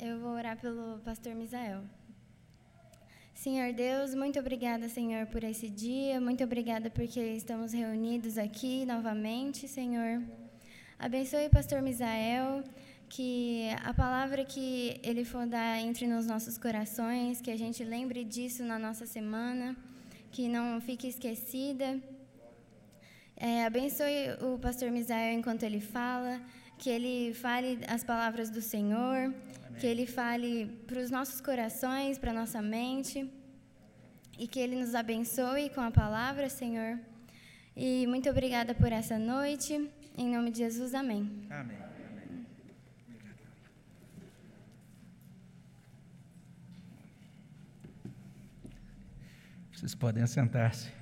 Eu 0.00 0.20
vou 0.20 0.30
orar 0.30 0.56
pelo 0.56 1.00
pastor 1.00 1.34
Misael. 1.34 1.82
Senhor 3.34 3.72
Deus, 3.72 4.14
muito 4.14 4.38
obrigada, 4.38 4.88
Senhor, 4.88 5.26
por 5.26 5.42
esse 5.42 5.68
dia. 5.68 6.20
Muito 6.20 6.44
obrigada 6.44 6.88
porque 6.88 7.18
estamos 7.20 7.72
reunidos 7.72 8.38
aqui 8.38 8.86
novamente, 8.86 9.66
Senhor. 9.66 10.22
Abençoe 11.00 11.48
pastor 11.48 11.82
Misael, 11.82 12.62
que 13.08 13.70
a 13.84 13.92
palavra 13.92 14.44
que 14.44 15.00
ele 15.02 15.24
for 15.24 15.44
dar 15.48 15.80
entre 15.80 16.06
nos 16.06 16.26
nossos 16.26 16.56
corações, 16.56 17.40
que 17.40 17.50
a 17.50 17.58
gente 17.58 17.82
lembre 17.82 18.22
disso 18.22 18.62
na 18.62 18.78
nossa 18.78 19.04
semana, 19.04 19.76
que 20.30 20.46
não 20.46 20.80
fique 20.80 21.08
esquecida. 21.08 22.00
É, 23.36 23.64
abençoe 23.64 24.36
o 24.42 24.58
pastor 24.60 24.92
Misael 24.92 25.32
enquanto 25.36 25.64
ele 25.64 25.80
fala, 25.80 26.40
que 26.78 26.88
ele 26.88 27.34
fale 27.34 27.80
as 27.88 28.04
palavras 28.04 28.48
do 28.48 28.62
Senhor. 28.62 29.34
Que 29.78 29.86
ele 29.86 30.06
fale 30.06 30.66
para 30.86 31.00
os 31.00 31.10
nossos 31.10 31.40
corações, 31.40 32.18
para 32.18 32.32
nossa 32.32 32.60
mente, 32.60 33.30
e 34.38 34.46
que 34.46 34.58
ele 34.58 34.76
nos 34.76 34.94
abençoe 34.94 35.70
com 35.70 35.80
a 35.80 35.90
palavra, 35.90 36.48
Senhor. 36.48 36.98
E 37.76 38.06
muito 38.08 38.28
obrigada 38.28 38.74
por 38.74 38.92
essa 38.92 39.18
noite. 39.18 39.88
Em 40.16 40.28
nome 40.34 40.50
de 40.50 40.58
Jesus, 40.58 40.94
amém. 40.94 41.46
Amém. 41.48 41.78
Vocês 49.72 49.94
podem 49.94 50.24
assentar-se. 50.24 50.97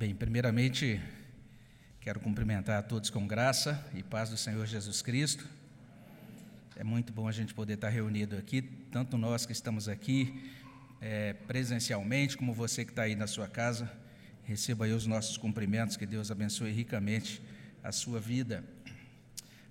Bem, 0.00 0.14
primeiramente, 0.14 0.98
quero 2.00 2.18
cumprimentar 2.20 2.78
a 2.78 2.82
todos 2.82 3.10
com 3.10 3.26
graça 3.26 3.86
e 3.92 4.02
paz 4.02 4.30
do 4.30 4.36
Senhor 4.38 4.64
Jesus 4.64 5.02
Cristo. 5.02 5.46
É 6.74 6.82
muito 6.82 7.12
bom 7.12 7.28
a 7.28 7.32
gente 7.32 7.52
poder 7.52 7.74
estar 7.74 7.90
reunido 7.90 8.34
aqui, 8.34 8.62
tanto 8.90 9.18
nós 9.18 9.44
que 9.44 9.52
estamos 9.52 9.90
aqui 9.90 10.42
é, 11.02 11.34
presencialmente, 11.34 12.34
como 12.34 12.54
você 12.54 12.82
que 12.82 12.92
está 12.92 13.02
aí 13.02 13.14
na 13.14 13.26
sua 13.26 13.46
casa. 13.46 13.92
Receba 14.44 14.86
aí 14.86 14.94
os 14.94 15.06
nossos 15.06 15.36
cumprimentos, 15.36 15.98
que 15.98 16.06
Deus 16.06 16.30
abençoe 16.30 16.72
ricamente 16.72 17.42
a 17.84 17.92
sua 17.92 18.18
vida. 18.18 18.64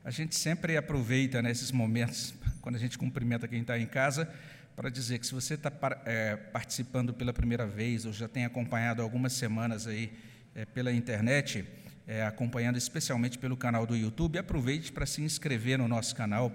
A 0.06 0.12
gente 0.12 0.36
sempre 0.36 0.78
aproveita 0.78 1.42
nesses 1.42 1.72
momentos, 1.72 2.36
quando 2.62 2.76
a 2.76 2.80
gente 2.80 3.00
cumprimenta 3.00 3.48
quem 3.48 3.62
está 3.62 3.80
em 3.80 3.88
casa, 3.88 4.32
para 4.80 4.90
dizer 4.90 5.20
que 5.20 5.28
se 5.28 5.34
você 5.34 5.56
está 5.56 5.70
é, 6.06 6.38
participando 6.38 7.14
pela 7.14 7.34
primeira 7.34 7.68
vez 7.68 8.06
ou 8.06 8.14
já 8.14 8.30
tem 8.30 8.46
acompanhado 8.46 9.02
algumas 9.02 9.34
semanas 9.34 9.86
aí 9.86 10.10
é, 10.56 10.64
pela 10.64 10.90
internet, 10.90 11.66
é, 12.08 12.26
acompanhando 12.26 12.78
especialmente 12.78 13.38
pelo 13.38 13.58
canal 13.58 13.86
do 13.86 13.94
YouTube, 13.94 14.40
aproveite 14.40 14.90
para 14.90 15.06
se 15.06 15.22
inscrever 15.22 15.78
no 15.78 15.86
nosso 15.86 16.16
canal 16.16 16.50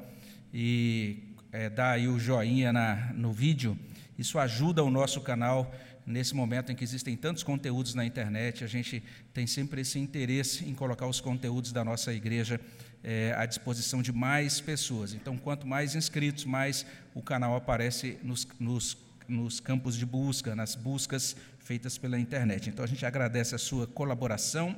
e 0.55 1.35
é, 1.53 1.69
dar 1.69 1.91
aí 1.91 2.09
o 2.09 2.19
joinha 2.19 2.73
na, 2.73 3.13
no 3.13 3.31
vídeo. 3.31 3.79
Isso 4.19 4.39
ajuda 4.39 4.83
o 4.83 4.91
nosso 4.91 5.21
canal 5.21 5.73
nesse 6.07 6.35
momento 6.35 6.71
em 6.71 6.75
que 6.75 6.85
existem 6.85 7.17
tantos 7.17 7.43
conteúdos 7.43 7.95
na 7.95 8.05
internet. 8.05 8.63
A 8.63 8.67
gente 8.67 9.03
tem 9.33 9.47
sempre 9.47 9.81
esse 9.81 9.99
interesse 9.99 10.65
em 10.65 10.75
colocar 10.75 11.07
os 11.07 11.21
conteúdos 11.21 11.73
da 11.73 11.85
nossa 11.85 12.13
igreja 12.13 12.61
é, 13.03 13.35
à 13.37 13.45
disposição 13.47 14.03
de 14.03 14.13
mais 14.13 14.61
pessoas. 14.61 15.15
Então, 15.15 15.37
quanto 15.37 15.67
mais 15.67 15.95
inscritos, 15.95 16.45
mais 16.45 16.87
o 17.15 17.23
canal 17.23 17.57
aparece 17.57 18.19
nos, 18.23 18.47
nos, 18.59 18.97
nos 19.29 19.61
campos 19.61 19.97
de 19.97 20.07
busca, 20.07 20.55
nas 20.55 20.75
buscas 20.75 21.37
feitas 21.59 21.99
pela 21.99 22.19
internet. 22.19 22.69
Então, 22.69 22.85
a 22.85 22.89
gente 22.89 23.05
agradece 23.05 23.55
a 23.55 23.59
sua 23.59 23.87
colaboração, 23.87 24.77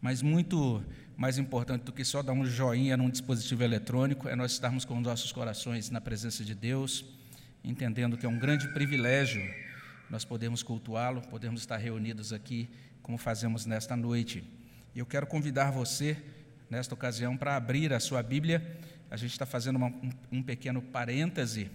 mas 0.00 0.22
muito 0.22 0.82
mais 1.16 1.36
importante 1.36 1.82
do 1.82 1.92
que 1.92 2.02
só 2.02 2.22
dar 2.22 2.32
um 2.32 2.46
joinha 2.46 2.96
num 2.96 3.10
dispositivo 3.10 3.62
eletrônico 3.62 4.26
é 4.26 4.34
nós 4.34 4.52
estarmos 4.52 4.86
com 4.86 4.96
os 4.96 5.02
nossos 5.02 5.30
corações 5.32 5.90
na 5.90 6.00
presença 6.00 6.42
de 6.42 6.54
Deus, 6.54 7.04
entendendo 7.64 8.16
que 8.16 8.26
é 8.26 8.28
um 8.28 8.38
grande 8.38 8.68
privilégio 8.68 9.42
nós 10.10 10.24
podemos 10.24 10.60
cultuá-lo, 10.60 11.22
podemos 11.22 11.60
estar 11.60 11.76
reunidos 11.76 12.32
aqui 12.32 12.68
como 13.00 13.16
fazemos 13.16 13.64
nesta 13.64 13.96
noite. 13.96 14.42
E 14.92 14.98
eu 14.98 15.06
quero 15.06 15.24
convidar 15.24 15.70
você 15.70 16.16
nesta 16.68 16.94
ocasião 16.94 17.36
para 17.36 17.54
abrir 17.54 17.92
a 17.92 18.00
sua 18.00 18.20
Bíblia. 18.20 18.76
A 19.08 19.16
gente 19.16 19.30
está 19.30 19.46
fazendo 19.46 19.76
uma, 19.76 19.86
um, 19.86 20.10
um, 20.32 20.42
pequeno 20.42 20.82
parêntese, 20.82 21.70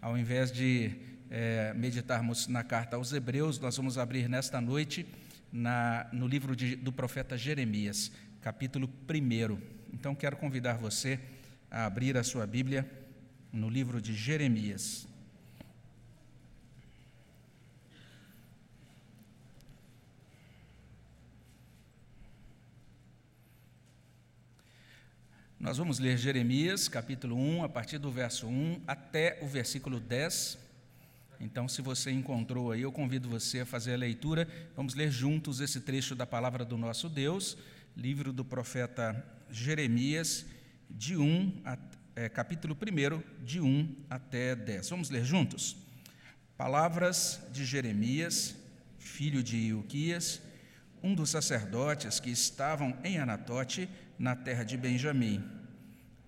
ao 0.00 0.16
invés 0.16 0.52
de 0.52 0.92
é, 1.28 1.74
meditarmos 1.74 2.46
na 2.46 2.62
carta 2.62 2.94
aos 2.94 3.12
Hebreus, 3.12 3.58
nós 3.58 3.76
vamos 3.76 3.98
abrir 3.98 4.28
nesta 4.28 4.60
noite 4.60 5.04
na, 5.52 6.08
no 6.12 6.28
livro 6.28 6.54
de, 6.54 6.76
do 6.76 6.92
profeta 6.92 7.36
Jeremias, 7.36 8.12
capítulo 8.40 8.88
1. 9.08 9.58
Então, 9.92 10.14
quero 10.14 10.36
convidar 10.36 10.74
você 10.74 11.18
a 11.68 11.86
abrir 11.86 12.16
a 12.16 12.22
sua 12.22 12.46
Bíblia 12.46 12.88
no 13.52 13.68
livro 13.68 14.00
de 14.00 14.14
Jeremias. 14.14 15.09
Nós 25.60 25.76
vamos 25.76 25.98
ler 25.98 26.16
Jeremias, 26.16 26.88
capítulo 26.88 27.36
1, 27.36 27.64
a 27.64 27.68
partir 27.68 27.98
do 27.98 28.10
verso 28.10 28.46
1 28.46 28.80
até 28.86 29.38
o 29.42 29.46
versículo 29.46 30.00
10. 30.00 30.58
Então, 31.38 31.68
se 31.68 31.82
você 31.82 32.10
encontrou 32.10 32.72
aí, 32.72 32.80
eu 32.80 32.90
convido 32.90 33.28
você 33.28 33.60
a 33.60 33.66
fazer 33.66 33.92
a 33.92 33.98
leitura. 33.98 34.48
Vamos 34.74 34.94
ler 34.94 35.10
juntos 35.10 35.60
esse 35.60 35.82
trecho 35.82 36.14
da 36.14 36.26
palavra 36.26 36.64
do 36.64 36.78
nosso 36.78 37.10
Deus, 37.10 37.58
livro 37.94 38.32
do 38.32 38.42
profeta 38.42 39.22
Jeremias, 39.50 40.46
de 40.88 41.18
1, 41.18 41.60
a, 41.62 41.76
é, 42.16 42.26
capítulo 42.30 42.74
1, 42.74 43.44
de 43.44 43.60
1 43.60 43.96
até 44.08 44.56
10. 44.56 44.88
Vamos 44.88 45.10
ler 45.10 45.26
juntos? 45.26 45.76
Palavras 46.56 47.38
de 47.52 47.66
Jeremias, 47.66 48.56
filho 48.98 49.42
de 49.42 49.58
Ilquias, 49.58 50.40
um 51.02 51.14
dos 51.14 51.28
sacerdotes 51.28 52.18
que 52.18 52.30
estavam 52.30 52.96
em 53.04 53.18
Anatote, 53.18 53.90
na 54.20 54.36
terra 54.36 54.64
de 54.64 54.76
Benjamim. 54.76 55.42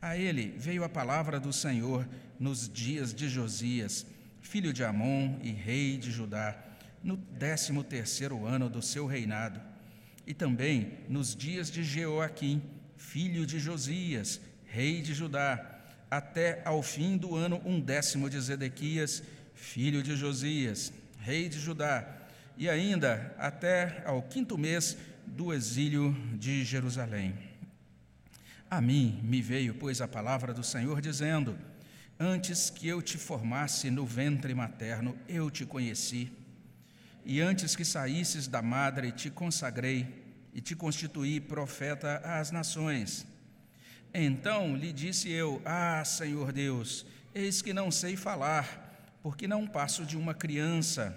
A 0.01 0.17
ele 0.17 0.55
veio 0.57 0.83
a 0.83 0.89
palavra 0.89 1.39
do 1.39 1.53
Senhor 1.53 2.09
nos 2.41 2.67
dias 2.67 3.13
de 3.13 3.29
Josias, 3.29 4.07
filho 4.41 4.73
de 4.73 4.83
Amon 4.83 5.39
e 5.43 5.51
rei 5.51 5.99
de 5.99 6.11
Judá, 6.11 6.57
no 7.05 7.19
décimo 7.19 7.85
terceiro 7.85 8.47
ano 8.47 8.71
do 8.71 8.81
seu 8.81 9.07
reinado, 9.07 9.61
e 10.27 10.33
também 10.33 11.01
nos 11.07 11.37
dias 11.37 11.71
de 11.71 11.85
Jeoaquim, 11.85 12.63
filho 12.97 13.45
de 13.45 13.61
Josias, 13.61 14.41
rei 14.65 15.03
de 15.03 15.13
Judá, 15.13 15.79
até 16.11 16.63
ao 16.65 16.83
fim 16.83 17.19
do 17.19 17.37
ano 17.37 17.61
undécimo 17.63 18.31
de 18.31 18.41
Zedequias, 18.41 19.23
filho 19.55 20.03
de 20.03 20.17
Josias, 20.17 20.95
rei 21.19 21.47
de 21.47 21.61
Judá, 21.61 22.09
e 22.57 22.71
ainda 22.71 23.35
até 23.39 24.03
ao 24.07 24.23
quinto 24.23 24.57
mês 24.57 24.97
do 25.27 25.53
exílio 25.53 26.17
de 26.39 26.65
Jerusalém. 26.65 27.52
A 28.73 28.81
mim 28.81 29.21
me 29.23 29.43
veio, 29.43 29.75
pois, 29.75 30.01
a 30.01 30.09
palavra 30.09 30.55
do 30.55 30.65
Senhor 30.65 30.99
dizendo: 31.03 31.59
Antes 32.19 32.71
que 32.71 32.89
eu 32.89 33.03
te 33.03 33.19
formasse 33.19 33.91
no 33.91 34.07
ventre 34.07 34.55
materno, 34.55 35.15
eu 35.29 35.51
te 35.51 35.67
conheci. 35.67 36.33
E 37.23 37.39
antes 37.43 37.77
que 37.77 37.85
saísses 37.85 38.49
da 38.49 38.63
madre, 38.63 39.13
te 39.13 39.29
consagrei 39.29 40.25
e 40.55 40.63
te 40.63 40.75
constituí 40.75 41.39
profeta 41.39 42.23
às 42.25 42.51
nações. 42.51 43.27
Então 44.15 44.75
lhe 44.75 44.91
disse 44.91 45.31
eu: 45.31 45.61
Ah, 45.67 46.03
Senhor 46.03 46.51
Deus, 46.51 47.05
eis 47.35 47.61
que 47.61 47.75
não 47.75 47.91
sei 47.91 48.17
falar, 48.17 49.07
porque 49.23 49.47
não 49.47 49.67
passo 49.67 50.07
de 50.07 50.17
uma 50.17 50.33
criança. 50.33 51.15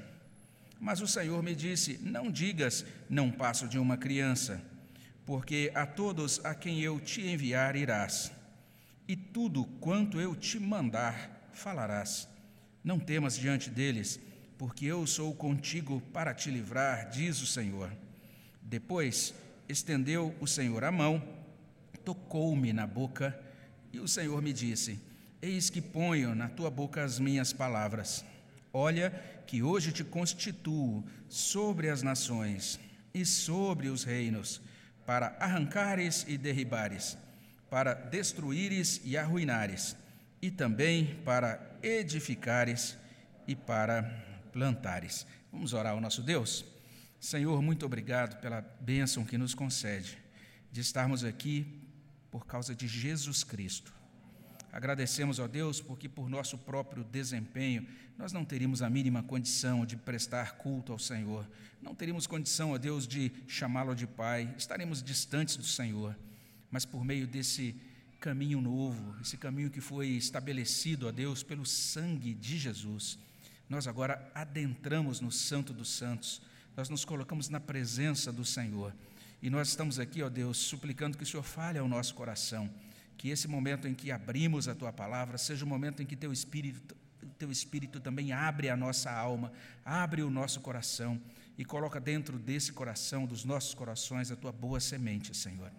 Mas 0.77 0.99
o 0.99 1.07
Senhor 1.07 1.41
me 1.41 1.55
disse: 1.55 2.01
Não 2.03 2.29
digas, 2.29 2.85
não 3.09 3.31
passo 3.31 3.65
de 3.65 3.79
uma 3.79 3.95
criança 3.95 4.74
porque 5.25 5.71
a 5.73 5.85
todos 5.85 6.43
a 6.45 6.53
quem 6.53 6.81
eu 6.81 6.99
te 6.99 7.21
enviar 7.21 7.75
irás, 7.75 8.31
e 9.07 9.15
tudo 9.15 9.65
quanto 9.79 10.19
eu 10.19 10.35
te 10.35 10.59
mandar 10.59 11.49
falarás. 11.51 12.27
Não 12.83 12.99
temas 12.99 13.35
diante 13.35 13.69
deles, 13.69 14.19
porque 14.57 14.85
eu 14.85 15.05
sou 15.07 15.33
contigo 15.33 16.01
para 16.13 16.33
te 16.33 16.51
livrar, 16.51 17.09
diz 17.09 17.41
o 17.41 17.47
Senhor. 17.47 17.91
Depois 18.61 19.33
estendeu 19.67 20.35
o 20.39 20.47
Senhor 20.47 20.83
a 20.83 20.91
mão, 20.91 21.21
tocou-me 22.03 22.71
na 22.71 22.85
boca, 22.85 23.37
e 23.91 23.99
o 23.99 24.07
Senhor 24.07 24.41
me 24.41 24.53
disse: 24.53 24.99
Eis 25.41 25.69
que 25.69 25.81
ponho 25.81 26.35
na 26.35 26.47
tua 26.47 26.69
boca 26.69 27.03
as 27.03 27.19
minhas 27.19 27.51
palavras. 27.51 28.23
Olha, 28.71 29.09
que 29.47 29.63
hoje 29.63 29.91
te 29.91 30.03
constituo 30.03 31.03
sobre 31.29 31.89
as 31.89 32.03
nações 32.03 32.79
e 33.13 33.25
sobre 33.25 33.87
os 33.87 34.03
reinos 34.03 34.61
para 35.05 35.35
arrancares 35.39 36.25
e 36.27 36.37
derribares, 36.37 37.17
para 37.69 37.93
destruíres 37.93 39.01
e 39.03 39.17
arruinares, 39.17 39.95
e 40.41 40.51
também 40.51 41.15
para 41.23 41.59
edificares 41.81 42.97
e 43.47 43.55
para 43.55 44.03
plantares. 44.51 45.25
Vamos 45.51 45.73
orar 45.73 45.93
ao 45.93 46.01
nosso 46.01 46.21
Deus? 46.21 46.65
Senhor, 47.19 47.61
muito 47.61 47.85
obrigado 47.85 48.39
pela 48.39 48.61
bênção 48.81 49.25
que 49.25 49.37
nos 49.37 49.55
concede 49.55 50.17
de 50.71 50.81
estarmos 50.81 51.23
aqui 51.23 51.65
por 52.29 52.45
causa 52.45 52.75
de 52.75 52.87
Jesus 52.87 53.43
Cristo. 53.43 53.94
Agradecemos, 54.75 55.39
ó 55.39 55.47
Deus, 55.47 55.79
porque 55.79 56.09
por 56.09 56.29
nosso 56.29 56.57
próprio 56.57 57.01
desempenho 57.01 57.87
nós 58.17 58.33
não 58.33 58.43
teríamos 58.43 58.81
a 58.81 58.89
mínima 58.89 59.23
condição 59.23 59.85
de 59.85 59.95
prestar 59.95 60.57
culto 60.57 60.91
ao 60.91 60.99
Senhor, 60.99 61.49
não 61.81 61.95
teríamos 61.95 62.27
condição, 62.27 62.71
ó 62.71 62.77
Deus, 62.77 63.07
de 63.07 63.31
chamá-lo 63.47 63.95
de 63.95 64.05
Pai, 64.05 64.53
estaremos 64.57 65.01
distantes 65.01 65.55
do 65.55 65.63
Senhor, 65.63 66.13
mas 66.69 66.83
por 66.83 67.05
meio 67.05 67.25
desse 67.25 67.73
caminho 68.19 68.59
novo, 68.59 69.15
esse 69.21 69.37
caminho 69.37 69.69
que 69.69 69.79
foi 69.79 70.09
estabelecido, 70.09 71.07
ó 71.07 71.11
Deus, 71.13 71.41
pelo 71.41 71.65
sangue 71.65 72.33
de 72.33 72.57
Jesus, 72.57 73.17
nós 73.69 73.87
agora 73.87 74.29
adentramos 74.35 75.21
no 75.21 75.31
Santo 75.31 75.71
dos 75.71 75.87
Santos, 75.87 76.41
nós 76.75 76.89
nos 76.89 77.05
colocamos 77.05 77.47
na 77.47 77.61
presença 77.61 78.29
do 78.29 78.43
Senhor. 78.43 78.93
E 79.41 79.49
nós 79.49 79.69
estamos 79.69 79.99
aqui, 79.99 80.21
ó 80.21 80.27
Deus, 80.27 80.57
suplicando 80.57 81.17
que 81.17 81.23
o 81.23 81.25
Senhor 81.25 81.43
fale 81.43 81.79
ao 81.79 81.87
nosso 81.87 82.13
coração, 82.13 82.69
que 83.17 83.29
esse 83.29 83.47
momento 83.47 83.87
em 83.87 83.93
que 83.93 84.11
abrimos 84.11 84.67
a 84.67 84.75
tua 84.75 84.91
palavra 84.91 85.37
seja 85.37 85.65
o 85.65 85.67
momento 85.67 86.01
em 86.01 86.05
que 86.05 86.15
teu 86.15 86.31
espírito, 86.31 86.95
teu 87.37 87.51
espírito 87.51 87.99
também 87.99 88.31
abre 88.31 88.69
a 88.69 88.75
nossa 88.75 89.11
alma, 89.11 89.51
abre 89.83 90.21
o 90.21 90.29
nosso 90.29 90.61
coração 90.61 91.21
e 91.57 91.63
coloca 91.63 91.99
dentro 91.99 92.37
desse 92.37 92.71
coração, 92.71 93.25
dos 93.25 93.43
nossos 93.43 93.73
corações, 93.73 94.31
a 94.31 94.35
tua 94.35 94.51
boa 94.51 94.79
semente, 94.79 95.35
Senhor. 95.35 95.71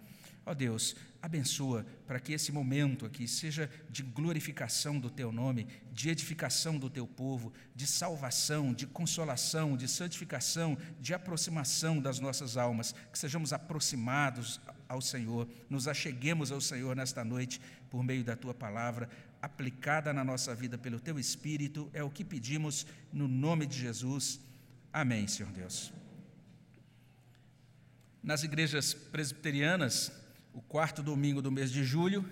Ó 0.45 0.53
Deus, 0.53 0.95
abençoa 1.21 1.85
para 2.05 2.21
que 2.21 2.31
esse 2.31 2.53
momento 2.53 3.05
aqui 3.05 3.27
seja 3.27 3.69
de 3.89 4.01
glorificação 4.01 4.97
do 4.97 5.09
teu 5.09 5.29
nome, 5.29 5.67
de 5.91 6.09
edificação 6.09 6.77
do 6.77 6.89
teu 6.89 7.05
povo, 7.05 7.51
de 7.75 7.85
salvação, 7.85 8.73
de 8.73 8.87
consolação, 8.87 9.75
de 9.75 9.89
santificação, 9.89 10.77
de 11.01 11.13
aproximação 11.13 11.99
das 11.99 12.19
nossas 12.19 12.55
almas, 12.55 12.95
que 13.11 13.19
sejamos 13.19 13.51
aproximados 13.51 14.61
ao 14.87 15.01
Senhor, 15.01 15.47
nos 15.69 15.87
acheguemos 15.87 16.51
ao 16.51 16.61
Senhor 16.61 16.95
nesta 16.95 17.23
noite 17.23 17.61
por 17.89 18.03
meio 18.03 18.23
da 18.23 18.35
tua 18.35 18.53
palavra, 18.53 19.09
aplicada 19.41 20.13
na 20.13 20.23
nossa 20.23 20.53
vida 20.55 20.77
pelo 20.77 20.99
teu 20.99 21.19
Espírito, 21.19 21.89
é 21.93 22.03
o 22.03 22.09
que 22.09 22.23
pedimos 22.23 22.85
no 23.11 23.27
nome 23.27 23.65
de 23.65 23.79
Jesus. 23.79 24.39
Amém, 24.91 25.27
Senhor 25.27 25.51
Deus. 25.51 25.93
Nas 28.23 28.43
igrejas 28.43 28.93
presbiterianas, 28.93 30.11
o 30.53 30.61
quarto 30.61 31.03
domingo 31.03 31.41
do 31.41 31.51
mês 31.51 31.71
de 31.71 31.83
julho 31.83 32.27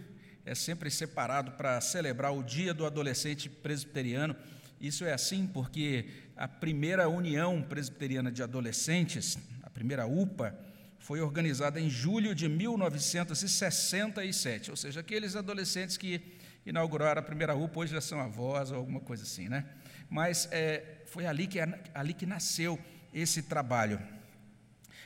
é 0.45 0.53
sempre 0.53 0.91
separado 0.91 1.51
para 1.51 1.79
celebrar 1.79 2.33
o 2.33 2.43
Dia 2.43 2.73
do 2.73 2.85
Adolescente 2.85 3.49
Presbiteriano. 3.49 4.35
Isso 4.79 5.05
é 5.05 5.13
assim 5.13 5.47
porque 5.47 6.09
a 6.35 6.47
primeira 6.47 7.07
União 7.07 7.61
Presbiteriana 7.61 8.31
de 8.31 8.43
Adolescentes, 8.43 9.37
a 9.63 9.69
primeira 9.69 10.05
UPA, 10.05 10.57
foi 11.05 11.21
organizada 11.21 11.79
em 11.79 11.87
julho 11.87 12.33
de 12.33 12.49
1967, 12.49 14.71
ou 14.71 14.75
seja, 14.75 15.01
aqueles 15.01 15.35
adolescentes 15.35 15.97
que 15.97 16.19
inauguraram 16.65 17.19
a 17.19 17.23
primeira 17.23 17.53
UPA 17.53 17.81
hoje 17.81 17.93
já 17.93 18.01
são 18.01 18.19
avós 18.19 18.71
ou 18.71 18.77
alguma 18.77 18.99
coisa 18.99 19.21
assim, 19.21 19.47
né? 19.47 19.65
Mas 20.09 20.49
é, 20.51 21.03
foi 21.05 21.27
ali 21.27 21.45
que, 21.45 21.59
ali 21.93 22.11
que 22.11 22.25
nasceu 22.25 22.83
esse 23.13 23.43
trabalho. 23.43 24.01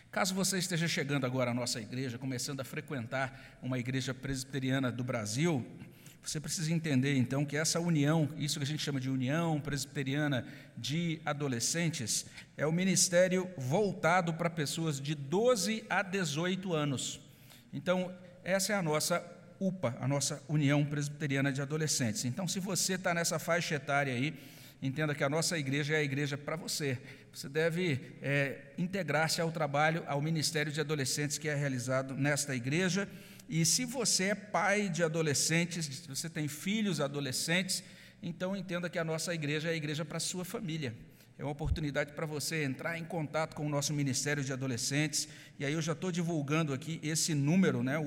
Caso 0.10 0.34
você 0.34 0.57
esteja 0.57 0.88
chegando 0.88 1.25
agora 1.25 1.51
à 1.51 1.54
nossa 1.54 1.81
igreja, 1.81 2.18
começando 2.18 2.62
a 2.62 2.63
frequentar 2.63 3.60
uma 3.62 3.78
igreja 3.78 4.13
presbiteriana 4.13 4.90
do 4.90 5.04
Brasil, 5.04 5.66
você 6.24 6.39
precisa 6.39 6.71
entender 6.71 7.16
então 7.16 7.45
que 7.45 7.57
essa 7.57 7.80
união, 7.80 8.30
isso 8.38 8.60
que 8.60 8.63
a 8.63 8.68
gente 8.68 8.83
chama 8.83 9.00
de 9.00 9.10
união 9.10 9.60
presbiteriana 9.60 10.45
de 10.77 11.19
adolescentes, 11.25 12.25
é 12.57 12.66
o 12.66 12.71
ministério 12.71 13.50
voltado 13.57 14.33
para 14.33 14.50
pessoas 14.50 15.00
de 15.00 15.16
12 15.16 15.83
a 15.89 16.01
18 16.01 16.74
anos. 16.74 17.19
Então, 17.74 18.13
essa 18.44 18.74
é 18.74 18.75
a 18.75 18.81
nossa 18.81 19.24
UPA, 19.60 19.98
a 20.00 20.07
nossa 20.07 20.42
União 20.48 20.86
Presbiteriana 20.86 21.51
de 21.51 21.62
Adolescentes. 21.62 22.25
Então, 22.25 22.48
se 22.48 22.60
você 22.60 22.94
está 22.94 23.13
nessa 23.13 23.38
faixa 23.38 23.75
etária 23.75 24.13
aí, 24.13 24.33
entenda 24.81 25.13
que 25.13 25.24
a 25.24 25.30
nossa 25.30 25.57
igreja 25.57 25.95
é 25.95 25.98
a 25.98 26.04
igreja 26.04 26.38
para 26.38 26.56
você. 26.56 26.98
Você 27.33 27.50
deve 27.50 28.00
é, 28.22 28.60
integrar-se 28.77 29.42
ao 29.42 29.51
trabalho, 29.51 30.04
ao 30.07 30.22
ministério 30.22 30.72
de 30.72 30.80
adolescentes 30.80 31.38
que 31.38 31.50
é 31.50 31.56
realizado 31.56 32.15
nesta 32.15 32.56
igreja. 32.56 33.07
E 33.50 33.66
se 33.66 33.84
você 33.84 34.25
é 34.25 34.36
pai 34.36 34.90
de 34.90 35.04
adolescentes, 35.04 35.86
se 35.86 36.07
você 36.07 36.30
tem 36.30 36.48
filhos 36.48 37.01
adolescentes, 37.01 37.84
então 38.22 38.56
entenda 38.56 38.88
que 38.88 39.00
a 39.00 39.04
nossa 39.04 39.34
igreja 39.34 39.69
é 39.69 39.72
a 39.72 39.75
igreja 39.75 40.06
para 40.06 40.18
a 40.18 40.19
sua 40.19 40.46
família. 40.46 40.96
É 41.36 41.44
uma 41.44 41.51
oportunidade 41.51 42.13
para 42.13 42.28
você 42.28 42.63
entrar 42.63 43.00
em 43.00 43.06
contato 43.06 43.56
com 43.56 43.66
o 43.66 43.69
nosso 43.69 43.92
Ministério 43.94 44.44
de 44.44 44.54
Adolescentes. 44.54 45.28
E 45.57 45.66
aí 45.66 45.74
eu 45.74 45.81
já 45.81 45.94
estou 45.94 46.12
divulgando 46.12 46.74
aqui 46.74 47.00
esse 47.01 47.34
número, 47.34 47.81
né, 47.81 47.98
o, 47.98 48.04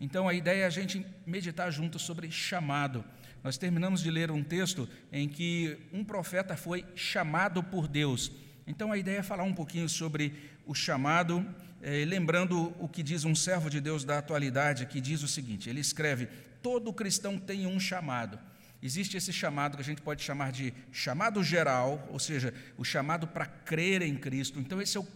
Então 0.00 0.28
a 0.28 0.34
ideia 0.34 0.62
é 0.62 0.66
a 0.66 0.70
gente 0.70 1.04
meditar 1.26 1.70
junto 1.70 1.98
sobre 1.98 2.30
chamado. 2.30 3.04
Nós 3.44 3.58
terminamos 3.58 4.00
de 4.00 4.10
ler 4.10 4.30
um 4.30 4.42
texto 4.42 4.88
em 5.12 5.28
que 5.28 5.76
um 5.92 6.04
profeta 6.04 6.56
foi 6.56 6.84
chamado 6.94 7.62
por 7.62 7.86
Deus. 7.86 8.32
Então 8.66 8.92
a 8.92 8.96
ideia 8.96 9.18
é 9.18 9.22
falar 9.22 9.42
um 9.42 9.52
pouquinho 9.52 9.88
sobre 9.88 10.32
o 10.64 10.74
chamado, 10.74 11.44
eh, 11.82 12.04
lembrando 12.06 12.74
o 12.78 12.88
que 12.88 13.02
diz 13.02 13.24
um 13.24 13.34
servo 13.34 13.68
de 13.68 13.80
Deus 13.80 14.04
da 14.04 14.18
atualidade, 14.18 14.86
que 14.86 15.00
diz 15.00 15.22
o 15.22 15.28
seguinte: 15.28 15.68
ele 15.68 15.80
escreve: 15.80 16.28
todo 16.62 16.92
cristão 16.92 17.36
tem 17.36 17.66
um 17.66 17.80
chamado 17.80 18.38
existe 18.82 19.16
esse 19.16 19.32
chamado 19.32 19.76
que 19.76 19.82
a 19.82 19.84
gente 19.84 20.02
pode 20.02 20.22
chamar 20.22 20.50
de 20.50 20.74
chamado 20.90 21.42
geral, 21.42 22.06
ou 22.10 22.18
seja, 22.18 22.52
o 22.76 22.84
chamado 22.84 23.28
para 23.28 23.46
crer 23.46 24.02
em 24.02 24.16
Cristo. 24.16 24.58
Então, 24.58 24.82
esse 24.82 24.96
é 24.96 25.00
o 25.00 25.06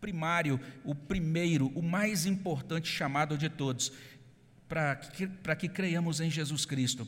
primário, 0.00 0.60
o 0.84 0.94
primeiro, 0.94 1.68
o 1.74 1.82
mais 1.82 2.26
importante 2.26 2.88
chamado 2.88 3.36
de 3.36 3.48
todos, 3.48 3.92
para 4.68 4.96
que, 4.96 5.26
para 5.26 5.56
que 5.56 5.68
creiamos 5.68 6.20
em 6.20 6.30
Jesus 6.30 6.64
Cristo 6.64 7.06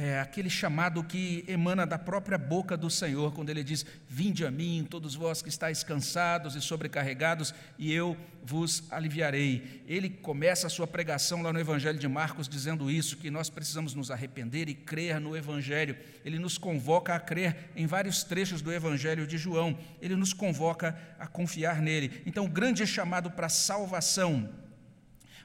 é, 0.00 0.20
aquele 0.20 0.48
chamado 0.48 1.02
que 1.02 1.44
emana 1.48 1.84
da 1.84 1.98
própria 1.98 2.38
boca 2.38 2.76
do 2.76 2.88
Senhor, 2.88 3.34
quando 3.34 3.50
ele 3.50 3.64
diz: 3.64 3.84
Vinde 4.08 4.46
a 4.46 4.50
mim, 4.50 4.86
todos 4.88 5.16
vós 5.16 5.42
que 5.42 5.48
estáis 5.48 5.82
cansados 5.82 6.54
e 6.54 6.60
sobrecarregados, 6.60 7.52
e 7.76 7.92
eu 7.92 8.16
vos 8.44 8.84
aliviarei. 8.92 9.82
Ele 9.88 10.08
começa 10.08 10.68
a 10.68 10.70
sua 10.70 10.86
pregação 10.86 11.42
lá 11.42 11.52
no 11.52 11.58
Evangelho 11.58 11.98
de 11.98 12.06
Marcos 12.06 12.48
dizendo 12.48 12.88
isso, 12.88 13.16
que 13.16 13.28
nós 13.28 13.50
precisamos 13.50 13.92
nos 13.92 14.08
arrepender 14.08 14.68
e 14.68 14.74
crer 14.74 15.20
no 15.20 15.36
Evangelho. 15.36 15.96
Ele 16.24 16.38
nos 16.38 16.56
convoca 16.56 17.16
a 17.16 17.18
crer 17.18 17.70
em 17.74 17.88
vários 17.88 18.22
trechos 18.22 18.62
do 18.62 18.72
Evangelho 18.72 19.26
de 19.26 19.36
João, 19.36 19.76
ele 20.00 20.14
nos 20.14 20.32
convoca 20.32 20.96
a 21.18 21.26
confiar 21.26 21.82
nele. 21.82 22.22
Então, 22.24 22.44
o 22.44 22.48
grande 22.48 22.86
chamado 22.86 23.32
para 23.32 23.48
salvação 23.48 24.48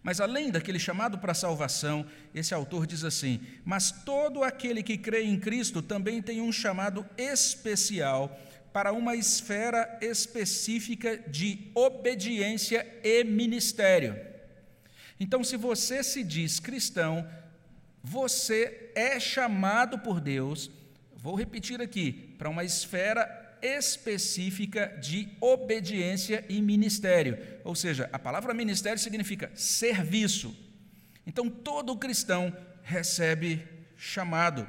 mas 0.03 0.19
além 0.19 0.51
daquele 0.51 0.77
chamado 0.77 1.17
para 1.17 1.33
salvação, 1.33 2.05
esse 2.35 2.53
autor 2.53 2.85
diz 2.85 3.05
assim: 3.05 3.39
Mas 3.63 3.89
todo 3.89 4.43
aquele 4.43 4.83
que 4.83 4.97
crê 4.97 5.23
em 5.23 5.39
Cristo 5.39 5.81
também 5.81 6.21
tem 6.21 6.41
um 6.41 6.51
chamado 6.51 7.05
especial 7.17 8.37
para 8.73 8.91
uma 8.91 9.15
esfera 9.15 9.97
específica 10.01 11.17
de 11.17 11.71
obediência 11.73 12.85
e 13.01 13.23
ministério. 13.23 14.19
Então, 15.19 15.43
se 15.43 15.55
você 15.55 16.03
se 16.03 16.21
diz 16.23 16.59
cristão, 16.59 17.25
você 18.03 18.91
é 18.95 19.17
chamado 19.19 19.99
por 19.99 20.19
Deus, 20.19 20.69
vou 21.15 21.35
repetir 21.35 21.81
aqui, 21.81 22.35
para 22.37 22.49
uma 22.49 22.65
esfera 22.65 23.42
específica 23.63 24.87
de 25.01 25.29
obediência 25.39 26.45
e 26.49 26.61
ministério. 26.61 27.37
Ou 27.63 27.73
seja, 27.73 28.09
a 28.11 28.19
palavra 28.19 28.53
ministério 28.53 28.99
significa 28.99 29.49
serviço. 29.55 30.55
Então, 31.25 31.49
todo 31.49 31.97
cristão 31.97 32.55
recebe 32.83 33.65
chamado. 33.97 34.67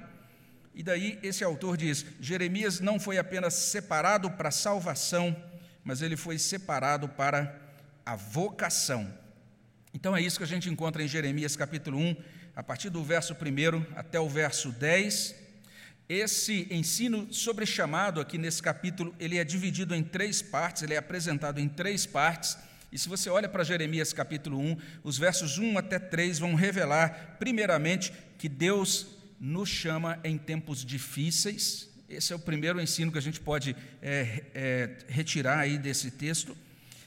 E 0.75 0.83
daí 0.83 1.19
esse 1.23 1.45
autor 1.45 1.77
diz: 1.77 2.07
Jeremias 2.21 2.81
não 2.81 2.99
foi 2.99 3.19
apenas 3.19 3.55
separado 3.55 4.31
para 4.31 4.51
salvação, 4.51 5.37
mas 5.85 6.03
ele 6.03 6.17
foi 6.17 6.39
separado 6.39 7.09
para 7.09 7.61
a 8.07 8.17
vocação. 8.17 9.13
Então 9.93 10.17
é 10.17 10.21
isso 10.21 10.39
que 10.39 10.45
a 10.45 10.47
gente 10.49 10.69
encontra 10.69 11.03
em 11.03 11.09
Jeremias 11.09 11.55
capítulo 11.55 11.99
1, 11.99 12.17
a 12.57 12.63
partir 12.63 12.91
do 12.91 13.03
verso 13.05 13.35
1 13.35 13.97
até 13.97 14.19
o 14.19 14.29
verso 14.29 14.73
10. 14.73 15.44
Esse 16.09 16.67
ensino 16.71 17.33
sobre 17.33 17.65
chamado 17.65 18.21
aqui 18.21 18.37
nesse 18.37 18.63
capítulo, 18.63 19.15
ele 19.19 19.39
é 19.39 19.45
dividido 19.45 19.95
em 19.95 20.03
três 20.03 20.43
partes, 20.43 20.83
ele 20.83 20.93
é 20.93 20.99
apresentado 20.99 21.59
em 21.59 21.69
três 21.69 22.05
partes. 22.05 22.59
E 22.93 22.99
se 22.99 23.09
você 23.09 23.31
olha 23.31 23.49
para 23.49 23.65
Jeremias 23.65 24.13
capítulo 24.13 24.59
1, 24.59 24.77
os 25.03 25.17
versos 25.17 25.57
1 25.57 25.79
até 25.79 25.99
3 25.99 26.39
vão 26.39 26.55
revelar, 26.55 27.37
primeiramente, 27.39 28.13
que 28.37 28.51
Deus 28.51 29.07
nos 29.41 29.71
chama 29.71 30.21
em 30.23 30.37
tempos 30.37 30.85
difíceis. 30.85 31.89
Esse 32.07 32.35
é 32.35 32.37
o 32.37 32.39
primeiro 32.39 32.81
ensino 32.81 33.11
que 33.11 33.19
a 33.19 33.23
gente 33.23 33.41
pode 33.41 33.75
é, 34.03 34.45
é, 34.55 34.91
retirar 35.09 35.61
aí 35.61 35.79
desse 35.79 36.11
texto. 36.11 36.55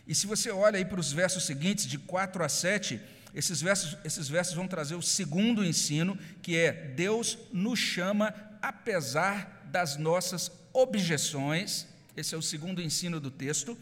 E 0.07 0.15
se 0.15 0.25
você 0.25 0.49
olha 0.49 0.77
aí 0.77 0.85
para 0.85 0.99
os 0.99 1.11
versos 1.11 1.45
seguintes, 1.45 1.85
de 1.85 1.99
4 1.99 2.43
a 2.43 2.49
7, 2.49 2.99
esses 3.35 3.61
versos, 3.61 3.95
esses 4.03 4.27
versos 4.27 4.55
vão 4.55 4.67
trazer 4.67 4.95
o 4.95 5.01
segundo 5.03 5.63
ensino, 5.63 6.17
que 6.41 6.57
é 6.57 6.71
Deus 6.71 7.37
nos 7.53 7.77
chama 7.77 8.33
apesar 8.61 9.67
das 9.71 9.97
nossas 9.97 10.51
objeções. 10.73 11.87
Esse 12.15 12.35
é 12.35 12.37
o 12.37 12.41
segundo 12.41 12.81
ensino 12.81 13.19
do 13.19 13.31
texto. 13.31 13.77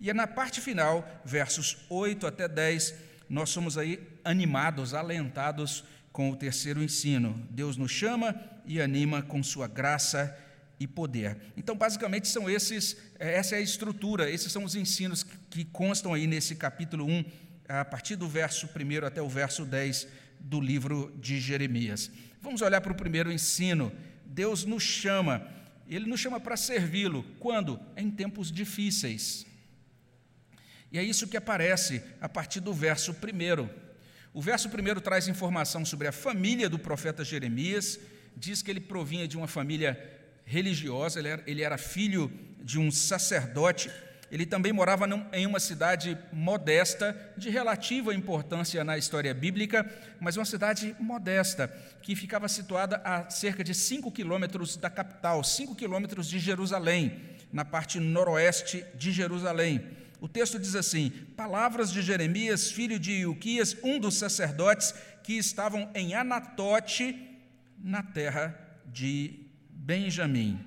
E 0.00 0.08
é 0.08 0.14
na 0.14 0.26
parte 0.26 0.60
final, 0.60 1.06
versos 1.24 1.76
8 1.90 2.26
até 2.26 2.48
10, 2.48 2.94
nós 3.28 3.50
somos 3.50 3.76
aí 3.76 4.00
animados, 4.24 4.94
alentados 4.94 5.84
com 6.12 6.30
o 6.30 6.36
terceiro 6.36 6.82
ensino. 6.82 7.46
Deus 7.50 7.76
nos 7.76 7.90
chama 7.90 8.34
e 8.64 8.80
anima 8.80 9.22
com 9.22 9.42
sua 9.42 9.68
graça 9.68 10.36
e 10.78 10.86
poder. 10.86 11.36
Então, 11.56 11.76
basicamente, 11.76 12.26
são 12.28 12.48
esses, 12.48 12.96
é, 13.18 13.34
essa 13.34 13.54
é 13.54 13.58
a 13.58 13.62
estrutura, 13.62 14.30
esses 14.30 14.50
são 14.50 14.64
os 14.64 14.74
ensinos 14.74 15.22
que 15.50 15.64
constam 15.66 16.14
aí 16.14 16.26
nesse 16.26 16.56
capítulo 16.56 17.04
1, 17.04 17.24
a 17.68 17.84
partir 17.84 18.16
do 18.16 18.26
verso 18.26 18.66
1 18.66 19.06
até 19.06 19.20
o 19.20 19.28
verso 19.28 19.66
10 19.66 20.08
do 20.40 20.58
livro 20.58 21.14
de 21.20 21.38
Jeremias. 21.38 22.10
Vamos 22.40 22.62
olhar 22.62 22.80
para 22.80 22.92
o 22.92 22.96
primeiro 22.96 23.30
ensino, 23.30 23.92
Deus 24.30 24.64
nos 24.64 24.82
chama, 24.82 25.46
Ele 25.88 26.06
nos 26.06 26.20
chama 26.20 26.38
para 26.38 26.56
servi-lo. 26.56 27.24
Quando? 27.40 27.80
Em 27.96 28.10
tempos 28.10 28.50
difíceis. 28.52 29.44
E 30.92 30.98
é 30.98 31.02
isso 31.02 31.26
que 31.26 31.36
aparece 31.36 32.02
a 32.20 32.28
partir 32.28 32.60
do 32.60 32.72
verso 32.72 33.12
1. 33.12 33.68
O 34.32 34.40
verso 34.40 34.68
1 34.68 35.00
traz 35.00 35.26
informação 35.26 35.84
sobre 35.84 36.06
a 36.06 36.12
família 36.12 36.68
do 36.68 36.78
profeta 36.78 37.24
Jeremias, 37.24 37.98
diz 38.36 38.62
que 38.62 38.70
ele 38.70 38.80
provinha 38.80 39.26
de 39.26 39.36
uma 39.36 39.48
família 39.48 39.98
religiosa, 40.44 41.18
ele 41.18 41.28
era, 41.28 41.42
ele 41.46 41.62
era 41.62 41.78
filho 41.78 42.32
de 42.62 42.78
um 42.78 42.90
sacerdote 42.90 43.90
ele 44.30 44.46
também 44.46 44.72
morava 44.72 45.06
em 45.32 45.46
uma 45.46 45.58
cidade 45.58 46.16
modesta, 46.32 47.16
de 47.36 47.50
relativa 47.50 48.14
importância 48.14 48.84
na 48.84 48.96
história 48.96 49.34
bíblica, 49.34 49.90
mas 50.20 50.36
uma 50.36 50.44
cidade 50.44 50.94
modesta, 51.00 51.68
que 52.00 52.14
ficava 52.14 52.48
situada 52.48 53.00
a 53.04 53.28
cerca 53.28 53.64
de 53.64 53.74
5 53.74 54.10
quilômetros 54.12 54.76
da 54.76 54.88
capital, 54.88 55.42
5 55.42 55.74
quilômetros 55.74 56.28
de 56.28 56.38
Jerusalém, 56.38 57.20
na 57.52 57.64
parte 57.64 57.98
noroeste 57.98 58.84
de 58.94 59.10
Jerusalém. 59.10 59.84
O 60.20 60.28
texto 60.28 60.58
diz 60.58 60.76
assim: 60.76 61.10
Palavras 61.36 61.90
de 61.90 62.02
Jeremias, 62.02 62.70
filho 62.70 62.98
de 62.98 63.12
Ilquias, 63.12 63.76
um 63.82 63.98
dos 63.98 64.16
sacerdotes 64.16 64.94
que 65.24 65.32
estavam 65.34 65.90
em 65.94 66.14
Anatote, 66.14 67.16
na 67.82 68.02
terra 68.02 68.54
de 68.86 69.46
Benjamim. 69.70 70.60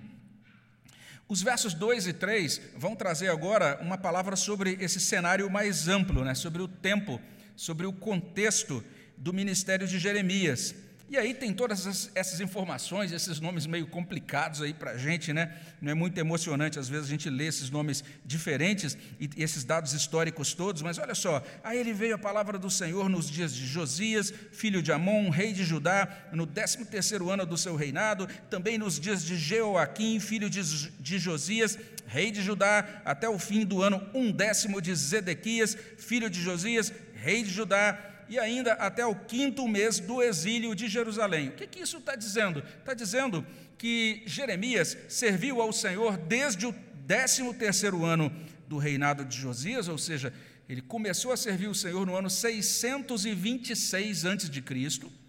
Os 1.28 1.42
versos 1.42 1.74
2 1.74 2.08
e 2.08 2.14
3 2.14 2.62
vão 2.76 2.96
trazer 2.96 3.30
agora 3.30 3.80
uma 3.82 3.98
palavra 3.98 4.36
sobre 4.36 4.78
esse 4.80 5.00
cenário 5.00 5.50
mais 5.50 5.88
amplo, 5.88 6.24
né? 6.24 6.36
sobre 6.36 6.62
o 6.62 6.68
tempo, 6.68 7.20
sobre 7.56 7.86
o 7.88 7.94
contexto 7.94 8.84
do 9.18 9.34
ministério 9.34 9.88
de 9.88 9.98
Jeremias. 10.00 10.76
E 11.14 11.18
aí 11.20 11.32
tem 11.32 11.54
todas 11.54 12.10
essas 12.16 12.42
informações, 12.42 13.12
esses 13.12 13.40
nomes 13.40 13.68
meio 13.68 13.86
complicados 13.86 14.64
aí 14.64 14.74
para 14.74 14.94
a 14.94 14.98
gente, 14.98 15.32
né? 15.32 15.56
Não 15.80 15.92
é 15.92 15.94
muito 15.94 16.18
emocionante, 16.18 16.80
às 16.80 16.90
vezes 16.90 17.06
a 17.06 17.10
gente 17.12 17.30
lê 17.30 17.46
esses 17.46 17.70
nomes 17.70 18.04
diferentes 18.26 18.98
e 19.20 19.30
esses 19.38 19.64
dados 19.64 19.94
históricos 19.94 20.56
todos, 20.56 20.82
mas 20.82 20.98
olha 20.98 21.14
só, 21.14 21.44
aí 21.64 21.78
ele 21.78 21.94
veio 21.94 22.16
a 22.16 22.18
palavra 22.18 22.58
do 22.58 22.68
Senhor 22.68 23.08
nos 23.10 23.30
dias 23.30 23.54
de 23.54 23.64
Josias, 23.64 24.34
filho 24.54 24.82
de 24.82 24.92
Amon, 24.92 25.30
rei 25.30 25.54
de 25.54 25.64
Judá, 25.64 26.08
no 26.32 26.48
13 26.48 26.86
terceiro 26.86 27.30
ano 27.30 27.46
do 27.46 27.60
seu 27.60 27.76
reinado, 27.76 28.28
também 28.50 28.80
nos 28.80 29.00
dias 29.00 29.24
de 29.24 29.38
Jeoaquim, 29.38 30.20
filho 30.20 30.50
de, 30.50 30.64
de 31.00 31.20
Josias, 31.20 31.78
rei 32.08 32.32
de 32.32 32.42
Judá, 32.42 33.04
até 33.06 33.30
o 33.30 33.38
fim 33.38 33.64
do 33.64 33.84
ano 33.84 34.02
um 34.16 34.32
décimo 34.32 34.82
de 34.82 34.96
Zedequias, 34.96 35.78
filho 35.96 36.28
de 36.28 36.42
Josias, 36.42 36.92
rei 37.14 37.44
de 37.44 37.52
Judá, 37.52 38.13
e 38.30 38.40
ainda 38.40 38.74
até 38.74 39.06
o 39.06 39.16
quinto 39.16 39.68
mês 39.68 40.00
do 40.00 40.22
exílio 40.22 40.76
de 40.76 40.88
Jerusalém. 40.88 41.50
O 41.50 41.52
que, 41.54 41.68
que 41.68 41.80
isso 41.80 41.98
está 41.98 42.16
dizendo? 42.16 42.64
Está 42.80 42.94
dizendo 42.94 43.46
que 43.78 44.24
Jeremias 44.26 44.98
serviu 45.10 45.62
ao 45.62 45.72
Senhor 45.74 46.18
desde 46.18 46.66
o 46.66 46.76
décimo 47.06 47.54
terceiro 47.54 48.06
ano 48.06 48.32
do 48.68 48.78
reinado 48.78 49.26
de 49.26 49.38
Josias, 49.38 49.88
ou 49.88 49.98
seja, 49.98 50.34
ele 50.68 50.82
começou 50.82 51.32
a 51.32 51.38
servir 51.38 51.68
o 51.68 51.76
Senhor 51.76 52.06
no 52.06 52.16
ano 52.16 52.30
626 52.30 54.26
a.C., 54.26 55.24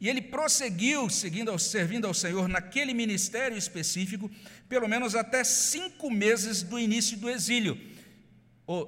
e 0.00 0.08
ele 0.08 0.20
prosseguiu 0.20 1.08
seguindo, 1.08 1.56
servindo 1.60 2.08
ao 2.08 2.14
Senhor 2.14 2.48
naquele 2.48 2.92
ministério 2.92 3.56
específico, 3.56 4.28
pelo 4.68 4.88
menos 4.88 5.14
até 5.14 5.44
cinco 5.44 6.10
meses 6.10 6.60
do 6.64 6.76
início 6.76 7.16
do 7.16 7.30
exílio 7.30 7.91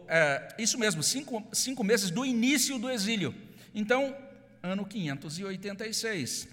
é, 0.09 0.55
isso 0.59 0.79
mesmo, 0.79 1.03
cinco, 1.03 1.43
cinco 1.53 1.83
meses 1.83 2.11
do 2.11 2.25
início 2.25 2.79
do 2.79 2.91
exílio. 2.91 3.35
Então, 3.75 4.17
ano 4.63 4.85
586. 4.85 6.49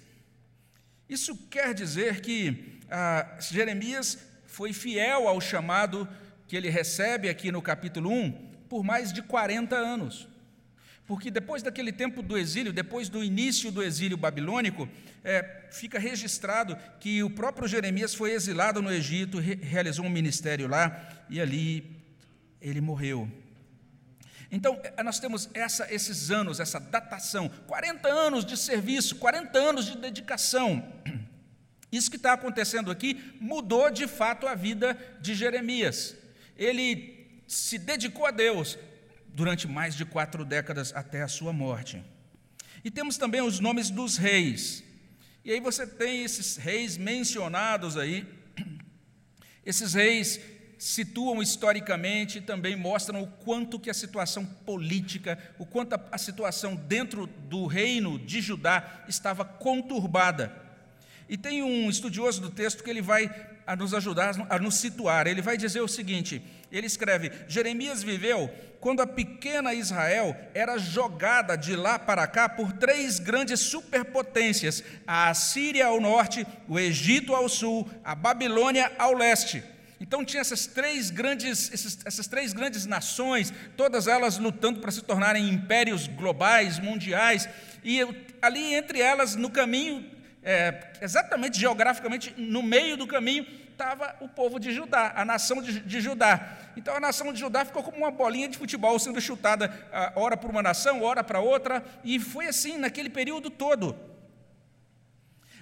Isso 1.07 1.35
quer 1.50 1.73
dizer 1.73 2.21
que 2.21 2.79
ah, 2.89 3.38
Jeremias 3.39 4.17
foi 4.45 4.73
fiel 4.73 5.27
ao 5.27 5.39
chamado 5.39 6.07
que 6.47 6.55
ele 6.55 6.69
recebe 6.69 7.29
aqui 7.29 7.51
no 7.51 7.61
capítulo 7.61 8.09
1 8.11 8.31
por 8.67 8.83
mais 8.83 9.13
de 9.13 9.21
40 9.21 9.75
anos. 9.75 10.27
Porque 11.05 11.29
depois 11.29 11.61
daquele 11.61 11.91
tempo 11.91 12.21
do 12.21 12.38
exílio, 12.38 12.71
depois 12.71 13.09
do 13.09 13.23
início 13.23 13.71
do 13.71 13.83
exílio 13.83 14.17
babilônico, 14.17 14.88
é, 15.23 15.67
fica 15.71 16.00
registrado 16.00 16.77
que 17.00 17.23
o 17.23 17.29
próprio 17.29 17.67
Jeremias 17.67 18.13
foi 18.13 18.31
exilado 18.31 18.81
no 18.81 18.91
Egito, 18.91 19.39
re 19.39 19.55
realizou 19.55 20.05
um 20.05 20.09
ministério 20.09 20.67
lá 20.67 21.25
e 21.29 21.39
ali 21.39 22.00
ele 22.62 22.80
morreu. 22.80 23.30
Então, 24.51 24.80
é, 24.84 25.01
nós 25.01 25.20
temos 25.20 25.50
essa, 25.53 25.91
esses 25.94 26.30
anos, 26.30 26.60
essa 26.60 26.80
datação, 26.80 27.50
40 27.68 28.08
anos 28.10 28.46
de 28.46 28.58
serviço, 28.58 29.15
40 29.15 29.58
anos 29.58 29.86
de 29.86 29.98
dedicação. 29.98 30.84
Isso 31.91 32.10
que 32.12 32.18
está 32.18 32.34
acontecendo 32.34 32.91
aqui 32.91 33.34
mudou 33.39 33.89
de 33.89 34.08
fato 34.08 34.48
a 34.48 34.56
vida 34.56 34.98
de 35.22 35.34
Jeremias. 35.36 36.15
Ele 36.58 37.41
se 37.48 37.77
dedicou 37.77 38.25
a 38.25 38.32
Deus 38.32 38.77
durante 39.27 39.68
mais 39.68 39.96
de 39.96 40.06
quatro 40.06 40.44
décadas 40.44 40.94
até 40.94 41.22
a 41.22 41.27
sua 41.27 41.53
morte. 41.53 42.03
E 42.84 42.91
temos 42.91 43.18
também 43.18 43.41
os 43.41 43.60
nomes 43.60 43.89
dos 43.89 44.18
reis. 44.18 44.84
E 45.44 45.51
aí 45.51 45.60
você 45.60 45.88
tem 45.88 46.24
esses 46.24 46.58
reis 46.58 46.98
mencionados 46.98 47.98
aí. 47.98 48.25
Esses 49.63 49.94
reis 49.94 50.39
situam 50.81 51.43
historicamente 51.43 52.39
e 52.39 52.41
também 52.41 52.75
mostram 52.75 53.21
o 53.21 53.27
quanto 53.27 53.79
que 53.79 53.88
a 53.88 53.93
situação 53.93 54.43
política, 54.43 55.38
o 55.59 55.63
quanto 55.63 55.93
a, 55.93 56.01
a 56.11 56.17
situação 56.17 56.75
dentro 56.75 57.27
do 57.27 57.67
reino 57.67 58.17
de 58.17 58.41
Judá 58.41 59.03
estava 59.07 59.45
conturbada. 59.45 60.51
E 61.29 61.38
tem 61.38 61.61
um 61.61 61.88
estudioso 61.88 62.41
do 62.41 62.50
texto 62.50 62.83
que 62.83 62.89
ele 62.89 63.00
vai 63.00 63.29
a 63.67 63.75
nos 63.75 63.93
ajudar 63.93 64.33
a 64.50 64.57
nos 64.57 64.73
situar. 64.73 65.27
Ele 65.27 65.39
vai 65.39 65.55
dizer 65.55 65.81
o 65.81 65.88
seguinte: 65.88 66.41
ele 66.71 66.88
escreve: 66.88 67.31
Jeremias 67.47 68.01
viveu 68.01 68.50
quando 68.79 69.01
a 69.01 69.07
pequena 69.07 69.75
Israel 69.75 70.35
era 70.51 70.79
jogada 70.79 71.55
de 71.55 71.75
lá 71.75 72.00
para 72.00 72.25
cá 72.25 72.50
por 72.50 72.73
três 72.73 73.19
grandes 73.19 73.59
superpotências: 73.59 74.83
a 75.05 75.29
Assíria 75.29 75.85
ao 75.85 76.01
norte, 76.01 76.43
o 76.67 76.79
Egito 76.79 77.35
ao 77.35 77.47
sul, 77.47 77.88
a 78.03 78.15
Babilônia 78.15 78.91
ao 78.97 79.13
leste. 79.13 79.63
Então 80.01 80.25
tinha 80.25 80.41
essas 80.41 80.65
três 80.65 81.12
grandes, 81.12 81.72
esses, 81.72 82.00
essas 82.03 82.25
três 82.25 82.53
grandes 82.53 82.88
nações, 82.88 83.53
todas 83.77 84.08
elas 84.08 84.39
lutando 84.39 84.79
para 84.79 84.89
se 84.89 85.03
tornarem 85.03 85.48
impérios 85.48 86.08
globais, 86.08 86.79
mundiais, 86.79 87.48
e 87.84 88.00
ali 88.41 88.74
entre 88.74 89.00
elas, 89.00 89.36
no 89.36 89.48
caminho, 89.51 90.03
é, 90.41 90.93
exatamente 91.00 91.60
geograficamente, 91.60 92.34
no 92.36 92.63
meio 92.63 92.98
do 92.98 93.05
caminho, 93.05 93.46
estava 93.72 94.15
o 94.22 94.27
povo 94.27 94.60
de 94.60 94.72
Judá, 94.72 95.13
a 95.15 95.24
nação 95.24 95.62
de, 95.62 95.81
de, 95.81 96.01
Judá. 96.01 96.58
Então 96.75 96.96
a 96.96 97.00
nação 97.00 97.31
de 97.31 97.39
Judá 97.39 97.63
ficou 97.63 97.84
como 97.84 97.98
uma 97.98 98.10
bolinha 98.10 98.50
de 98.50 98.58
futebol 98.58 98.98
sendo 98.98 99.22
chutada, 99.22 99.72
ora 100.15 100.36
para 100.36 100.50
uma 100.50 100.63
nação, 100.63 101.03
ora 101.03 101.24
para 101.24 101.39
outra, 101.39 101.84
e 102.03 102.20
foi 102.20 102.48
assim 102.48 102.75
naquele 102.75 103.10
período 103.10 103.51
todo. 103.51 103.96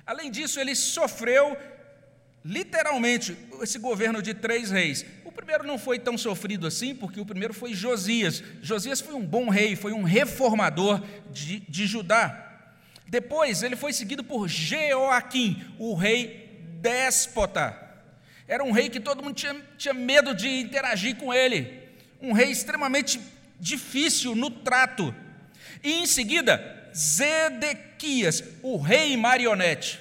Além 0.05 0.31
disso, 0.31 0.61
ele 0.61 0.75
sofreu 0.75 1.57
literalmente 2.43 3.37
esse 3.61 3.79
governo 3.79 4.21
de 4.21 4.33
três 4.33 4.71
reis. 4.71 5.05
O 5.25 5.31
primeiro 5.31 5.65
não 5.65 5.77
foi 5.77 5.99
tão 5.99 6.17
sofrido 6.17 6.67
assim, 6.67 6.95
porque 6.95 7.19
o 7.19 7.25
primeiro 7.25 7.53
foi 7.53 7.73
Josias. 7.73 8.43
Josias 8.61 9.01
foi 9.01 9.13
um 9.13 9.25
bom 9.25 9.49
rei, 9.49 9.75
foi 9.75 9.93
um 9.93 10.03
reformador 10.03 11.01
de, 11.31 11.59
de 11.61 11.85
Judá. 11.85 12.45
Depois 13.07 13.63
ele 13.63 13.75
foi 13.75 13.91
seguido 13.91 14.23
por 14.23 14.47
Jeoaquim, 14.47 15.65
o 15.79 15.95
rei 15.95 16.49
déspota. 16.79 17.75
Era 18.47 18.63
um 18.63 18.71
rei 18.71 18.89
que 18.89 18.99
todo 18.99 19.23
mundo 19.23 19.35
tinha, 19.35 19.55
tinha 19.77 19.93
medo 19.93 20.33
de 20.33 20.47
interagir 20.47 21.15
com 21.15 21.33
ele. 21.33 21.87
Um 22.21 22.33
rei 22.33 22.49
extremamente 22.49 23.19
difícil 23.59 24.35
no 24.35 24.49
trato. 24.49 25.13
E 25.83 25.93
em 25.93 26.05
seguida, 26.05 26.89
Zedequias, 26.95 28.43
o 28.61 28.77
rei 28.77 29.15
marionete. 29.15 29.99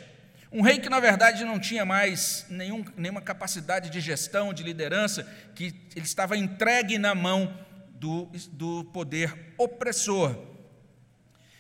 Um 0.50 0.62
rei 0.62 0.78
que, 0.78 0.88
na 0.88 0.98
verdade, 0.98 1.44
não 1.44 1.58
tinha 1.58 1.84
mais 1.84 2.46
nenhum, 2.48 2.84
nenhuma 2.96 3.20
capacidade 3.20 3.90
de 3.90 4.00
gestão, 4.00 4.54
de 4.54 4.62
liderança, 4.62 5.24
que 5.54 5.74
ele 5.94 6.06
estava 6.06 6.36
entregue 6.36 6.96
na 6.96 7.14
mão 7.14 7.54
do, 7.90 8.30
do 8.52 8.84
poder 8.86 9.54
opressor. 9.58 10.34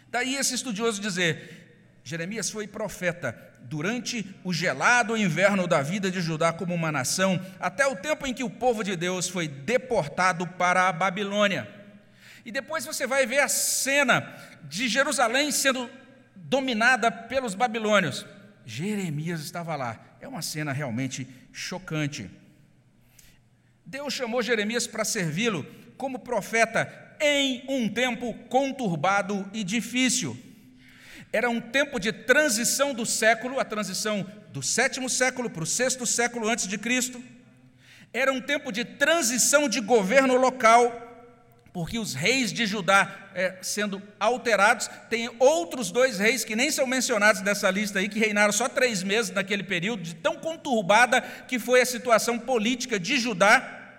Daí 0.08 0.36
esse 0.36 0.54
estudioso 0.54 1.02
dizer: 1.02 2.00
Jeremias 2.02 2.48
foi 2.48 2.66
profeta 2.66 3.36
durante 3.60 4.34
o 4.42 4.52
gelado 4.52 5.14
inverno 5.16 5.66
da 5.66 5.82
vida 5.82 6.10
de 6.10 6.22
Judá 6.22 6.52
como 6.52 6.74
uma 6.74 6.90
nação, 6.90 7.38
até 7.60 7.86
o 7.86 7.96
tempo 7.96 8.26
em 8.26 8.32
que 8.32 8.42
o 8.44 8.48
povo 8.48 8.82
de 8.82 8.96
Deus 8.96 9.28
foi 9.28 9.46
deportado 9.46 10.46
para 10.46 10.88
a 10.88 10.92
Babilônia. 10.92 11.68
E 12.44 12.50
depois 12.50 12.86
você 12.86 13.06
vai 13.06 13.26
ver 13.26 13.40
a 13.40 13.48
cena 13.48 14.34
de 14.64 14.88
Jerusalém 14.88 15.50
sendo 15.50 15.90
dominada 16.34 17.10
pelos 17.10 17.54
babilônios. 17.54 18.24
Jeremias 18.68 19.40
estava 19.40 19.74
lá. 19.74 19.98
É 20.20 20.28
uma 20.28 20.42
cena 20.42 20.74
realmente 20.74 21.26
chocante. 21.50 22.30
Deus 23.84 24.12
chamou 24.12 24.42
Jeremias 24.42 24.86
para 24.86 25.06
servi-lo 25.06 25.66
como 25.96 26.18
profeta 26.18 27.16
em 27.18 27.64
um 27.66 27.88
tempo 27.88 28.34
conturbado 28.50 29.48
e 29.54 29.64
difícil. 29.64 30.36
Era 31.32 31.48
um 31.48 31.62
tempo 31.62 31.98
de 31.98 32.12
transição 32.12 32.92
do 32.92 33.06
século, 33.06 33.58
a 33.58 33.64
transição 33.64 34.30
do 34.52 34.62
sétimo 34.62 35.08
século 35.08 35.48
para 35.48 35.62
o 35.62 35.66
sexto 35.66 36.04
século 36.04 36.46
antes 36.46 36.66
de 36.66 36.76
Cristo. 36.76 37.24
Era 38.12 38.30
um 38.30 38.40
tempo 38.40 38.70
de 38.70 38.84
transição 38.84 39.66
de 39.66 39.80
governo 39.80 40.36
local 40.36 41.07
porque 41.78 41.96
os 41.96 42.12
reis 42.12 42.52
de 42.52 42.66
Judá 42.66 43.08
é, 43.32 43.56
sendo 43.62 44.02
alterados, 44.18 44.90
tem 45.08 45.30
outros 45.38 45.92
dois 45.92 46.18
reis 46.18 46.44
que 46.44 46.56
nem 46.56 46.72
são 46.72 46.88
mencionados 46.88 47.40
nessa 47.40 47.70
lista 47.70 48.00
aí, 48.00 48.08
que 48.08 48.18
reinaram 48.18 48.52
só 48.52 48.68
três 48.68 49.04
meses 49.04 49.30
naquele 49.30 49.62
período, 49.62 50.02
de 50.02 50.16
tão 50.16 50.38
conturbada 50.38 51.20
que 51.20 51.56
foi 51.56 51.80
a 51.80 51.86
situação 51.86 52.36
política 52.36 52.98
de 52.98 53.16
Judá. 53.16 53.94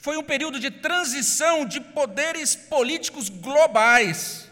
Foi 0.00 0.16
um 0.16 0.24
período 0.24 0.58
de 0.58 0.72
transição 0.72 1.64
de 1.64 1.80
poderes 1.80 2.56
políticos 2.56 3.28
globais. 3.28 4.50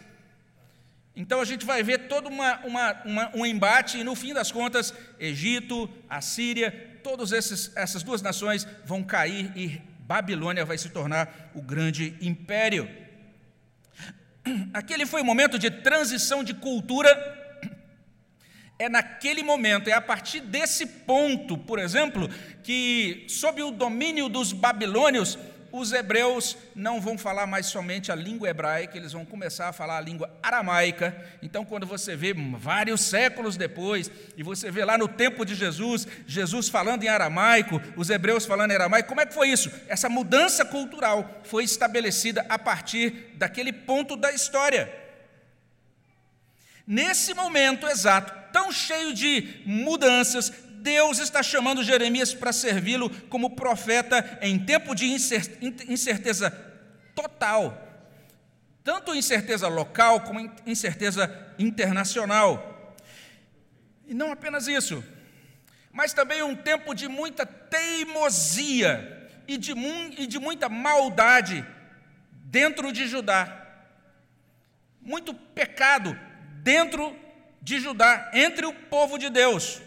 Então 1.16 1.40
a 1.40 1.44
gente 1.44 1.66
vai 1.66 1.83
ver 1.83 2.07
todo 2.07 2.29
uma, 2.29 2.61
uma, 2.64 3.03
uma, 3.05 3.31
um 3.35 3.44
embate, 3.44 3.99
e 3.99 4.05
no 4.05 4.14
fim 4.14 4.33
das 4.33 4.53
contas, 4.53 4.94
Egito, 5.18 5.90
Assíria, 6.09 6.70
todas 7.03 7.33
essas 7.33 8.05
duas 8.05 8.23
nações 8.23 8.64
vão 8.85 9.03
cair 9.03 9.51
e 9.57 9.83
Babilônia 10.07 10.64
vai 10.64 10.79
se 10.79 10.88
tornar 10.90 11.51
o 11.53 11.61
grande 11.61 12.16
império. 12.21 12.88
Aquele 14.73 15.05
foi 15.05 15.21
um 15.21 15.25
momento 15.25 15.59
de 15.59 15.69
transição 15.69 16.45
de 16.45 16.55
cultura. 16.55 17.11
É 18.79 18.88
naquele 18.88 19.42
momento, 19.42 19.88
é 19.88 19.95
a 19.95 20.01
partir 20.01 20.40
desse 20.40 20.87
ponto, 20.87 21.59
por 21.59 21.81
exemplo, 21.81 22.29
que, 22.62 23.25
sob 23.29 23.61
o 23.62 23.73
domínio 23.73 24.29
dos 24.29 24.53
babilônios, 24.53 25.37
os 25.79 25.93
hebreus 25.93 26.57
não 26.75 27.01
vão 27.01 27.19
falar 27.19 27.47
mais 27.47 27.67
somente 27.67 28.11
a 28.11 28.15
língua 28.15 28.49
hebraica, 28.49 28.97
eles 28.97 29.12
vão 29.12 29.25
começar 29.25 29.69
a 29.69 29.73
falar 29.73 29.99
a 29.99 30.01
língua 30.01 30.31
aramaica. 30.43 31.15
Então, 31.43 31.65
quando 31.65 31.87
você 31.87 32.17
vê 32.17 32.33
vários 32.33 33.03
séculos 33.03 33.57
depois, 33.57 34.11
e 34.37 34.43
você 34.43 34.71
vê 34.71 34.85
lá 34.85 34.97
no 34.97 35.07
tempo 35.07 35.45
de 35.45 35.55
Jesus, 35.55 36.07
Jesus 36.27 36.69
falando 36.69 37.03
em 37.03 37.09
aramaico, 37.09 37.81
os 37.97 38.11
hebreus 38.11 38.47
falando 38.47 38.71
em 38.71 38.75
aramaico, 38.75 39.09
como 39.09 39.21
é 39.21 39.27
que 39.27 39.35
foi 39.35 39.49
isso? 39.49 39.71
Essa 39.87 40.09
mudança 40.09 40.65
cultural 40.65 41.43
foi 41.45 41.65
estabelecida 41.65 42.47
a 42.49 42.59
partir 42.59 43.33
daquele 43.35 43.73
ponto 43.73 44.17
da 44.17 44.33
história. 44.33 44.93
Nesse 46.87 47.35
momento 47.35 47.87
exato, 47.87 48.33
tão 48.53 48.73
cheio 48.73 49.12
de 49.12 49.61
mudanças, 49.67 50.53
Deus 50.87 51.18
está 51.18 51.42
chamando 51.42 51.83
Jeremias 51.83 52.33
para 52.33 52.53
servi-lo 52.53 53.11
como 53.29 53.57
profeta 53.57 54.38
em 54.40 54.57
tempo 54.57 54.94
de 54.94 55.05
incerteza 55.09 56.49
total, 57.12 57.77
tanto 58.85 59.12
incerteza 59.12 59.66
local 59.66 60.20
como 60.20 60.38
incerteza 60.64 61.29
internacional. 61.59 62.94
E 64.07 64.14
não 64.14 64.31
apenas 64.31 64.68
isso, 64.68 65.03
mas 65.90 66.12
também 66.12 66.40
um 66.44 66.55
tempo 66.55 66.94
de 66.94 67.09
muita 67.09 67.44
teimosia 67.44 69.29
e 69.49 69.57
de, 69.57 69.72
e 70.16 70.25
de 70.25 70.38
muita 70.38 70.68
maldade 70.68 71.66
dentro 72.31 72.92
de 72.92 73.09
Judá. 73.09 73.61
Muito 75.03 75.35
pecado 75.35 76.16
dentro 76.62 77.12
de 77.61 77.81
Judá, 77.81 78.31
entre 78.33 78.66
o 78.66 78.72
povo 78.72 79.18
de 79.18 79.29
Deus. 79.29 79.85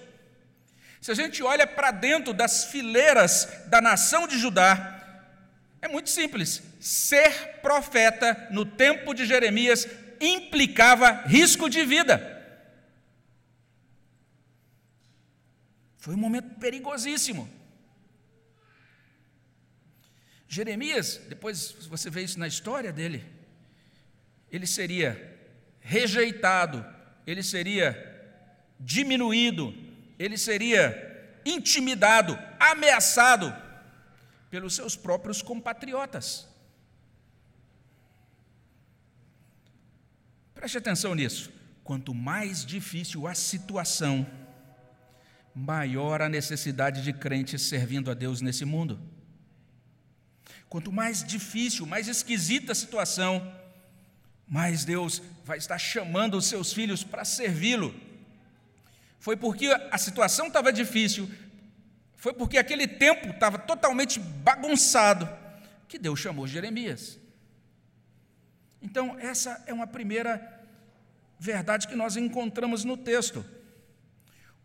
Se 1.02 1.12
a 1.12 1.16
gente 1.16 1.42
olha 1.42 1.66
para 1.66 1.92
dentro 1.92 2.34
das 2.34 2.66
fileiras 2.66 3.48
da 3.68 3.80
nação 3.82 4.28
de 4.28 4.38
Judá, 4.38 5.00
é 5.82 5.88
muito 5.88 6.10
simples. 6.10 6.62
Ser 6.80 7.60
profeta 7.62 8.48
no 8.52 8.66
tempo 8.66 9.14
de 9.14 9.26
Jeremias 9.26 9.88
implicava 10.20 11.24
risco 11.26 11.70
de 11.70 11.86
vida. 11.86 12.38
Foi 15.98 16.14
um 16.16 16.18
momento 16.18 16.60
perigosíssimo. 16.60 17.50
Jeremias, 20.48 21.22
depois 21.30 21.72
você 21.88 22.10
vê 22.10 22.24
isso 22.24 22.40
na 22.40 22.48
história 22.48 22.92
dele, 22.92 23.24
ele 24.52 24.66
seria 24.66 25.38
rejeitado, 25.80 26.84
ele 27.28 27.44
seria 27.44 27.94
diminuído, 28.80 29.72
ele 30.20 30.38
seria 30.38 31.40
intimidado, 31.46 32.38
ameaçado 32.60 33.56
pelos 34.50 34.76
seus 34.76 34.98
próprios 34.98 35.42
compatriotas. 35.42 36.46
Preste 40.54 40.78
atenção 40.78 41.16
nisso. 41.16 41.50
Quanto 41.86 42.14
mais 42.14 42.66
difícil 42.66 43.26
a 43.26 43.34
situação, 43.34 44.28
maior 45.56 46.22
a 46.22 46.28
necessidade 46.28 47.02
de 47.02 47.14
crentes 47.14 47.62
servindo 47.62 48.12
a 48.12 48.14
Deus 48.14 48.42
nesse 48.42 48.66
mundo. 48.66 49.00
Quanto 50.68 50.92
mais 50.92 51.24
difícil, 51.24 51.86
mais 51.86 52.08
esquisita 52.08 52.74
a 52.74 52.76
situação, 52.76 53.56
mais 54.46 54.84
Deus 54.84 55.22
vai 55.46 55.58
estar 55.58 55.78
chamando 55.78 56.36
os 56.38 56.46
seus 56.46 56.74
filhos 56.74 57.04
para 57.04 57.24
servi-lo 57.24 58.09
foi 59.20 59.36
porque 59.36 59.68
a 59.92 59.98
situação 59.98 60.48
estava 60.48 60.72
difícil, 60.72 61.30
foi 62.16 62.34
porque 62.34 62.58
aquele 62.58 62.88
tempo 62.88 63.30
estava 63.30 63.58
totalmente 63.58 64.20
bagunçado, 64.20 65.30
que 65.88 66.00
Deus 66.00 66.20
chamou 66.20 66.48
Jeremias. 66.48 67.20
Então, 68.82 69.20
essa 69.20 69.62
é 69.68 69.74
uma 69.74 69.88
primeira 69.88 70.58
verdade 71.38 71.88
que 71.88 71.96
nós 71.96 72.16
encontramos 72.16 72.86
no 72.86 72.96
texto. 72.96 73.46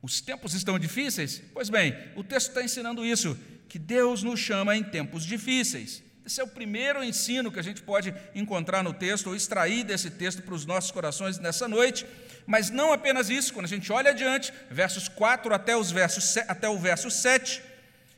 Os 0.01 0.21
tempos 0.21 0.55
estão 0.55 0.79
difíceis? 0.79 1.43
Pois 1.53 1.69
bem, 1.69 1.97
o 2.15 2.23
texto 2.23 2.49
está 2.49 2.63
ensinando 2.63 3.05
isso, 3.05 3.37
que 3.69 3.79
Deus 3.79 4.23
nos 4.23 4.39
chama 4.39 4.77
em 4.77 4.85
tempos 4.85 5.25
difíceis. 5.25 6.04
Esse 6.25 6.41
é 6.41 6.45
o 6.45 6.49
primeiro 6.49 7.05
ensino 7.05 7.53
que 7.53 7.61
a 7.61 7.63
gente 7.63 7.83
pode 7.83 8.15
encontrar 8.35 8.83
no 8.83 8.95
texto, 8.95 9.27
ou 9.27 9.37
extrair 9.37 9.85
desse 9.85 10.11
texto 10.11 10.43
para 10.43 10.55
os 10.55 10.65
nossos 10.65 10.91
corações 10.91 11.39
nessa 11.39 11.69
noite. 11.69 12.07
Mas 12.47 12.71
não 12.71 12.93
apenas 12.93 13.29
isso, 13.29 13.53
quando 13.53 13.67
a 13.67 13.69
gente 13.69 13.93
olha 13.93 14.11
adiante, 14.11 14.53
versos 14.71 15.07
4 15.07 15.53
até, 15.53 15.77
os 15.77 15.91
versos, 15.91 16.37
até 16.49 16.69
o 16.69 16.79
verso 16.79 17.11
7, 17.11 17.63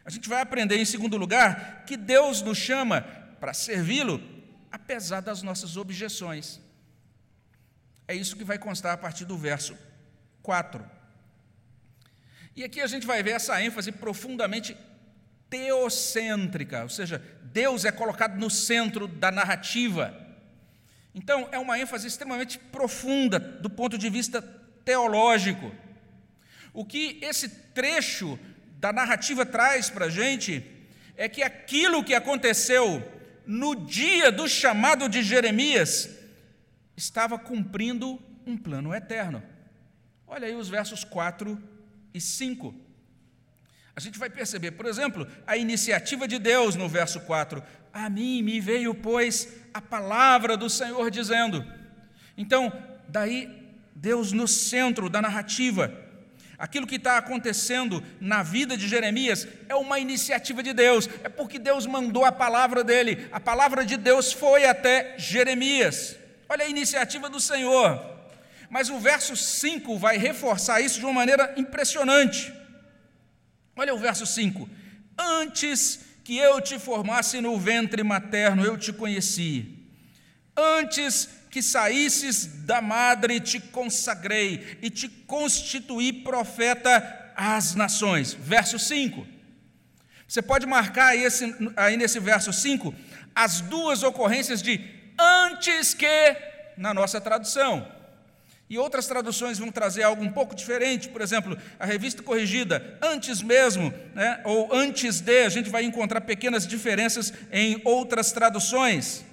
A 0.06 0.10
gente 0.10 0.28
vai 0.28 0.40
aprender, 0.40 0.76
em 0.78 0.84
segundo 0.84 1.16
lugar, 1.16 1.82
que 1.84 1.96
Deus 1.96 2.40
nos 2.40 2.56
chama 2.56 3.00
para 3.40 3.52
servi-lo, 3.52 4.22
apesar 4.70 5.20
das 5.20 5.42
nossas 5.42 5.76
objeções. 5.76 6.60
É 8.06 8.14
isso 8.14 8.36
que 8.36 8.44
vai 8.44 8.56
constar 8.56 8.92
a 8.94 8.96
partir 8.96 9.24
do 9.24 9.36
verso 9.36 9.76
4. 10.44 10.88
E 12.54 12.62
aqui 12.62 12.80
a 12.80 12.86
gente 12.86 13.04
vai 13.04 13.20
ver 13.20 13.32
essa 13.32 13.60
ênfase 13.60 13.90
profundamente 13.90 14.76
teocêntrica, 15.48 16.82
ou 16.82 16.88
seja, 16.88 17.22
Deus 17.44 17.84
é 17.84 17.92
colocado 17.92 18.38
no 18.38 18.50
centro 18.50 19.06
da 19.06 19.30
narrativa. 19.30 20.14
Então, 21.14 21.48
é 21.50 21.58
uma 21.58 21.78
ênfase 21.78 22.06
extremamente 22.06 22.58
profunda 22.58 23.38
do 23.38 23.70
ponto 23.70 23.96
de 23.96 24.10
vista 24.10 24.42
teológico. 24.84 25.72
O 26.72 26.84
que 26.84 27.18
esse 27.22 27.48
trecho 27.48 28.38
da 28.78 28.92
narrativa 28.92 29.46
traz 29.46 29.88
para 29.88 30.06
a 30.06 30.10
gente 30.10 30.64
é 31.16 31.28
que 31.28 31.42
aquilo 31.42 32.04
que 32.04 32.14
aconteceu 32.14 33.02
no 33.46 33.74
dia 33.74 34.30
do 34.30 34.46
chamado 34.46 35.08
de 35.08 35.22
Jeremias 35.22 36.10
estava 36.96 37.38
cumprindo 37.38 38.20
um 38.46 38.56
plano 38.56 38.94
eterno. 38.94 39.42
Olha 40.26 40.46
aí 40.46 40.54
os 40.54 40.68
versos 40.68 41.04
4 41.04 41.58
e 42.12 42.20
5. 42.20 42.85
A 43.96 44.00
gente 44.00 44.18
vai 44.18 44.28
perceber, 44.28 44.72
por 44.72 44.84
exemplo, 44.84 45.26
a 45.46 45.56
iniciativa 45.56 46.28
de 46.28 46.38
Deus 46.38 46.76
no 46.76 46.86
verso 46.86 47.18
4. 47.20 47.62
A 47.94 48.10
mim 48.10 48.42
me 48.42 48.60
veio, 48.60 48.94
pois, 48.94 49.48
a 49.72 49.80
palavra 49.80 50.54
do 50.54 50.68
Senhor 50.68 51.10
dizendo. 51.10 51.64
Então, 52.36 52.70
daí, 53.08 53.72
Deus 53.94 54.32
no 54.32 54.46
centro 54.46 55.08
da 55.08 55.22
narrativa, 55.22 56.06
Aquilo 56.58 56.86
que 56.86 56.96
está 56.96 57.18
acontecendo 57.18 58.02
na 58.18 58.42
vida 58.42 58.78
de 58.78 58.88
Jeremias 58.88 59.46
é 59.68 59.74
uma 59.74 59.98
iniciativa 59.98 60.62
de 60.62 60.72
Deus, 60.72 61.08
é 61.22 61.28
porque 61.28 61.58
Deus 61.58 61.84
mandou 61.84 62.24
a 62.24 62.32
palavra 62.32 62.82
dele, 62.82 63.28
a 63.30 63.38
palavra 63.38 63.84
de 63.84 63.96
Deus 63.96 64.32
foi 64.32 64.64
até 64.64 65.18
Jeremias. 65.18 66.16
Olha 66.48 66.64
a 66.64 66.68
iniciativa 66.68 67.28
do 67.28 67.38
Senhor. 67.38 68.02
Mas 68.70 68.88
o 68.88 68.98
verso 68.98 69.36
5 69.36 69.98
vai 69.98 70.16
reforçar 70.16 70.80
isso 70.80 70.98
de 70.98 71.04
uma 71.04 71.12
maneira 71.12 71.52
impressionante. 71.58 72.52
Olha 73.76 73.94
o 73.94 73.98
verso 73.98 74.26
5: 74.26 74.68
Antes 75.18 76.00
que 76.24 76.38
eu 76.38 76.60
te 76.60 76.78
formasse 76.78 77.40
no 77.40 77.58
ventre 77.58 78.02
materno, 78.02 78.64
eu 78.64 78.76
te 78.76 78.92
conheci. 78.92 79.76
Antes 80.56 81.28
que 81.50 81.62
saísses 81.62 82.64
da 82.64 82.80
madre, 82.80 83.38
te 83.38 83.60
consagrei 83.60 84.78
e 84.82 84.90
te 84.90 85.08
constituí 85.08 86.12
profeta 86.12 87.32
às 87.36 87.74
nações. 87.74 88.34
Verso 88.34 88.78
5. 88.78 89.26
Você 90.26 90.42
pode 90.42 90.66
marcar 90.66 91.08
aí, 91.08 91.22
esse, 91.22 91.54
aí 91.76 91.96
nesse 91.96 92.18
verso 92.18 92.52
5 92.52 92.94
as 93.34 93.60
duas 93.60 94.02
ocorrências 94.02 94.62
de 94.62 94.80
antes 95.18 95.92
que 95.92 96.36
na 96.76 96.92
nossa 96.92 97.20
tradução. 97.20 97.86
E 98.68 98.78
outras 98.78 99.06
traduções 99.06 99.58
vão 99.58 99.70
trazer 99.70 100.02
algo 100.02 100.22
um 100.24 100.32
pouco 100.32 100.54
diferente, 100.54 101.08
por 101.08 101.20
exemplo, 101.20 101.56
a 101.78 101.86
revista 101.86 102.20
corrigida, 102.20 102.98
antes 103.00 103.40
mesmo, 103.40 103.94
né, 104.12 104.40
ou 104.44 104.74
antes 104.74 105.20
de, 105.20 105.44
a 105.44 105.48
gente 105.48 105.70
vai 105.70 105.84
encontrar 105.84 106.20
pequenas 106.22 106.66
diferenças 106.66 107.32
em 107.52 107.80
outras 107.84 108.32
traduções. 108.32 109.24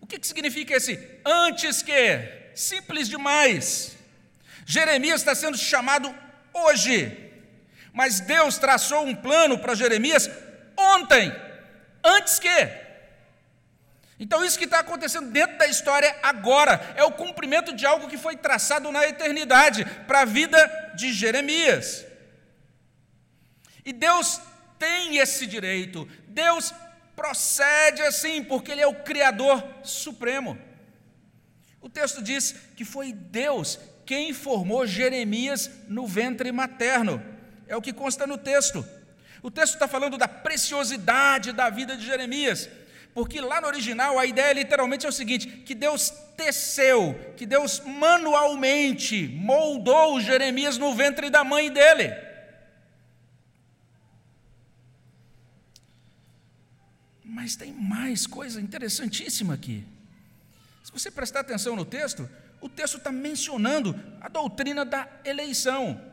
O 0.00 0.06
que, 0.06 0.18
que 0.18 0.26
significa 0.26 0.76
esse 0.76 0.98
antes 1.24 1.82
que? 1.82 2.20
Simples 2.54 3.08
demais. 3.08 3.96
Jeremias 4.64 5.20
está 5.20 5.34
sendo 5.34 5.58
chamado 5.58 6.14
hoje, 6.54 7.30
mas 7.92 8.20
Deus 8.20 8.58
traçou 8.58 9.04
um 9.04 9.14
plano 9.14 9.58
para 9.58 9.74
Jeremias 9.74 10.30
ontem, 10.76 11.34
antes 12.04 12.38
que. 12.38 12.81
Então, 14.22 14.44
isso 14.44 14.56
que 14.56 14.66
está 14.66 14.78
acontecendo 14.78 15.32
dentro 15.32 15.58
da 15.58 15.66
história 15.66 16.16
agora 16.22 16.94
é 16.96 17.02
o 17.02 17.10
cumprimento 17.10 17.74
de 17.74 17.84
algo 17.84 18.06
que 18.06 18.16
foi 18.16 18.36
traçado 18.36 18.92
na 18.92 19.04
eternidade 19.04 19.84
para 20.06 20.20
a 20.20 20.24
vida 20.24 20.92
de 20.94 21.12
Jeremias. 21.12 22.06
E 23.84 23.92
Deus 23.92 24.40
tem 24.78 25.18
esse 25.18 25.44
direito, 25.44 26.08
Deus 26.28 26.72
procede 27.16 28.00
assim, 28.02 28.44
porque 28.44 28.70
Ele 28.70 28.82
é 28.82 28.86
o 28.86 29.02
Criador 29.02 29.60
Supremo. 29.82 30.56
O 31.80 31.90
texto 31.90 32.22
diz 32.22 32.54
que 32.76 32.84
foi 32.84 33.12
Deus 33.12 33.76
quem 34.06 34.32
formou 34.32 34.86
Jeremias 34.86 35.68
no 35.88 36.06
ventre 36.06 36.52
materno. 36.52 37.20
É 37.66 37.76
o 37.76 37.82
que 37.82 37.92
consta 37.92 38.24
no 38.24 38.38
texto. 38.38 38.86
O 39.42 39.50
texto 39.50 39.74
está 39.74 39.88
falando 39.88 40.16
da 40.16 40.28
preciosidade 40.28 41.50
da 41.50 41.68
vida 41.68 41.96
de 41.96 42.06
Jeremias, 42.06 42.68
porque 43.14 43.40
lá 43.40 43.60
no 43.60 43.66
original 43.66 44.18
a 44.18 44.24
ideia 44.24 44.52
literalmente 44.52 45.04
é 45.04 45.08
o 45.08 45.12
seguinte: 45.12 45.46
que 45.46 45.74
Deus 45.74 46.10
teceu, 46.36 47.14
que 47.36 47.44
Deus 47.44 47.80
manualmente 47.80 49.28
moldou 49.28 50.20
Jeremias 50.20 50.78
no 50.78 50.94
ventre 50.94 51.28
da 51.28 51.44
mãe 51.44 51.70
dele. 51.70 52.12
Mas 57.24 57.56
tem 57.56 57.72
mais 57.72 58.26
coisa 58.26 58.60
interessantíssima 58.60 59.54
aqui. 59.54 59.84
Se 60.84 60.92
você 60.92 61.10
prestar 61.10 61.40
atenção 61.40 61.74
no 61.74 61.84
texto, 61.84 62.28
o 62.60 62.68
texto 62.68 62.98
está 62.98 63.10
mencionando 63.10 63.98
a 64.20 64.28
doutrina 64.28 64.84
da 64.84 65.08
eleição. 65.24 66.11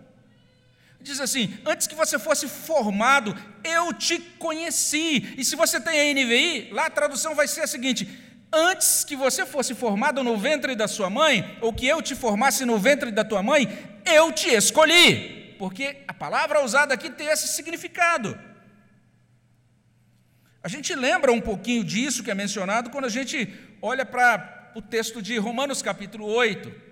Diz 1.02 1.20
assim: 1.20 1.58
antes 1.66 1.88
que 1.88 1.96
você 1.96 2.20
fosse 2.20 2.48
formado, 2.48 3.36
eu 3.64 3.94
te 3.94 4.20
conheci. 4.20 5.34
E 5.38 5.46
se 5.46 5.56
você 5.56 5.80
tem 5.80 6.00
a 6.00 6.14
NVI, 6.14 6.70
lá 6.72 6.88
a 6.88 6.90
tradução 6.90 7.34
vai 7.34 7.48
ser 7.48 7.62
a 7.62 7.68
seguinte: 7.68 8.08
antes 8.52 9.04
que 9.06 9.16
você 9.16 9.46
fosse 9.46 9.74
formado 9.74 10.24
no 10.24 10.38
ventre 10.38 10.76
da 10.76 10.88
sua 10.88 11.10
mãe, 11.10 11.58
ou 11.62 11.72
que 11.72 11.88
eu 11.88 12.02
te 12.02 12.16
formasse 12.16 12.66
no 12.66 12.78
ventre 12.78 13.12
da 13.12 13.24
tua 13.24 13.42
mãe, 13.42 13.68
eu 14.06 14.32
te 14.32 14.50
escolhi. 14.50 15.56
Porque 15.58 16.04
a 16.08 16.14
palavra 16.14 16.64
usada 16.64 16.94
aqui 16.94 17.10
tem 17.10 17.28
esse 17.28 17.48
significado. 17.48 18.38
A 20.62 20.68
gente 20.68 20.94
lembra 20.94 21.32
um 21.32 21.40
pouquinho 21.40 21.84
disso 21.84 22.24
que 22.24 22.32
é 22.32 22.36
mencionado 22.36 22.90
quando 22.90 23.06
a 23.06 23.10
gente 23.10 23.48
olha 23.82 24.06
para 24.06 24.72
o 24.76 24.82
texto 24.82 25.22
de 25.22 25.38
Romanos 25.38 25.82
capítulo 25.82 26.26
8. 26.26 26.89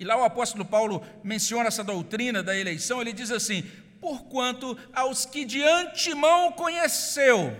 E 0.00 0.04
lá 0.04 0.16
o 0.16 0.24
apóstolo 0.24 0.64
Paulo 0.64 1.04
menciona 1.22 1.68
essa 1.68 1.84
doutrina 1.84 2.42
da 2.42 2.56
eleição, 2.56 3.02
ele 3.02 3.12
diz 3.12 3.30
assim: 3.30 3.62
Porquanto 4.00 4.76
aos 4.94 5.26
que 5.26 5.44
de 5.44 5.62
antemão 5.62 6.52
conheceu, 6.52 7.54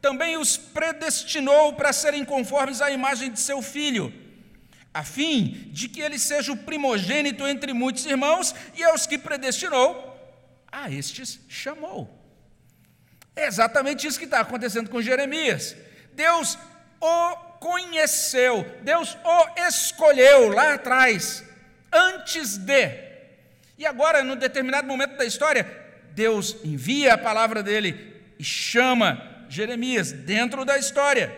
também 0.00 0.36
os 0.36 0.56
predestinou 0.56 1.72
para 1.72 1.92
serem 1.92 2.24
conformes 2.24 2.80
à 2.80 2.92
imagem 2.92 3.32
de 3.32 3.40
seu 3.40 3.60
filho, 3.60 4.14
a 4.92 5.02
fim 5.02 5.68
de 5.72 5.88
que 5.88 6.00
ele 6.00 6.16
seja 6.16 6.52
o 6.52 6.56
primogênito 6.56 7.44
entre 7.44 7.72
muitos 7.72 8.06
irmãos, 8.06 8.54
e 8.76 8.84
aos 8.84 9.04
que 9.04 9.18
predestinou, 9.18 10.14
a 10.70 10.88
estes 10.88 11.40
chamou. 11.48 12.08
É 13.34 13.48
exatamente 13.48 14.06
isso 14.06 14.18
que 14.18 14.26
está 14.26 14.38
acontecendo 14.38 14.88
com 14.88 15.02
Jeremias. 15.02 15.74
Deus 16.12 16.56
o 17.00 17.36
conheceu, 17.58 18.64
Deus 18.82 19.18
o 19.24 19.60
escolheu 19.66 20.50
lá 20.50 20.74
atrás, 20.74 21.42
antes 21.94 22.56
de. 22.56 22.90
E 23.78 23.86
agora, 23.86 24.22
num 24.22 24.36
determinado 24.36 24.86
momento 24.86 25.16
da 25.16 25.24
história, 25.24 25.66
Deus 26.12 26.56
envia 26.64 27.14
a 27.14 27.18
palavra 27.18 27.62
dele 27.62 28.14
e 28.38 28.44
chama 28.44 29.46
Jeremias 29.48 30.12
dentro 30.12 30.64
da 30.64 30.76
história. 30.76 31.36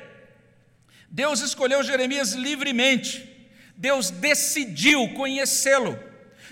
Deus 1.08 1.40
escolheu 1.40 1.82
Jeremias 1.82 2.32
livremente. 2.32 3.48
Deus 3.76 4.10
decidiu 4.10 5.12
conhecê-lo. 5.14 5.98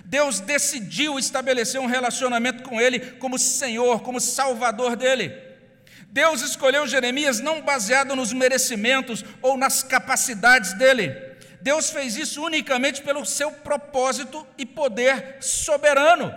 Deus 0.05 0.40
decidiu 0.40 1.19
estabelecer 1.19 1.81
um 1.81 1.87
relacionamento 1.87 2.62
com 2.62 2.81
ele 2.81 3.01
como 3.01 3.38
Senhor, 3.38 4.03
como 4.03 4.21
Salvador 4.21 4.97
dele. 4.97 5.33
Deus 6.09 6.43
escolheu 6.43 6.87
Jeremias 6.87 7.40
não 7.40 7.61
baseado 7.61 8.14
nos 8.14 8.33
merecimentos 8.33 9.25
ou 9.43 9.57
nas 9.57 9.83
capacidades 9.83 10.73
dele. 10.75 11.34
Deus 11.64 11.88
fez 11.88 12.14
isso 12.14 12.44
unicamente 12.44 13.00
pelo 13.00 13.24
seu 13.24 13.50
propósito 13.50 14.46
e 14.59 14.66
poder 14.66 15.42
soberano. 15.42 16.31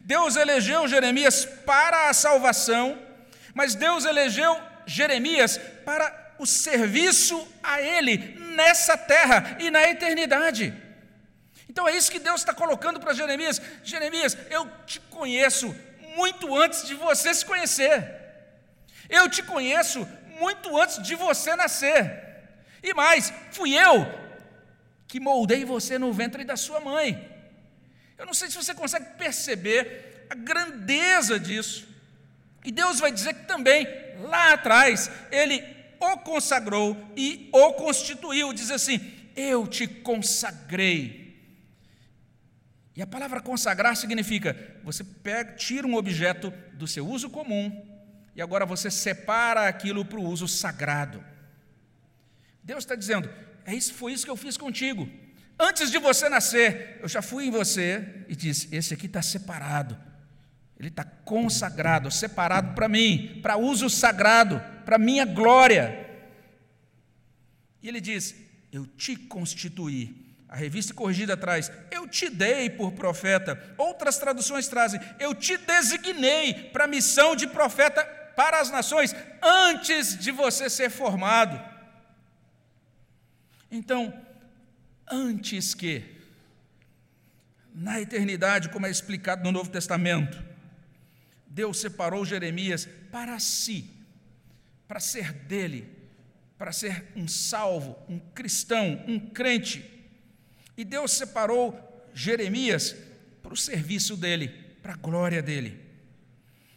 Deus 0.00 0.36
elegeu 0.36 0.88
Jeremias 0.88 1.44
para 1.44 2.08
a 2.08 2.14
salvação, 2.14 2.98
mas 3.52 3.74
Deus 3.74 4.06
elegeu 4.06 4.58
Jeremias 4.86 5.60
para 5.84 6.34
o 6.38 6.46
serviço 6.46 7.46
a 7.62 7.82
Ele 7.82 8.16
nessa 8.56 8.96
terra 8.96 9.58
e 9.60 9.70
na 9.70 9.82
eternidade. 9.90 10.72
Então 11.68 11.86
é 11.86 11.94
isso 11.94 12.10
que 12.10 12.18
Deus 12.18 12.40
está 12.40 12.54
colocando 12.54 12.98
para 12.98 13.12
Jeremias: 13.12 13.60
Jeremias, 13.84 14.34
eu 14.48 14.66
te 14.86 14.98
conheço 15.10 15.76
muito 16.16 16.56
antes 16.56 16.86
de 16.86 16.94
você 16.94 17.34
se 17.34 17.44
conhecer, 17.44 18.10
eu 19.10 19.28
te 19.28 19.42
conheço 19.42 20.08
muito 20.40 20.74
antes 20.80 21.02
de 21.02 21.14
você 21.14 21.54
nascer, 21.54 22.00
e 22.82 22.94
mais, 22.94 23.30
fui 23.50 23.74
eu 23.74 24.21
que 25.12 25.20
moldei 25.20 25.62
você 25.62 25.98
no 25.98 26.10
ventre 26.10 26.42
da 26.42 26.56
sua 26.56 26.80
mãe. 26.80 27.30
Eu 28.16 28.24
não 28.24 28.32
sei 28.32 28.48
se 28.48 28.56
você 28.56 28.74
consegue 28.74 29.18
perceber 29.18 30.26
a 30.30 30.34
grandeza 30.34 31.38
disso. 31.38 31.86
E 32.64 32.72
Deus 32.72 32.98
vai 32.98 33.12
dizer 33.12 33.34
que 33.34 33.44
também, 33.44 33.86
lá 34.20 34.54
atrás, 34.54 35.10
Ele 35.30 35.62
o 36.00 36.16
consagrou 36.16 36.96
e 37.14 37.50
o 37.52 37.74
constituiu. 37.74 38.54
Diz 38.54 38.70
assim: 38.70 39.12
Eu 39.36 39.66
te 39.66 39.86
consagrei. 39.86 41.38
E 42.96 43.02
a 43.02 43.06
palavra 43.06 43.42
consagrar 43.42 43.94
significa 43.96 44.56
você 44.82 45.04
pega, 45.04 45.52
tira 45.52 45.86
um 45.86 45.94
objeto 45.94 46.50
do 46.72 46.88
seu 46.88 47.06
uso 47.06 47.28
comum 47.28 47.86
e 48.34 48.40
agora 48.40 48.64
você 48.64 48.90
separa 48.90 49.68
aquilo 49.68 50.06
para 50.06 50.18
o 50.18 50.24
uso 50.24 50.48
sagrado. 50.48 51.22
Deus 52.62 52.82
está 52.82 52.94
dizendo: 52.94 53.28
é 53.64 53.74
isso, 53.74 53.94
foi 53.94 54.12
isso 54.12 54.24
que 54.24 54.30
eu 54.30 54.36
fiz 54.36 54.56
contigo. 54.56 55.08
Antes 55.58 55.90
de 55.90 55.98
você 55.98 56.28
nascer, 56.28 56.98
eu 57.00 57.08
já 57.08 57.22
fui 57.22 57.46
em 57.46 57.50
você 57.50 58.24
e 58.28 58.34
disse: 58.34 58.68
esse 58.74 58.92
aqui 58.92 59.06
está 59.06 59.22
separado. 59.22 59.96
Ele 60.78 60.88
está 60.88 61.04
consagrado, 61.04 62.10
separado 62.10 62.74
para 62.74 62.88
mim, 62.88 63.38
para 63.40 63.56
uso 63.56 63.88
sagrado, 63.88 64.60
para 64.84 64.98
minha 64.98 65.24
glória. 65.24 66.10
E 67.80 67.88
ele 67.88 68.00
diz: 68.00 68.34
Eu 68.72 68.86
te 68.86 69.14
constituí. 69.14 70.34
A 70.48 70.56
revista 70.56 70.92
corrigida 70.92 71.36
traz: 71.36 71.70
Eu 71.90 72.08
te 72.08 72.28
dei 72.28 72.68
por 72.68 72.92
profeta. 72.92 73.58
Outras 73.78 74.18
traduções 74.18 74.66
trazem: 74.66 75.00
Eu 75.20 75.34
te 75.34 75.56
designei 75.56 76.70
para 76.72 76.84
a 76.84 76.88
missão 76.88 77.36
de 77.36 77.46
profeta 77.46 78.04
para 78.34 78.60
as 78.60 78.70
nações, 78.70 79.14
antes 79.40 80.18
de 80.18 80.30
você 80.30 80.68
ser 80.68 80.90
formado. 80.90 81.71
Então, 83.74 84.12
antes 85.10 85.72
que, 85.72 86.04
na 87.74 87.98
eternidade, 87.98 88.68
como 88.68 88.86
é 88.86 88.90
explicado 88.90 89.42
no 89.42 89.50
Novo 89.50 89.70
Testamento, 89.70 90.44
Deus 91.46 91.80
separou 91.80 92.22
Jeremias 92.22 92.86
para 93.10 93.38
si, 93.38 93.90
para 94.86 95.00
ser 95.00 95.32
dele, 95.32 95.90
para 96.58 96.70
ser 96.70 97.12
um 97.16 97.26
salvo, 97.26 97.98
um 98.10 98.18
cristão, 98.18 99.02
um 99.08 99.18
crente. 99.18 99.82
E 100.76 100.84
Deus 100.84 101.12
separou 101.12 102.10
Jeremias 102.12 102.94
para 103.42 103.54
o 103.54 103.56
serviço 103.56 104.18
dele, 104.18 104.48
para 104.82 104.92
a 104.92 104.96
glória 104.96 105.40
dele. 105.40 105.80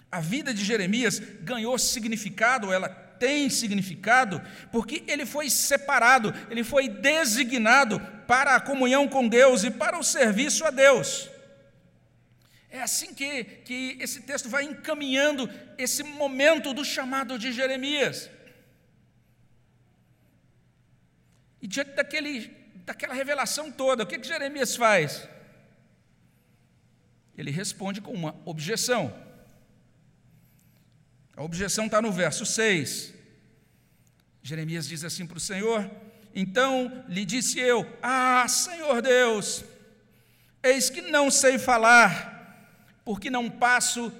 A 0.10 0.22
vida 0.22 0.54
de 0.54 0.64
Jeremias 0.64 1.20
ganhou 1.42 1.78
significado, 1.78 2.72
ela 2.72 2.88
tem 3.20 3.50
significado, 3.50 4.42
porque 4.72 5.04
ele 5.08 5.26
foi 5.26 5.50
separado, 5.50 6.34
ele 6.50 6.64
foi 6.64 6.88
designado 6.88 8.00
para 8.28 8.56
a 8.56 8.60
comunhão 8.60 9.08
com 9.08 9.28
Deus 9.28 9.64
e 9.64 9.72
para 9.72 9.98
o 9.98 10.04
serviço 10.04 10.66
a 10.66 10.72
Deus. 10.72 11.30
É 12.70 12.82
assim 12.82 13.14
que, 13.14 13.44
que 13.44 13.98
esse 14.02 14.22
texto 14.22 14.50
vai 14.50 14.64
encaminhando 14.64 15.50
esse 15.78 16.04
momento 16.04 16.74
do 16.74 16.84
chamado 16.84 17.40
de 17.40 17.54
Jeremias. 17.54 18.30
E 21.62 21.68
diante 21.68 21.92
daquele, 21.92 22.52
daquela 22.86 23.14
revelação 23.14 23.72
toda, 23.72 24.04
o 24.04 24.06
que, 24.06 24.20
que 24.20 24.28
Jeremias 24.28 24.76
faz? 24.76 25.28
Ele 27.38 27.50
responde 27.50 28.02
com 28.02 28.12
uma 28.12 28.36
objeção. 28.46 29.25
A 31.36 31.44
objeção 31.44 31.86
está 31.86 32.02
no 32.02 32.12
verso 32.12 32.46
6. 32.46 33.14
Jeremias 34.42 34.88
diz 34.88 35.04
assim 35.04 35.26
para 35.28 35.38
o 35.38 35.42
Senhor: 35.42 35.90
Então 36.34 37.04
lhe 37.10 37.26
disse 37.26 37.60
eu: 37.60 37.86
Ah, 38.02 38.48
Senhor 38.48 39.02
Deus, 39.02 39.64
eis 40.64 40.90
que 40.90 41.02
não 41.02 41.30
sei 41.30 41.58
falar 41.58 42.34
porque 43.04 43.30
não 43.30 43.50
passo 43.50 44.12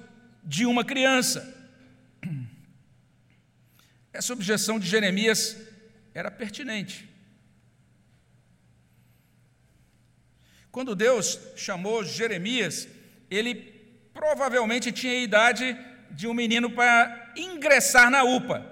de 0.44 0.66
uma 0.66 0.84
criança. 0.84 1.54
Essa 4.12 4.32
objeção 4.32 4.78
de 4.78 4.86
Jeremias 4.86 5.56
era 6.14 6.30
pertinente. 6.30 7.08
Quando 10.70 10.94
Deus 10.94 11.38
chamou 11.56 12.04
Jeremias, 12.04 12.86
ele 13.30 13.54
provavelmente 14.12 14.92
tinha 14.92 15.22
idade 15.22 15.76
de 16.10 16.26
um 16.26 16.34
menino 16.34 16.70
para 16.70 17.32
ingressar 17.36 18.10
na 18.10 18.22
UPA. 18.24 18.64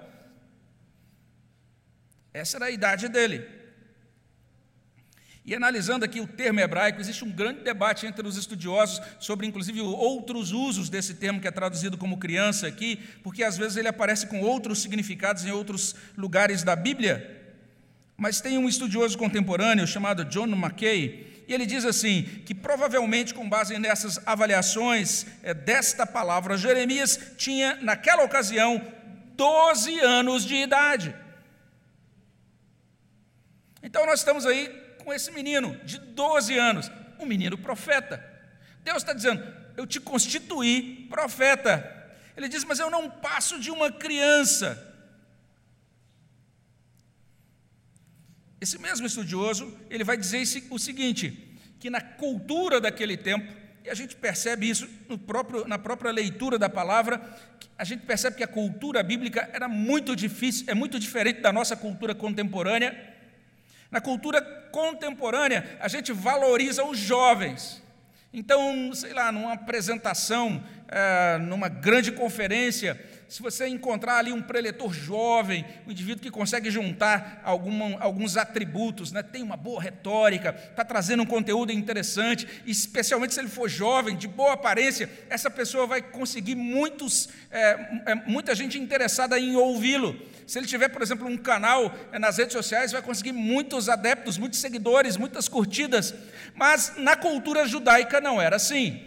Essa 2.33 2.57
era 2.57 2.65
a 2.65 2.71
idade 2.71 3.07
dele. 3.07 3.55
E 5.45 5.53
analisando 5.53 6.03
aqui 6.03 6.19
o 6.19 6.25
termo 6.25 6.59
hebraico, 6.59 6.99
existe 6.99 7.23
um 7.23 7.29
grande 7.29 7.61
debate 7.61 8.07
entre 8.07 8.27
os 8.27 8.35
estudiosos 8.35 8.99
sobre, 9.19 9.45
inclusive, 9.45 9.79
outros 9.79 10.51
usos 10.51 10.89
desse 10.89 11.13
termo 11.13 11.39
que 11.39 11.47
é 11.47 11.51
traduzido 11.51 11.99
como 11.99 12.17
criança 12.17 12.65
aqui, 12.65 12.99
porque 13.21 13.43
às 13.43 13.55
vezes 13.55 13.77
ele 13.77 13.87
aparece 13.87 14.25
com 14.25 14.41
outros 14.41 14.81
significados 14.81 15.45
em 15.45 15.51
outros 15.51 15.95
lugares 16.17 16.63
da 16.63 16.75
Bíblia. 16.75 17.43
Mas 18.17 18.41
tem 18.41 18.57
um 18.57 18.67
estudioso 18.67 19.17
contemporâneo 19.19 19.85
chamado 19.85 20.25
John 20.25 20.47
McKay, 20.47 21.34
e 21.47 21.53
ele 21.53 21.65
diz 21.65 21.85
assim: 21.85 22.23
que 22.45 22.53
provavelmente, 22.53 23.33
com 23.33 23.47
base 23.47 23.77
nessas 23.77 24.19
avaliações 24.25 25.25
é, 25.43 25.53
desta 25.53 26.05
palavra, 26.05 26.57
Jeremias 26.57 27.19
tinha, 27.37 27.75
naquela 27.81 28.23
ocasião, 28.23 28.81
12 29.35 29.99
anos 29.99 30.45
de 30.45 30.55
idade. 30.55 31.15
Então, 33.83 34.05
nós 34.05 34.19
estamos 34.19 34.45
aí 34.45 34.67
com 35.03 35.13
esse 35.13 35.31
menino 35.31 35.75
de 35.83 35.99
12 35.99 36.57
anos, 36.57 36.91
um 37.19 37.25
menino 37.25 37.57
profeta. 37.57 38.23
Deus 38.83 38.97
está 38.97 39.13
dizendo: 39.13 39.43
Eu 39.77 39.85
te 39.85 39.99
constituí 39.99 41.07
profeta. 41.09 41.93
Ele 42.35 42.47
diz: 42.47 42.63
Mas 42.63 42.79
eu 42.79 42.89
não 42.89 43.09
passo 43.09 43.59
de 43.59 43.69
uma 43.69 43.91
criança. 43.91 44.84
Esse 48.65 48.79
mesmo 48.79 49.05
estudioso, 49.05 49.71
ele 49.91 50.03
vai 50.03 50.17
dizer 50.17 50.41
o 50.71 50.79
seguinte: 50.79 51.55
que 51.79 51.87
na 51.87 52.01
cultura 52.01 52.81
daquele 52.81 53.15
tempo, 53.15 53.53
e 53.83 53.91
a 53.91 53.93
gente 53.93 54.15
percebe 54.15 54.67
isso 54.67 54.87
próprio, 55.27 55.67
na 55.67 55.77
própria 55.77 56.11
leitura 56.11 56.57
da 56.57 56.67
palavra, 56.67 57.21
a 57.77 57.83
gente 57.83 58.07
percebe 58.07 58.37
que 58.37 58.43
a 58.43 58.47
cultura 58.47 59.03
bíblica 59.03 59.47
era 59.53 59.67
muito 59.67 60.15
difícil, 60.15 60.65
é 60.67 60.73
muito 60.73 60.97
diferente 60.97 61.41
da 61.41 61.53
nossa 61.53 61.75
cultura 61.75 62.15
contemporânea. 62.15 63.13
Na 63.91 64.01
cultura 64.01 64.41
contemporânea, 64.71 65.77
a 65.79 65.87
gente 65.87 66.11
valoriza 66.11 66.83
os 66.83 66.97
jovens. 66.97 67.83
Então, 68.33 68.91
sei 68.95 69.13
lá, 69.13 69.31
numa 69.31 69.53
apresentação, 69.53 70.63
é, 70.87 71.37
numa 71.37 71.69
grande 71.69 72.11
conferência, 72.11 72.99
se 73.27 73.41
você 73.41 73.67
encontrar 73.67 74.17
ali 74.17 74.31
um 74.31 74.41
preletor 74.41 74.93
jovem, 74.93 75.65
um 75.87 75.91
indivíduo 75.91 76.21
que 76.21 76.29
consegue 76.29 76.69
juntar 76.69 77.41
alguma, 77.43 77.99
alguns 77.99 78.37
atributos, 78.37 79.11
né, 79.11 79.23
tem 79.23 79.41
uma 79.41 79.57
boa 79.57 79.81
retórica, 79.81 80.55
está 80.69 80.85
trazendo 80.85 81.23
um 81.23 81.25
conteúdo 81.25 81.71
interessante, 81.71 82.47
especialmente 82.65 83.33
se 83.33 83.39
ele 83.39 83.47
for 83.47 83.67
jovem, 83.67 84.15
de 84.15 84.27
boa 84.27 84.53
aparência, 84.53 85.09
essa 85.29 85.49
pessoa 85.49 85.87
vai 85.87 86.01
conseguir 86.01 86.55
muitos, 86.55 87.29
é, 87.49 88.01
é, 88.05 88.15
muita 88.27 88.53
gente 88.53 88.77
interessada 88.77 89.39
em 89.39 89.55
ouvi-lo. 89.55 90.15
Se 90.45 90.59
ele 90.59 90.67
tiver, 90.67 90.89
por 90.89 91.01
exemplo, 91.01 91.27
um 91.27 91.37
canal 91.37 91.91
é, 92.11 92.19
nas 92.19 92.37
redes 92.37 92.53
sociais, 92.53 92.91
vai 92.91 93.01
conseguir 93.01 93.31
muitos 93.31 93.89
adeptos, 93.89 94.37
muitos 94.37 94.59
seguidores, 94.59 95.17
muitas 95.17 95.49
curtidas. 95.49 96.13
Mas 96.53 96.93
na 96.97 97.15
cultura 97.15 97.67
judaica 97.67 98.21
não 98.21 98.39
era 98.39 98.57
assim. 98.57 99.03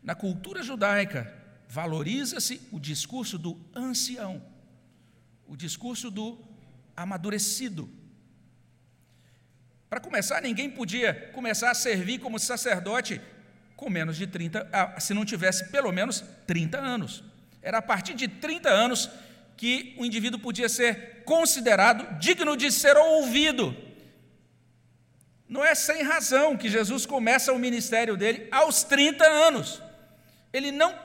Na 0.00 0.14
cultura 0.14 0.62
judaica, 0.62 1.41
valoriza-se 1.72 2.60
o 2.70 2.78
discurso 2.78 3.38
do 3.38 3.58
ancião, 3.74 4.42
o 5.46 5.56
discurso 5.56 6.10
do 6.10 6.38
amadurecido. 6.94 7.88
Para 9.88 9.98
começar, 9.98 10.42
ninguém 10.42 10.68
podia 10.68 11.30
começar 11.32 11.70
a 11.70 11.74
servir 11.74 12.18
como 12.18 12.38
sacerdote 12.38 13.22
com 13.74 13.88
menos 13.88 14.18
de 14.18 14.26
30, 14.26 14.68
ah, 14.70 15.00
se 15.00 15.14
não 15.14 15.24
tivesse 15.24 15.70
pelo 15.70 15.90
menos 15.90 16.22
30 16.46 16.78
anos. 16.78 17.24
Era 17.62 17.78
a 17.78 17.82
partir 17.82 18.12
de 18.12 18.28
30 18.28 18.68
anos 18.68 19.08
que 19.56 19.96
o 19.98 20.04
indivíduo 20.04 20.38
podia 20.38 20.68
ser 20.68 21.22
considerado 21.24 22.18
digno 22.18 22.54
de 22.54 22.70
ser 22.70 22.98
ouvido. 22.98 23.74
Não 25.48 25.64
é 25.64 25.74
sem 25.74 26.02
razão 26.02 26.54
que 26.54 26.68
Jesus 26.68 27.06
começa 27.06 27.50
o 27.50 27.58
ministério 27.58 28.14
dele 28.14 28.46
aos 28.50 28.84
30 28.84 29.24
anos. 29.24 29.80
Ele 30.52 30.70
não 30.70 31.01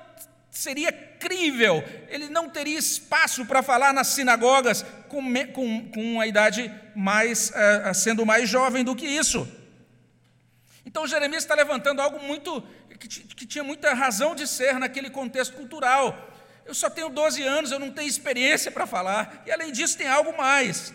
seria 0.58 0.92
crível, 0.92 1.84
ele 2.10 2.30
não 2.30 2.50
teria 2.50 2.78
espaço 2.78 3.46
para 3.46 3.62
falar 3.62 3.94
nas 3.94 4.08
sinagogas 4.08 4.84
com, 5.08 5.22
com, 5.54 5.92
com 5.92 6.14
uma 6.14 6.26
idade 6.26 6.74
mais, 6.96 7.52
uh, 7.52 7.94
sendo 7.94 8.26
mais 8.26 8.50
jovem 8.50 8.84
do 8.84 8.96
que 8.96 9.06
isso. 9.06 9.48
Então 10.86 11.06
Jeremias 11.06 11.44
está 11.44 11.54
levantando 11.54 12.02
algo 12.02 12.20
muito 12.20 12.62
que, 13.00 13.08
que 13.08 13.46
tinha 13.46 13.64
muita 13.64 13.94
razão 13.94 14.34
de 14.34 14.48
ser 14.48 14.80
naquele 14.80 15.12
contexto 15.12 15.56
cultural. 15.56 16.34
Eu 16.66 16.74
só 16.74 16.90
tenho 16.90 17.10
12 17.10 17.44
anos, 17.44 17.72
eu 17.72 17.80
não 17.80 17.92
tenho 17.92 18.08
experiência 18.08 18.72
para 18.72 18.88
falar, 18.88 19.44
e 19.46 19.52
além 19.52 19.72
disso 19.72 19.98
tem 19.98 20.08
algo 20.08 20.36
mais. 20.36 20.92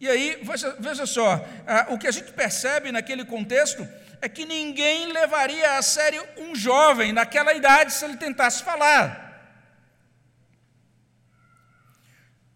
E 0.00 0.08
aí, 0.08 0.40
veja, 0.42 0.76
veja 0.80 1.06
só, 1.06 1.46
ah, 1.64 1.86
o 1.90 1.98
que 1.98 2.08
a 2.08 2.10
gente 2.10 2.32
percebe 2.32 2.90
naquele 2.90 3.24
contexto 3.24 3.88
é 4.22 4.28
que 4.28 4.44
ninguém 4.44 5.12
levaria 5.12 5.76
a 5.76 5.82
sério 5.82 6.24
um 6.38 6.54
jovem 6.54 7.12
naquela 7.12 7.52
idade 7.52 7.92
se 7.92 8.04
ele 8.04 8.16
tentasse 8.16 8.62
falar. 8.62 9.02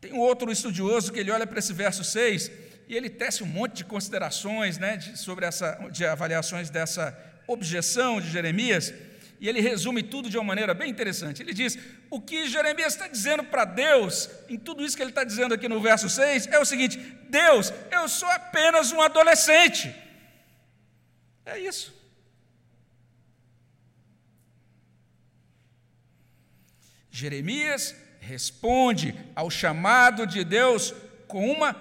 Tem 0.00 0.12
um 0.12 0.20
outro 0.20 0.52
estudioso 0.52 1.12
que 1.12 1.18
ele 1.18 1.32
olha 1.32 1.44
para 1.44 1.58
esse 1.58 1.72
verso 1.72 2.04
6 2.04 2.52
e 2.86 2.96
ele 2.96 3.10
tece 3.10 3.42
um 3.42 3.46
monte 3.46 3.78
de 3.78 3.84
considerações 3.84 4.78
né, 4.78 4.96
de, 4.96 5.18
sobre 5.18 5.44
essa, 5.44 5.72
de 5.90 6.06
avaliações 6.06 6.70
dessa 6.70 7.18
objeção 7.48 8.20
de 8.20 8.30
Jeremias, 8.30 8.94
e 9.40 9.48
ele 9.48 9.60
resume 9.60 10.04
tudo 10.04 10.30
de 10.30 10.38
uma 10.38 10.44
maneira 10.44 10.72
bem 10.72 10.88
interessante. 10.88 11.42
Ele 11.42 11.52
diz: 11.52 11.76
o 12.08 12.20
que 12.20 12.48
Jeremias 12.48 12.94
está 12.94 13.06
dizendo 13.06 13.44
para 13.44 13.64
Deus, 13.64 14.30
em 14.48 14.56
tudo 14.56 14.84
isso 14.84 14.96
que 14.96 15.02
ele 15.02 15.10
está 15.10 15.24
dizendo 15.24 15.52
aqui 15.52 15.68
no 15.68 15.80
verso 15.80 16.08
6, 16.08 16.46
é 16.46 16.58
o 16.58 16.64
seguinte: 16.64 16.96
Deus, 17.28 17.72
eu 17.90 18.08
sou 18.08 18.30
apenas 18.30 18.92
um 18.92 19.02
adolescente. 19.02 20.05
É 21.46 21.58
isso. 21.58 21.94
Jeremias 27.08 27.94
responde 28.20 29.14
ao 29.34 29.48
chamado 29.48 30.26
de 30.26 30.44
Deus 30.44 30.92
com 31.26 31.50
uma 31.50 31.74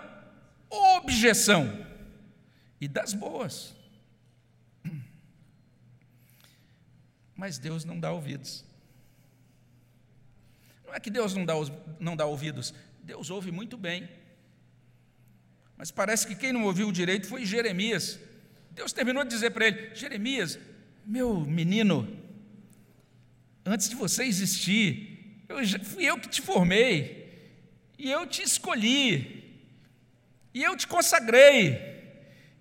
objeção, 0.70 1.86
e 2.80 2.88
das 2.88 3.14
boas. 3.14 3.76
Mas 7.36 7.58
Deus 7.58 7.84
não 7.84 8.00
dá 8.00 8.12
ouvidos. 8.12 8.64
Não 10.86 10.94
é 10.94 11.00
que 11.00 11.10
Deus 11.10 11.34
não 11.34 11.44
dá, 11.44 11.54
não 12.00 12.16
dá 12.16 12.26
ouvidos, 12.26 12.74
Deus 13.04 13.30
ouve 13.30 13.52
muito 13.52 13.78
bem. 13.78 14.08
Mas 15.76 15.92
parece 15.92 16.26
que 16.26 16.36
quem 16.36 16.54
não 16.54 16.64
ouviu 16.64 16.92
direito 16.92 17.28
foi 17.28 17.46
Jeremias. 17.46 18.20
Deus 18.76 18.92
terminou 18.92 19.24
de 19.24 19.30
dizer 19.30 19.52
para 19.52 19.68
ele: 19.68 19.96
Jeremias, 19.96 20.60
meu 21.06 21.40
menino, 21.40 22.08
antes 23.66 23.90
de 23.90 23.96
você 23.96 24.26
existir, 24.26 25.46
eu, 25.48 25.58
fui 25.84 26.04
eu 26.04 26.20
que 26.20 26.28
te 26.28 26.42
formei, 26.42 27.50
e 27.98 28.12
eu 28.12 28.28
te 28.28 28.44
escolhi, 28.44 29.64
e 30.54 30.62
eu 30.62 30.76
te 30.76 30.86
consagrei, 30.86 31.96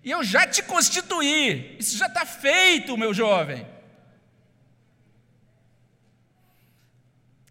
e 0.01 0.09
eu 0.09 0.23
já 0.23 0.47
te 0.47 0.63
constituí, 0.63 1.75
isso 1.77 1.97
já 1.97 2.07
está 2.07 2.25
feito, 2.25 2.97
meu 2.97 3.13
jovem. 3.13 3.67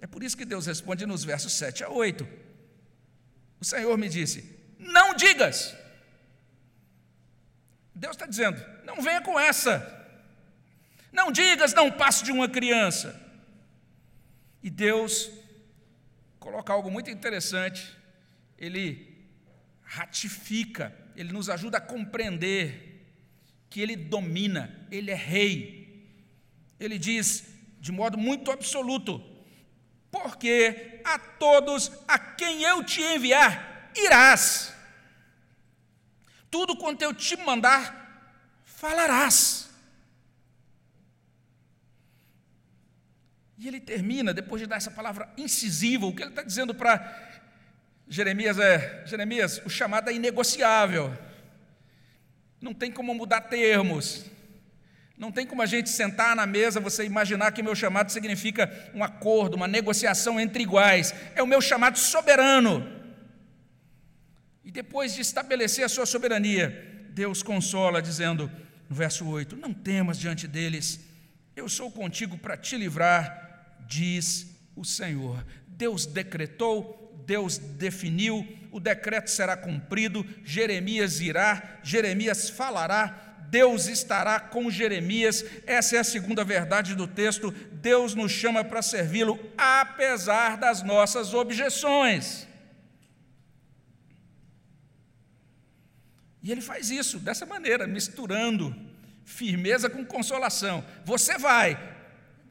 É 0.00 0.06
por 0.06 0.22
isso 0.22 0.36
que 0.36 0.44
Deus 0.44 0.66
responde 0.66 1.04
nos 1.04 1.22
versos 1.22 1.52
7 1.52 1.84
a 1.84 1.90
8. 1.90 2.26
O 3.60 3.64
Senhor 3.64 3.96
me 3.98 4.08
disse: 4.08 4.58
Não 4.78 5.14
digas. 5.14 5.83
Deus 8.04 8.16
está 8.16 8.26
dizendo: 8.26 8.62
Não 8.84 9.00
venha 9.00 9.22
com 9.22 9.40
essa. 9.40 9.74
Não 11.10 11.32
digas, 11.32 11.72
não 11.72 11.90
passo 11.90 12.22
de 12.22 12.30
uma 12.30 12.46
criança. 12.46 13.18
E 14.62 14.68
Deus 14.68 15.30
coloca 16.38 16.70
algo 16.70 16.90
muito 16.90 17.08
interessante. 17.08 17.96
Ele 18.58 19.26
ratifica, 19.82 20.94
ele 21.16 21.32
nos 21.32 21.48
ajuda 21.48 21.78
a 21.78 21.80
compreender 21.80 23.06
que 23.70 23.80
ele 23.80 23.96
domina, 23.96 24.86
ele 24.90 25.10
é 25.10 25.14
rei. 25.14 26.06
Ele 26.78 26.98
diz 26.98 27.46
de 27.80 27.90
modo 27.90 28.18
muito 28.18 28.50
absoluto: 28.50 29.18
porque 30.10 31.00
a 31.04 31.18
todos 31.18 31.90
a 32.06 32.18
quem 32.18 32.64
eu 32.64 32.84
te 32.84 33.00
enviar 33.00 33.90
irás. 33.96 34.73
Tudo 36.54 36.76
quanto 36.76 37.02
eu 37.02 37.12
te 37.12 37.36
mandar, 37.36 38.30
falarás. 38.64 39.68
E 43.58 43.66
ele 43.66 43.80
termina, 43.80 44.32
depois 44.32 44.62
de 44.62 44.68
dar 44.68 44.76
essa 44.76 44.92
palavra 44.92 45.28
incisiva, 45.36 46.06
o 46.06 46.14
que 46.14 46.22
ele 46.22 46.30
está 46.30 46.44
dizendo 46.44 46.72
para 46.72 47.42
Jeremias 48.06 48.56
é: 48.60 49.02
Jeremias, 49.04 49.60
o 49.66 49.68
chamado 49.68 50.10
é 50.10 50.14
inegociável, 50.14 51.12
não 52.60 52.72
tem 52.72 52.92
como 52.92 53.12
mudar 53.12 53.40
termos, 53.40 54.24
não 55.18 55.32
tem 55.32 55.44
como 55.44 55.60
a 55.60 55.66
gente 55.66 55.90
sentar 55.90 56.36
na 56.36 56.46
mesa, 56.46 56.78
você 56.78 57.04
imaginar 57.04 57.50
que 57.50 57.64
meu 57.64 57.74
chamado 57.74 58.12
significa 58.12 58.92
um 58.94 59.02
acordo, 59.02 59.56
uma 59.56 59.66
negociação 59.66 60.38
entre 60.38 60.62
iguais. 60.62 61.12
É 61.34 61.42
o 61.42 61.48
meu 61.48 61.60
chamado 61.60 61.98
soberano. 61.98 62.93
E 64.64 64.70
depois 64.70 65.14
de 65.14 65.20
estabelecer 65.20 65.84
a 65.84 65.88
sua 65.88 66.06
soberania, 66.06 67.06
Deus 67.10 67.42
consola, 67.42 68.00
dizendo 68.00 68.50
no 68.88 68.96
verso 68.96 69.26
8: 69.26 69.56
Não 69.56 69.74
temas 69.74 70.18
diante 70.18 70.48
deles, 70.48 71.00
eu 71.54 71.68
sou 71.68 71.90
contigo 71.90 72.38
para 72.38 72.56
te 72.56 72.76
livrar, 72.76 73.76
diz 73.86 74.46
o 74.74 74.84
Senhor. 74.84 75.44
Deus 75.68 76.06
decretou, 76.06 77.22
Deus 77.26 77.58
definiu, 77.58 78.46
o 78.72 78.80
decreto 78.80 79.30
será 79.30 79.56
cumprido, 79.56 80.26
Jeremias 80.44 81.20
irá, 81.20 81.78
Jeremias 81.82 82.48
falará, 82.48 83.36
Deus 83.50 83.86
estará 83.86 84.40
com 84.40 84.70
Jeremias, 84.70 85.44
essa 85.66 85.96
é 85.96 85.98
a 86.00 86.04
segunda 86.04 86.42
verdade 86.42 86.94
do 86.94 87.06
texto. 87.06 87.52
Deus 87.70 88.14
nos 88.14 88.32
chama 88.32 88.64
para 88.64 88.82
servi-lo, 88.82 89.38
apesar 89.56 90.56
das 90.56 90.82
nossas 90.82 91.34
objeções. 91.34 92.48
E 96.44 96.52
ele 96.52 96.60
faz 96.60 96.90
isso 96.90 97.18
dessa 97.18 97.46
maneira, 97.46 97.86
misturando 97.86 98.76
firmeza 99.24 99.88
com 99.88 100.04
consolação. 100.04 100.84
Você 101.02 101.38
vai, 101.38 101.74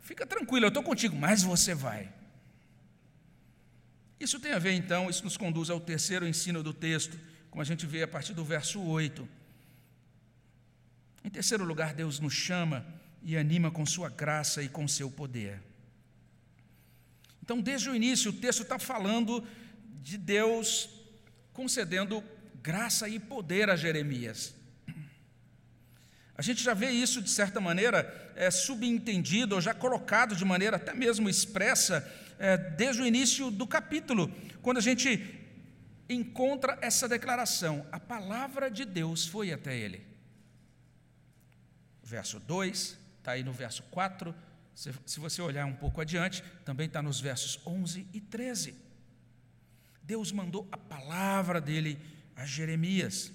fica 0.02 0.26
tranquilo, 0.26 0.66
eu 0.66 0.70
estou 0.70 0.82
contigo, 0.82 1.16
mas 1.16 1.44
você 1.44 1.76
vai. 1.76 2.12
Isso 4.20 4.40
tem 4.40 4.52
a 4.52 4.58
ver, 4.58 4.72
então, 4.72 5.12
isso 5.12 5.24
nos 5.24 5.38
conduz 5.38 5.70
ao 5.70 5.80
terceiro 5.80 6.28
ensino 6.28 6.64
do 6.64 6.74
texto, 6.74 7.20
como 7.52 7.62
a 7.62 7.66
gente 7.66 7.86
vê 7.86 8.02
a 8.02 8.08
partir 8.08 8.34
do 8.34 8.44
verso 8.44 8.82
8. 8.82 9.30
Em 11.24 11.30
terceiro 11.30 11.64
lugar, 11.64 11.94
Deus 11.94 12.20
nos 12.20 12.34
chama 12.34 12.84
e 13.22 13.38
anima 13.38 13.70
com 13.70 13.86
sua 13.86 14.10
graça 14.10 14.64
e 14.64 14.68
com 14.68 14.88
seu 14.88 15.12
poder. 15.12 15.62
Então, 17.44 17.62
desde 17.62 17.92
o 17.92 17.96
início, 17.96 18.32
o 18.32 18.34
texto 18.34 18.64
está 18.64 18.80
falando 18.80 19.46
de 20.02 20.18
Deus 20.18 20.90
concedendo 21.54 22.24
graça 22.64 23.08
e 23.08 23.20
poder 23.20 23.70
a 23.70 23.76
Jeremias. 23.76 24.56
A 26.36 26.42
gente 26.42 26.64
já 26.64 26.74
vê 26.74 26.90
isso, 26.90 27.22
de 27.22 27.30
certa 27.30 27.62
maneira, 27.62 28.32
é, 28.36 28.50
subentendido 28.50 29.54
ou 29.54 29.62
já 29.62 29.76
colocado 29.76 30.36
de 30.36 30.44
maneira 30.44 30.78
até 30.78 30.92
mesmo 30.92 31.30
expressa 31.30 32.12
é, 32.40 32.58
desde 32.58 33.04
o 33.04 33.06
início 33.06 33.52
do 33.52 33.68
capítulo, 33.68 34.34
quando 34.64 34.78
a 34.78 34.82
gente 34.82 35.40
encontra 36.10 36.80
essa 36.82 37.08
declaração: 37.08 37.86
a 37.92 38.00
palavra 38.00 38.72
de 38.72 38.86
Deus 38.86 39.28
foi 39.28 39.54
até 39.54 39.78
ele 39.78 40.14
verso 42.14 42.40
2, 42.40 42.98
está 43.18 43.32
aí 43.32 43.44
no 43.44 43.52
verso 43.52 43.82
4. 43.90 44.36
Se, 44.76 44.94
se 45.06 45.20
você 45.20 45.42
olhar 45.42 45.66
um 45.66 45.74
pouco 45.74 46.00
adiante, 46.00 46.44
também 46.64 46.86
está 46.86 47.02
nos 47.02 47.20
versos 47.20 47.60
11 47.66 48.08
e 48.14 48.22
13. 48.22 48.76
Deus 50.04 50.32
mandou 50.32 50.68
a 50.72 50.78
palavra 50.78 51.60
dele 51.60 52.00
a 52.36 52.46
Jeremias. 52.46 53.32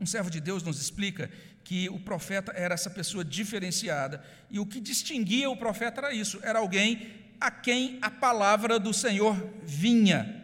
Um 0.00 0.06
servo 0.06 0.30
de 0.30 0.40
Deus 0.40 0.62
nos 0.62 0.80
explica 0.80 1.30
que 1.64 1.88
o 1.88 1.98
profeta 1.98 2.52
era 2.52 2.74
essa 2.74 2.88
pessoa 2.88 3.24
diferenciada, 3.24 4.24
e 4.50 4.58
o 4.58 4.66
que 4.66 4.80
distinguia 4.80 5.50
o 5.50 5.56
profeta 5.56 6.00
era 6.00 6.14
isso: 6.14 6.40
era 6.42 6.60
alguém 6.60 7.12
a 7.40 7.50
quem 7.50 7.98
a 8.00 8.10
palavra 8.10 8.78
do 8.78 8.94
Senhor 8.94 9.36
vinha. 9.62 10.34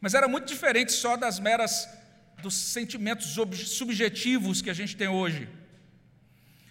Mas 0.00 0.14
era 0.14 0.26
muito 0.26 0.46
diferente 0.46 0.92
só 0.92 1.16
das 1.16 1.38
meras 1.38 1.88
dos 2.40 2.54
sentimentos 2.54 3.36
subjetivos 3.66 4.62
que 4.62 4.70
a 4.70 4.74
gente 4.74 4.96
tem 4.96 5.08
hoje. 5.08 5.46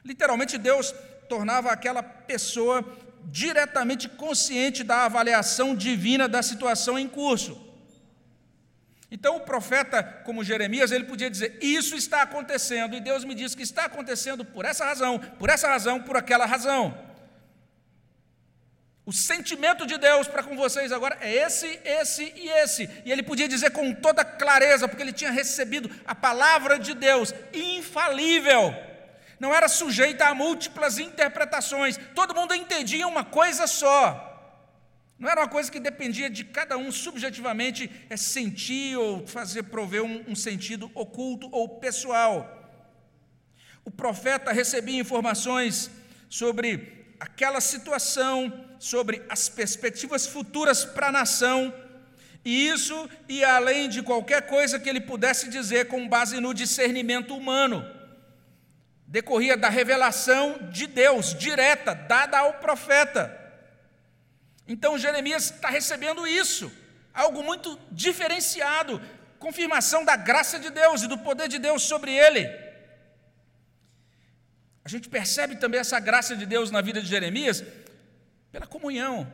Literalmente, 0.03 0.57
Deus 0.57 0.91
tornava 1.27 1.71
aquela 1.71 2.01
pessoa 2.01 2.84
diretamente 3.25 4.09
consciente 4.09 4.84
da 4.84 5.05
avaliação 5.05 5.75
divina 5.75 6.27
da 6.27 6.41
situação 6.41 6.97
em 6.97 7.07
curso. 7.07 7.68
Então, 9.12 9.38
o 9.38 9.41
profeta, 9.41 10.03
como 10.03 10.43
Jeremias, 10.43 10.91
ele 10.91 11.05
podia 11.05 11.30
dizer: 11.30 11.57
Isso 11.62 11.95
está 11.95 12.22
acontecendo, 12.22 12.95
e 12.95 13.01
Deus 13.01 13.24
me 13.24 13.34
diz 13.34 13.55
que 13.55 13.64
está 13.64 13.86
acontecendo 13.86 14.45
por 14.45 14.66
essa 14.66 14.86
razão, 14.86 15.18
por 15.18 15.49
essa 15.49 15.68
razão, 15.68 16.01
por 16.01 16.16
aquela 16.16 16.45
razão. 16.45 17.10
O 19.10 19.12
sentimento 19.12 19.88
de 19.88 19.97
Deus 19.97 20.28
para 20.28 20.43
com 20.43 20.55
vocês 20.55 20.91
agora 20.91 21.18
é 21.20 21.34
esse, 21.34 21.80
esse 21.84 22.32
e 22.36 22.47
esse. 22.47 22.88
E 23.03 23.12
ele 23.12 23.24
podia 23.24 23.47
dizer 23.47 23.72
com 23.72 23.91
toda 23.91 24.24
clareza, 24.24 24.88
porque 24.88 25.01
ele 25.01 25.12
tinha 25.12 25.32
recebido 25.32 25.89
a 26.05 26.14
palavra 26.14 26.78
de 26.78 26.93
Deus, 26.93 27.34
infalível. 27.51 28.72
Não 29.39 29.55
era 29.55 29.68
sujeita 29.68 30.28
a 30.28 30.36
múltiplas 30.36 30.99
interpretações. 30.99 31.97
Todo 32.14 32.36
mundo 32.36 32.53
entendia 32.53 33.07
uma 33.07 33.24
coisa 33.24 33.66
só. 33.66 34.28
Não 35.20 35.30
era 35.30 35.41
uma 35.41 35.49
coisa 35.49 35.70
que 35.70 35.82
dependia 35.82 36.30
de 36.30 36.45
cada 36.45 36.78
um 36.78 36.91
subjetivamente 36.91 37.91
é 38.09 38.15
sentir 38.15 38.97
ou 38.97 39.28
fazer 39.28 39.63
prover 39.63 40.01
um, 40.01 40.24
um 40.30 40.36
sentido 40.36 40.89
oculto 40.95 41.49
ou 41.51 41.67
pessoal. 41.80 42.55
o 43.84 43.91
profeta 43.91 44.51
recebia 44.51 44.99
informações 44.99 45.89
sobre 46.30 47.05
aquela 47.20 47.59
situação, 47.59 48.65
sobre 48.78 49.22
as 49.28 49.49
perspectivas 49.49 50.26
futuras 50.28 50.86
para 50.86 51.07
a 51.07 51.11
nação, 51.11 51.74
e 52.45 52.67
isso 52.67 53.09
ia 53.28 53.55
além 53.55 53.89
de 53.89 54.01
qualquer 54.01 54.43
coisa 54.43 54.80
que 54.80 54.88
ele 54.88 55.01
pudesse 55.01 55.49
dizer 55.49 55.88
com 55.88 56.07
base 56.07 56.39
no 56.39 56.53
discernimento 56.53 57.36
humano. 57.36 57.86
Decorria 59.05 59.57
da 59.57 59.70
revelação 59.70 60.70
de 60.72 60.88
Deus, 60.88 61.34
direta, 61.34 61.93
dada 61.93 62.38
ao 62.38 62.53
profeta. 62.53 63.38
Então 64.70 64.99
Jeremias 64.99 65.45
está 65.49 65.67
recebendo 65.67 66.28
isso, 66.28 66.72
algo 67.11 67.43
muito 67.43 67.78
diferenciado, 67.91 69.01
confirmação 69.39 70.05
da 70.05 70.15
graça 70.15 70.59
de 70.59 70.70
Deus 70.70 71.01
e 71.01 71.07
do 71.07 71.17
poder 71.17 71.47
de 71.47 71.57
Deus 71.57 71.82
sobre 71.82 72.13
ele. 72.13 72.47
A 74.86 74.88
gente 74.88 75.09
percebe 75.09 75.55
também 75.55 75.80
essa 75.80 75.99
graça 75.99 76.36
de 76.36 76.45
Deus 76.45 76.70
na 76.70 76.82
vida 76.82 77.01
de 77.01 77.07
Jeremias 77.07 77.63
pela 78.51 78.67
comunhão, 78.67 79.32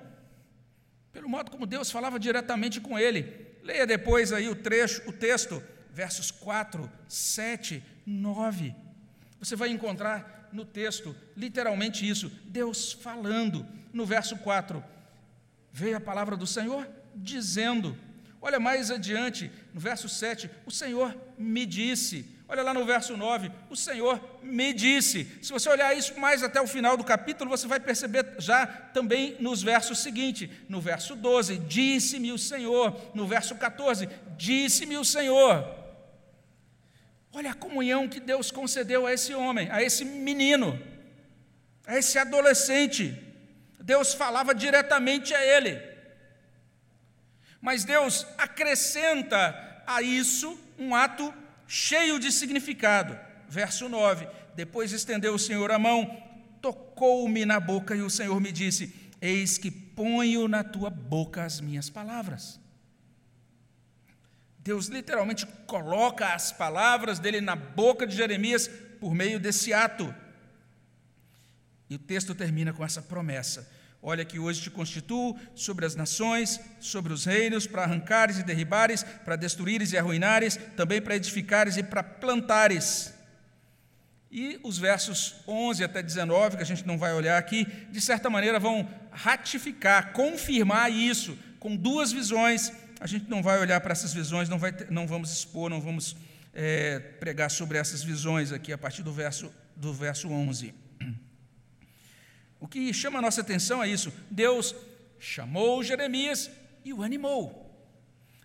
pelo 1.11 1.27
modo 1.27 1.51
como 1.51 1.65
Deus 1.65 1.91
falava 1.91 2.17
diretamente 2.17 2.79
com 2.79 2.97
ele. 2.97 3.59
Leia 3.61 3.85
depois 3.85 4.31
aí 4.31 4.47
o 4.47 4.55
trecho, 4.55 5.01
o 5.05 5.11
texto, 5.11 5.61
versos 5.91 6.31
4, 6.31 6.89
7, 7.09 7.83
9. 8.05 8.73
Você 9.39 9.55
vai 9.55 9.67
encontrar 9.69 10.47
no 10.53 10.63
texto 10.63 11.13
literalmente 11.35 12.07
isso, 12.07 12.29
Deus 12.45 12.93
falando. 12.93 13.67
No 13.91 14.05
verso 14.05 14.37
4, 14.37 14.83
veio 15.75 15.97
a 15.97 15.99
palavra 15.99 16.37
do 16.37 16.47
Senhor 16.47 16.87
dizendo: 17.13 17.97
Olha 18.41 18.61
mais 18.61 18.89
adiante, 18.89 19.51
no 19.73 19.79
verso 19.79 20.07
7, 20.07 20.49
o 20.65 20.71
Senhor 20.71 21.13
me 21.37 21.65
disse. 21.65 22.33
Olha 22.47 22.61
lá 22.61 22.73
no 22.73 22.85
verso 22.85 23.17
9, 23.17 23.51
o 23.69 23.75
Senhor 23.75 24.21
me 24.41 24.71
disse. 24.71 25.27
Se 25.41 25.51
você 25.51 25.67
olhar 25.67 25.97
isso 25.97 26.17
mais 26.17 26.43
até 26.43 26.61
o 26.61 26.67
final 26.67 26.95
do 26.95 27.03
capítulo, 27.03 27.49
você 27.49 27.67
vai 27.67 27.79
perceber 27.79 28.35
já 28.37 28.65
também 28.67 29.35
nos 29.39 29.61
versos 29.61 29.99
seguintes. 29.99 30.49
No 30.69 30.79
verso 30.79 31.13
12, 31.13 31.57
disse-me 31.57 32.31
o 32.31 32.37
Senhor. 32.37 32.95
No 33.13 33.27
verso 33.27 33.55
14, 33.55 34.07
disse-me 34.37 34.95
o 34.97 35.03
Senhor. 35.03 35.67
Olha 37.33 37.51
a 37.51 37.55
comunhão 37.55 38.07
que 38.07 38.21
Deus 38.21 38.49
concedeu 38.49 39.05
a 39.05 39.11
esse 39.11 39.33
homem, 39.33 39.69
a 39.71 39.83
esse 39.83 40.05
menino, 40.05 40.79
a 41.85 41.97
esse 41.97 42.17
adolescente. 42.17 43.24
Deus 43.79 44.13
falava 44.13 44.53
diretamente 44.53 45.33
a 45.33 45.43
ele. 45.43 45.81
Mas 47.61 47.83
Deus 47.83 48.25
acrescenta 48.37 49.83
a 49.87 50.01
isso 50.01 50.59
um 50.77 50.93
ato 50.93 51.33
cheio 51.67 52.19
de 52.19 52.31
significado. 52.31 53.17
Verso 53.47 53.89
9: 53.89 54.27
Depois 54.55 54.91
estendeu 54.91 55.33
o 55.33 55.39
Senhor 55.39 55.71
a 55.71 55.79
mão, 55.79 56.21
tocou-me 56.61 57.45
na 57.45 57.59
boca, 57.59 57.95
e 57.95 58.01
o 58.01 58.09
Senhor 58.09 58.39
me 58.39 58.51
disse: 58.51 58.93
Eis 59.21 59.57
que 59.57 59.71
ponho 59.71 60.47
na 60.47 60.63
tua 60.63 60.89
boca 60.89 61.43
as 61.43 61.59
minhas 61.61 61.89
palavras. 61.89 62.59
Deus 64.59 64.87
literalmente 64.87 65.45
coloca 65.67 66.33
as 66.33 66.51
palavras 66.51 67.19
dele 67.19 67.39
na 67.39 67.55
boca 67.55 68.07
de 68.07 68.15
Jeremias 68.15 68.67
por 68.99 69.13
meio 69.13 69.39
desse 69.39 69.71
ato. 69.71 70.13
E 71.89 71.95
o 71.95 71.99
texto 71.99 72.33
termina 72.33 72.73
com 72.73 72.83
essa 72.83 73.01
promessa: 73.01 73.69
Olha 74.07 74.23
que 74.23 74.37
hoje 74.37 74.61
te 74.61 74.69
constituo 74.69 75.35
sobre 75.55 75.83
as 75.83 75.95
nações, 75.95 76.59
sobre 76.79 77.11
os 77.11 77.25
reinos, 77.25 77.65
para 77.65 77.83
arrancares 77.83 78.37
e 78.37 78.43
derribares, 78.43 79.03
para 79.03 79.35
destruires 79.35 79.93
e 79.93 79.97
arruinares, 79.97 80.59
também 80.77 81.01
para 81.01 81.15
edificares 81.15 81.75
e 81.75 81.81
para 81.81 82.03
plantares. 82.03 83.15
E 84.31 84.59
os 84.61 84.77
versos 84.77 85.37
11 85.47 85.83
até 85.83 86.03
19, 86.03 86.57
que 86.57 86.61
a 86.61 86.65
gente 86.65 86.85
não 86.85 86.99
vai 86.99 87.13
olhar 87.13 87.37
aqui, 87.37 87.65
de 87.89 87.99
certa 87.99 88.29
maneira 88.29 88.59
vão 88.59 88.87
ratificar, 89.11 90.13
confirmar 90.13 90.91
isso, 90.91 91.35
com 91.59 91.75
duas 91.75 92.11
visões. 92.11 92.71
A 92.99 93.07
gente 93.07 93.27
não 93.27 93.41
vai 93.41 93.59
olhar 93.59 93.81
para 93.81 93.91
essas 93.91 94.13
visões, 94.13 94.49
não, 94.49 94.59
vai 94.59 94.71
não 94.91 95.07
vamos 95.07 95.31
expor, 95.31 95.67
não 95.67 95.81
vamos 95.81 96.15
é, 96.53 96.99
pregar 96.99 97.49
sobre 97.49 97.79
essas 97.79 98.03
visões 98.03 98.51
aqui 98.51 98.71
a 98.71 98.77
partir 98.77 99.01
do 99.01 99.11
verso, 99.11 99.51
do 99.75 99.91
verso 99.91 100.29
11. 100.29 100.84
O 102.65 102.67
que 102.67 102.91
chama 102.91 103.19
a 103.19 103.21
nossa 103.21 103.41
atenção 103.41 103.83
é 103.83 103.87
isso: 103.87 104.11
Deus 104.27 104.75
chamou 105.19 105.83
Jeremias 105.83 106.49
e 106.83 106.91
o 106.91 107.03
animou. 107.03 107.63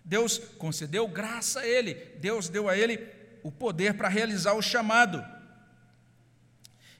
Deus 0.05 0.37
concedeu 0.59 1.07
graça 1.07 1.61
a 1.61 1.67
ele, 1.67 1.95
Deus 2.19 2.47
deu 2.47 2.69
a 2.69 2.77
ele 2.77 2.99
o 3.41 3.51
poder 3.51 3.95
para 3.95 4.07
realizar 4.07 4.53
o 4.53 4.61
chamado. 4.61 5.25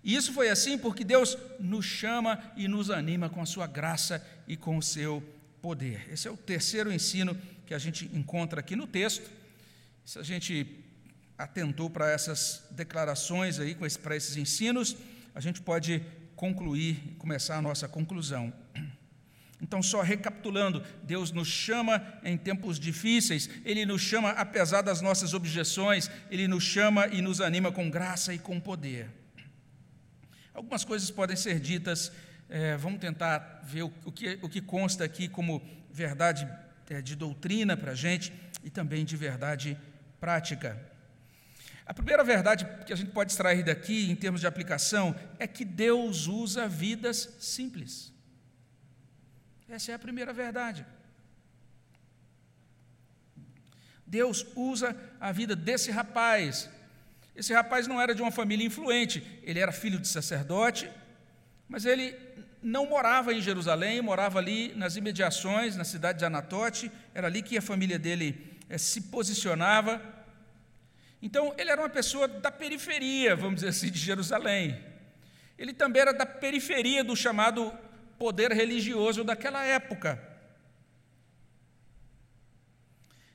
E 0.03 0.15
isso 0.15 0.33
foi 0.33 0.49
assim 0.49 0.79
porque 0.79 1.03
Deus 1.03 1.37
nos 1.59 1.85
chama 1.85 2.41
e 2.57 2.67
nos 2.67 2.89
anima 2.89 3.29
com 3.29 3.39
a 3.39 3.45
sua 3.45 3.67
graça 3.67 4.25
e 4.47 4.57
com 4.57 4.79
o 4.79 4.81
seu 4.81 5.21
poder. 5.61 6.11
Esse 6.11 6.27
é 6.27 6.31
o 6.31 6.35
terceiro 6.35 6.91
ensino 6.91 7.39
que 7.67 7.75
a 7.75 7.79
gente 7.79 8.05
encontra 8.15 8.61
aqui 8.61 8.75
no 8.75 8.87
texto. 8.87 9.29
Se 10.03 10.17
a 10.17 10.23
gente 10.23 10.83
atentou 11.37 11.87
para 11.87 12.09
essas 12.09 12.63
declarações 12.71 13.59
aí, 13.59 13.77
para 14.01 14.15
esses 14.15 14.37
ensinos, 14.37 14.97
a 15.35 15.39
gente 15.39 15.61
pode 15.61 16.03
concluir, 16.41 17.15
começar 17.19 17.57
a 17.57 17.61
nossa 17.61 17.87
conclusão. 17.87 18.51
Então, 19.61 19.79
só 19.83 20.01
recapitulando, 20.01 20.83
Deus 21.03 21.31
nos 21.31 21.47
chama 21.47 22.03
em 22.23 22.35
tempos 22.35 22.79
difíceis, 22.79 23.47
Ele 23.63 23.85
nos 23.85 24.01
chama 24.01 24.31
apesar 24.31 24.81
das 24.81 25.01
nossas 25.01 25.35
objeções, 25.35 26.09
Ele 26.31 26.47
nos 26.47 26.63
chama 26.63 27.05
e 27.09 27.21
nos 27.21 27.41
anima 27.41 27.71
com 27.71 27.91
graça 27.91 28.33
e 28.33 28.39
com 28.39 28.59
poder. 28.59 29.07
Algumas 30.51 30.83
coisas 30.83 31.11
podem 31.11 31.35
ser 31.35 31.59
ditas, 31.59 32.11
é, 32.49 32.75
vamos 32.75 32.99
tentar 32.99 33.61
ver 33.63 33.83
o, 33.83 33.93
o, 34.03 34.11
que, 34.11 34.39
o 34.41 34.49
que 34.49 34.61
consta 34.61 35.03
aqui 35.03 35.27
como 35.27 35.61
verdade 35.91 36.49
é, 36.89 37.03
de 37.03 37.15
doutrina 37.15 37.77
para 37.77 37.91
a 37.91 37.95
gente 37.95 38.33
e 38.63 38.71
também 38.71 39.05
de 39.05 39.15
verdade 39.15 39.77
prática. 40.19 40.90
A 41.91 41.93
primeira 41.93 42.23
verdade 42.23 42.65
que 42.85 42.93
a 42.93 42.95
gente 42.95 43.11
pode 43.11 43.33
extrair 43.33 43.65
daqui, 43.65 44.09
em 44.09 44.15
termos 44.15 44.39
de 44.39 44.47
aplicação, 44.47 45.13
é 45.37 45.45
que 45.45 45.65
Deus 45.65 46.25
usa 46.25 46.65
vidas 46.65 47.35
simples. 47.37 48.13
Essa 49.67 49.91
é 49.91 49.95
a 49.95 49.99
primeira 49.99 50.31
verdade. 50.31 50.85
Deus 54.07 54.47
usa 54.55 54.95
a 55.19 55.33
vida 55.33 55.53
desse 55.53 55.91
rapaz. 55.91 56.69
Esse 57.35 57.53
rapaz 57.53 57.87
não 57.87 57.99
era 57.99 58.15
de 58.15 58.21
uma 58.21 58.31
família 58.31 58.65
influente, 58.65 59.21
ele 59.43 59.59
era 59.59 59.73
filho 59.73 59.99
de 59.99 60.07
sacerdote, 60.07 60.89
mas 61.67 61.83
ele 61.83 62.15
não 62.63 62.85
morava 62.85 63.33
em 63.33 63.41
Jerusalém, 63.41 64.01
morava 64.01 64.39
ali 64.39 64.73
nas 64.75 64.95
imediações, 64.95 65.75
na 65.75 65.83
cidade 65.83 66.19
de 66.19 66.23
Anatote, 66.23 66.89
era 67.13 67.27
ali 67.27 67.41
que 67.41 67.57
a 67.57 67.61
família 67.61 67.99
dele 67.99 68.57
é, 68.69 68.77
se 68.77 69.01
posicionava. 69.01 70.20
Então, 71.21 71.53
ele 71.57 71.69
era 71.69 71.81
uma 71.81 71.89
pessoa 71.89 72.27
da 72.27 72.51
periferia, 72.51 73.35
vamos 73.35 73.55
dizer 73.55 73.69
assim, 73.69 73.91
de 73.91 73.99
Jerusalém. 73.99 74.83
Ele 75.57 75.73
também 75.73 76.01
era 76.01 76.13
da 76.13 76.25
periferia 76.25 77.03
do 77.03 77.15
chamado 77.15 77.71
poder 78.17 78.51
religioso 78.51 79.23
daquela 79.23 79.63
época. 79.63 80.19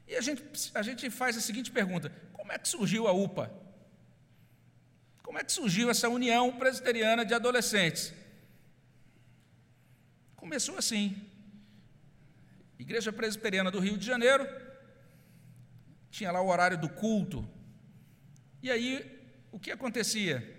E 0.08 0.16
a 0.16 0.20
gente, 0.20 0.42
a 0.74 0.82
gente 0.82 1.10
faz 1.10 1.36
a 1.36 1.40
seguinte 1.40 1.70
pergunta: 1.70 2.10
como 2.32 2.52
é 2.52 2.58
que 2.58 2.68
surgiu 2.68 3.06
a 3.06 3.12
UPA? 3.12 3.52
Como 5.22 5.38
é 5.38 5.44
que 5.44 5.52
surgiu 5.52 5.90
essa 5.90 6.08
união 6.08 6.56
presbiteriana 6.56 7.24
de 7.24 7.34
adolescentes? 7.34 8.12
Começou 10.34 10.78
assim. 10.78 11.16
Igreja 12.78 13.12
Presbiteriana 13.12 13.70
do 13.70 13.80
Rio 13.80 13.96
de 13.96 14.06
Janeiro, 14.06 14.46
tinha 16.10 16.30
lá 16.30 16.40
o 16.40 16.48
horário 16.48 16.78
do 16.78 16.88
culto, 16.88 17.48
e 18.62 18.70
aí, 18.70 19.20
o 19.52 19.58
que 19.58 19.70
acontecia? 19.70 20.54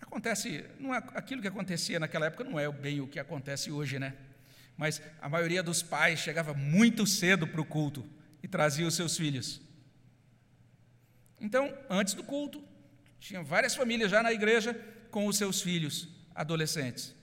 Acontece, 0.00 0.64
não 0.78 0.94
é, 0.94 0.98
aquilo 1.14 1.42
que 1.42 1.48
acontecia 1.48 2.00
naquela 2.00 2.26
época 2.26 2.44
não 2.44 2.58
é 2.58 2.70
bem 2.70 3.00
o 3.00 3.06
que 3.06 3.18
acontece 3.18 3.70
hoje, 3.70 3.98
né? 3.98 4.14
Mas 4.76 5.02
a 5.20 5.28
maioria 5.28 5.62
dos 5.62 5.82
pais 5.82 6.20
chegava 6.20 6.54
muito 6.54 7.06
cedo 7.06 7.46
para 7.46 7.60
o 7.60 7.64
culto 7.64 8.08
e 8.42 8.48
trazia 8.48 8.86
os 8.86 8.94
seus 8.94 9.16
filhos. 9.16 9.60
Então, 11.40 11.76
antes 11.90 12.14
do 12.14 12.22
culto, 12.22 12.62
tinha 13.18 13.42
várias 13.42 13.74
famílias 13.74 14.10
já 14.10 14.22
na 14.22 14.32
igreja 14.32 14.74
com 15.10 15.26
os 15.26 15.36
seus 15.36 15.60
filhos 15.60 16.08
adolescentes. 16.34 17.14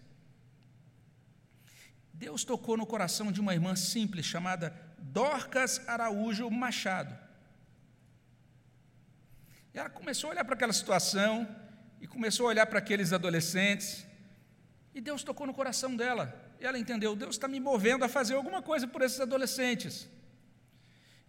Deus 2.13 2.43
tocou 2.43 2.77
no 2.77 2.85
coração 2.85 3.31
de 3.31 3.41
uma 3.41 3.53
irmã 3.53 3.75
simples 3.75 4.25
chamada 4.25 4.73
Dorcas 4.99 5.81
Araújo 5.87 6.49
Machado. 6.49 7.24
E 9.75 9.77
ela 9.77 9.89
começou 9.89 10.29
a 10.29 10.31
olhar 10.31 10.45
para 10.45 10.55
aquela 10.55 10.71
situação 10.71 11.45
e 11.99 12.07
começou 12.07 12.45
a 12.45 12.49
olhar 12.49 12.65
para 12.65 12.79
aqueles 12.79 13.11
adolescentes. 13.11 14.05
E 14.93 15.01
Deus 15.01 15.21
tocou 15.21 15.45
no 15.45 15.53
coração 15.53 15.93
dela. 15.93 16.33
E 16.61 16.65
ela 16.65 16.79
entendeu: 16.79 17.13
Deus 17.13 17.35
está 17.35 17.45
me 17.45 17.59
movendo 17.59 18.05
a 18.05 18.07
fazer 18.07 18.35
alguma 18.35 18.61
coisa 18.61 18.87
por 18.87 19.01
esses 19.01 19.19
adolescentes. 19.19 20.07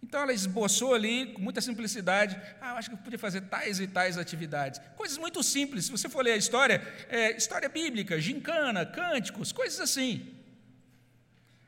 Então 0.01 0.21
ela 0.21 0.31
esboçou 0.31 0.93
ali, 0.93 1.33
com 1.33 1.41
muita 1.41 1.59
simplicidade, 1.59 2.39
ah, 2.61 2.75
acho 2.75 2.89
que 2.89 2.95
eu 2.95 2.99
podia 2.99 3.19
fazer 3.19 3.41
tais 3.41 3.81
e 3.81 3.87
tais 3.87 4.17
atividades. 4.17 4.79
Coisas 4.95 5.17
muito 5.17 5.43
simples, 5.43 5.85
se 5.85 5.91
você 5.91 6.07
for 6.07 6.23
ler 6.23 6.31
a 6.31 6.37
história, 6.37 6.81
é, 7.09 7.35
história 7.35 7.67
bíblica, 7.67 8.17
gincana, 8.17 8.85
cânticos, 8.85 9.51
coisas 9.51 9.81
assim. 9.81 10.33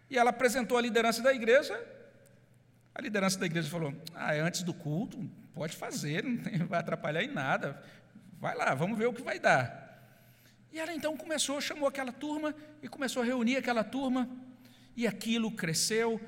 E 0.10 0.18
ela 0.18 0.30
apresentou 0.30 0.78
a 0.78 0.82
liderança 0.82 1.22
da 1.22 1.34
igreja, 1.34 1.78
a 2.94 3.02
liderança 3.02 3.38
da 3.38 3.46
igreja 3.46 3.70
falou: 3.70 3.94
ah, 4.14 4.36
é 4.36 4.40
antes 4.40 4.64
do 4.64 4.74
culto, 4.74 5.20
pode 5.54 5.76
fazer, 5.76 6.24
não 6.24 6.68
vai 6.68 6.80
atrapalhar 6.80 7.24
em 7.24 7.32
nada, 7.32 7.82
vai 8.40 8.56
lá, 8.56 8.74
vamos 8.74 8.98
ver 8.98 9.08
o 9.08 9.14
que 9.14 9.22
vai 9.22 9.40
dar. 9.40 9.88
E 10.72 10.80
ela 10.80 10.94
então 10.94 11.18
começou, 11.18 11.60
chamou 11.60 11.88
aquela 11.88 12.12
turma 12.12 12.54
e 12.82 12.88
começou 12.88 13.24
a 13.24 13.26
reunir 13.26 13.58
aquela 13.58 13.84
turma, 13.84 14.30
e 14.96 15.08
aquilo 15.08 15.52
cresceu, 15.52 16.22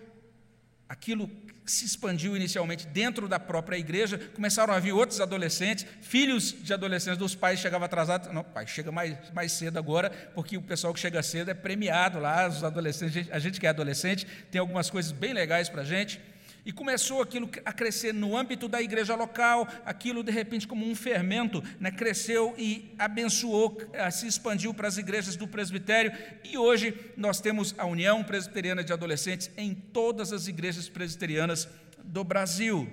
aquilo 0.90 1.30
se 1.66 1.86
expandiu 1.86 2.36
inicialmente 2.36 2.88
dentro 2.88 3.28
da 3.28 3.40
própria 3.40 3.78
igreja, 3.78 4.18
começaram 4.34 4.74
a 4.74 4.80
vir 4.80 4.92
outros 4.92 5.22
adolescentes, 5.22 5.86
filhos 6.02 6.52
de 6.52 6.74
adolescentes 6.74 7.18
dos 7.18 7.36
pais 7.36 7.60
chegavam 7.60 7.86
atrasados, 7.86 8.34
não, 8.34 8.44
pai, 8.44 8.68
chega 8.68 8.92
mais, 8.92 9.18
mais 9.32 9.52
cedo 9.52 9.78
agora, 9.78 10.10
porque 10.34 10.58
o 10.58 10.62
pessoal 10.62 10.94
que 10.94 11.00
chega 11.00 11.22
cedo 11.22 11.52
é 11.52 11.54
premiado 11.54 12.20
lá, 12.20 12.48
os 12.48 12.64
adolescentes, 12.64 13.28
a 13.32 13.40
gente 13.40 13.60
que 13.60 13.68
é 13.68 13.70
adolescente, 13.70 14.26
tem 14.50 14.60
algumas 14.60 14.90
coisas 14.90 15.12
bem 15.12 15.34
legais 15.34 15.70
para 15.70 15.82
a 15.82 15.86
gente, 15.86 16.20
e 16.66 16.72
começou 16.72 17.22
aquilo 17.22 17.50
a 17.66 17.74
crescer 17.74 18.14
no 18.14 18.38
âmbito 18.38 18.68
da 18.68 18.82
igreja 18.82 19.16
local, 19.16 19.68
aquilo 19.86 20.24
de 20.24 20.32
repente 20.32 20.68
como 20.68 20.86
um 20.86 20.96
fermento, 20.96 21.64
né, 21.80 21.92
cresceu 21.92 22.54
e 22.58 22.94
abençoou, 22.98 23.82
eh, 23.94 24.12
se 24.12 24.28
expandiu 24.28 24.74
para 24.74 24.88
as 24.88 24.98
igrejas 24.98 25.36
do 25.36 25.48
presbitério, 25.48 26.12
e 26.44 26.58
hoje 26.58 26.94
nós 27.18 27.40
temos 27.40 27.74
a 27.78 27.86
União 27.86 28.24
Presbiteriana 28.24 28.84
de 28.84 28.94
Adolescentes 28.94 29.50
em 29.58 29.74
todas 29.74 30.32
as 30.32 30.48
igrejas 30.48 30.88
presbiterianas 30.88 31.68
do 32.04 32.24
Brasil. 32.24 32.92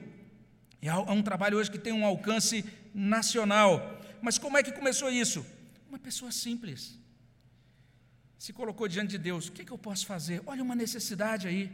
É 0.80 0.94
um 0.94 1.22
trabalho 1.22 1.58
hoje 1.58 1.70
que 1.70 1.78
tem 1.78 1.92
um 1.92 2.04
alcance 2.04 2.64
nacional. 2.94 4.00
Mas 4.22 4.38
como 4.38 4.56
é 4.56 4.62
que 4.62 4.72
começou 4.72 5.10
isso? 5.10 5.44
Uma 5.88 5.98
pessoa 5.98 6.30
simples. 6.30 6.98
Se 8.38 8.52
colocou 8.52 8.86
diante 8.86 9.10
de 9.10 9.18
Deus: 9.18 9.48
o 9.48 9.52
que, 9.52 9.62
é 9.62 9.64
que 9.64 9.72
eu 9.72 9.78
posso 9.78 10.06
fazer? 10.06 10.40
Olha 10.46 10.62
uma 10.62 10.76
necessidade 10.76 11.48
aí. 11.48 11.70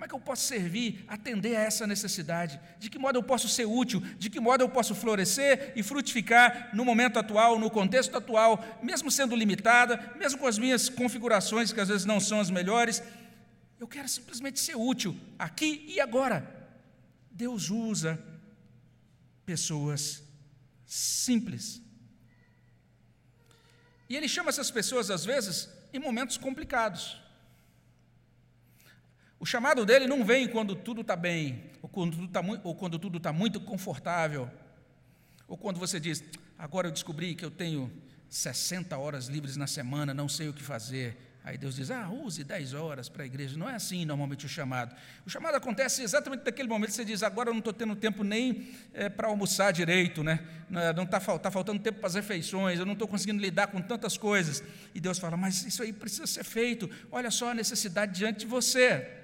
Como 0.00 0.06
é 0.06 0.08
que 0.08 0.14
eu 0.14 0.20
posso 0.20 0.44
servir, 0.44 1.04
atender 1.06 1.56
a 1.56 1.60
essa 1.60 1.86
necessidade? 1.86 2.58
De 2.78 2.88
que 2.88 2.98
modo 2.98 3.18
eu 3.18 3.22
posso 3.22 3.46
ser 3.50 3.66
útil? 3.66 4.00
De 4.18 4.30
que 4.30 4.40
modo 4.40 4.64
eu 4.64 4.68
posso 4.70 4.94
florescer 4.94 5.74
e 5.76 5.82
frutificar 5.82 6.70
no 6.74 6.86
momento 6.86 7.18
atual, 7.18 7.58
no 7.58 7.70
contexto 7.70 8.16
atual, 8.16 8.64
mesmo 8.82 9.10
sendo 9.10 9.36
limitada, 9.36 10.14
mesmo 10.16 10.38
com 10.38 10.46
as 10.46 10.56
minhas 10.56 10.88
configurações, 10.88 11.70
que 11.70 11.78
às 11.78 11.88
vezes 11.88 12.06
não 12.06 12.18
são 12.18 12.40
as 12.40 12.48
melhores? 12.48 13.02
Eu 13.78 13.86
quero 13.86 14.08
simplesmente 14.08 14.58
ser 14.58 14.74
útil, 14.74 15.14
aqui 15.38 15.84
e 15.86 16.00
agora. 16.00 16.48
Deus 17.30 17.68
usa 17.68 18.18
pessoas 19.44 20.22
simples. 20.86 21.82
E 24.08 24.16
Ele 24.16 24.28
chama 24.28 24.48
essas 24.48 24.70
pessoas, 24.70 25.10
às 25.10 25.26
vezes, 25.26 25.68
em 25.92 25.98
momentos 25.98 26.38
complicados. 26.38 27.20
O 29.40 29.46
chamado 29.46 29.86
dele 29.86 30.06
não 30.06 30.22
vem 30.22 30.46
quando 30.46 30.76
tudo 30.76 31.00
está 31.00 31.16
bem, 31.16 31.64
ou 31.80 31.88
quando 31.88 32.12
tudo 32.98 33.16
está 33.16 33.30
está 33.30 33.32
muito 33.32 33.58
confortável, 33.58 34.50
ou 35.48 35.56
quando 35.56 35.80
você 35.80 35.98
diz, 35.98 36.22
agora 36.58 36.88
eu 36.88 36.92
descobri 36.92 37.34
que 37.34 37.42
eu 37.42 37.50
tenho 37.50 37.90
60 38.28 38.96
horas 38.98 39.28
livres 39.28 39.56
na 39.56 39.66
semana, 39.66 40.12
não 40.12 40.28
sei 40.28 40.50
o 40.50 40.52
que 40.52 40.62
fazer. 40.62 41.16
Aí 41.42 41.56
Deus 41.56 41.76
diz, 41.76 41.90
ah, 41.90 42.10
use 42.10 42.44
10 42.44 42.74
horas 42.74 43.08
para 43.08 43.22
a 43.22 43.26
igreja. 43.26 43.56
Não 43.56 43.66
é 43.66 43.74
assim 43.74 44.04
normalmente 44.04 44.44
o 44.44 44.48
chamado. 44.48 44.94
O 45.26 45.30
chamado 45.30 45.54
acontece 45.54 46.02
exatamente 46.02 46.44
naquele 46.44 46.68
momento 46.68 46.90
que 46.90 46.96
você 46.96 47.04
diz, 47.04 47.22
agora 47.22 47.48
eu 47.48 47.54
não 47.54 47.60
estou 47.60 47.72
tendo 47.72 47.96
tempo 47.96 48.22
nem 48.22 48.68
é, 48.92 49.08
para 49.08 49.26
almoçar 49.26 49.72
direito, 49.72 50.22
né? 50.22 50.46
não 50.94 51.04
está 51.04 51.18
tá 51.38 51.50
faltando 51.50 51.82
tempo 51.82 51.98
para 51.98 52.08
as 52.08 52.14
refeições, 52.14 52.78
eu 52.78 52.84
não 52.84 52.92
estou 52.92 53.08
conseguindo 53.08 53.40
lidar 53.40 53.68
com 53.68 53.80
tantas 53.80 54.18
coisas. 54.18 54.62
E 54.94 55.00
Deus 55.00 55.18
fala, 55.18 55.34
mas 55.34 55.64
isso 55.64 55.82
aí 55.82 55.94
precisa 55.94 56.26
ser 56.26 56.44
feito. 56.44 56.90
Olha 57.10 57.30
só 57.30 57.52
a 57.52 57.54
necessidade 57.54 58.12
diante 58.12 58.40
de 58.40 58.46
você. 58.46 59.19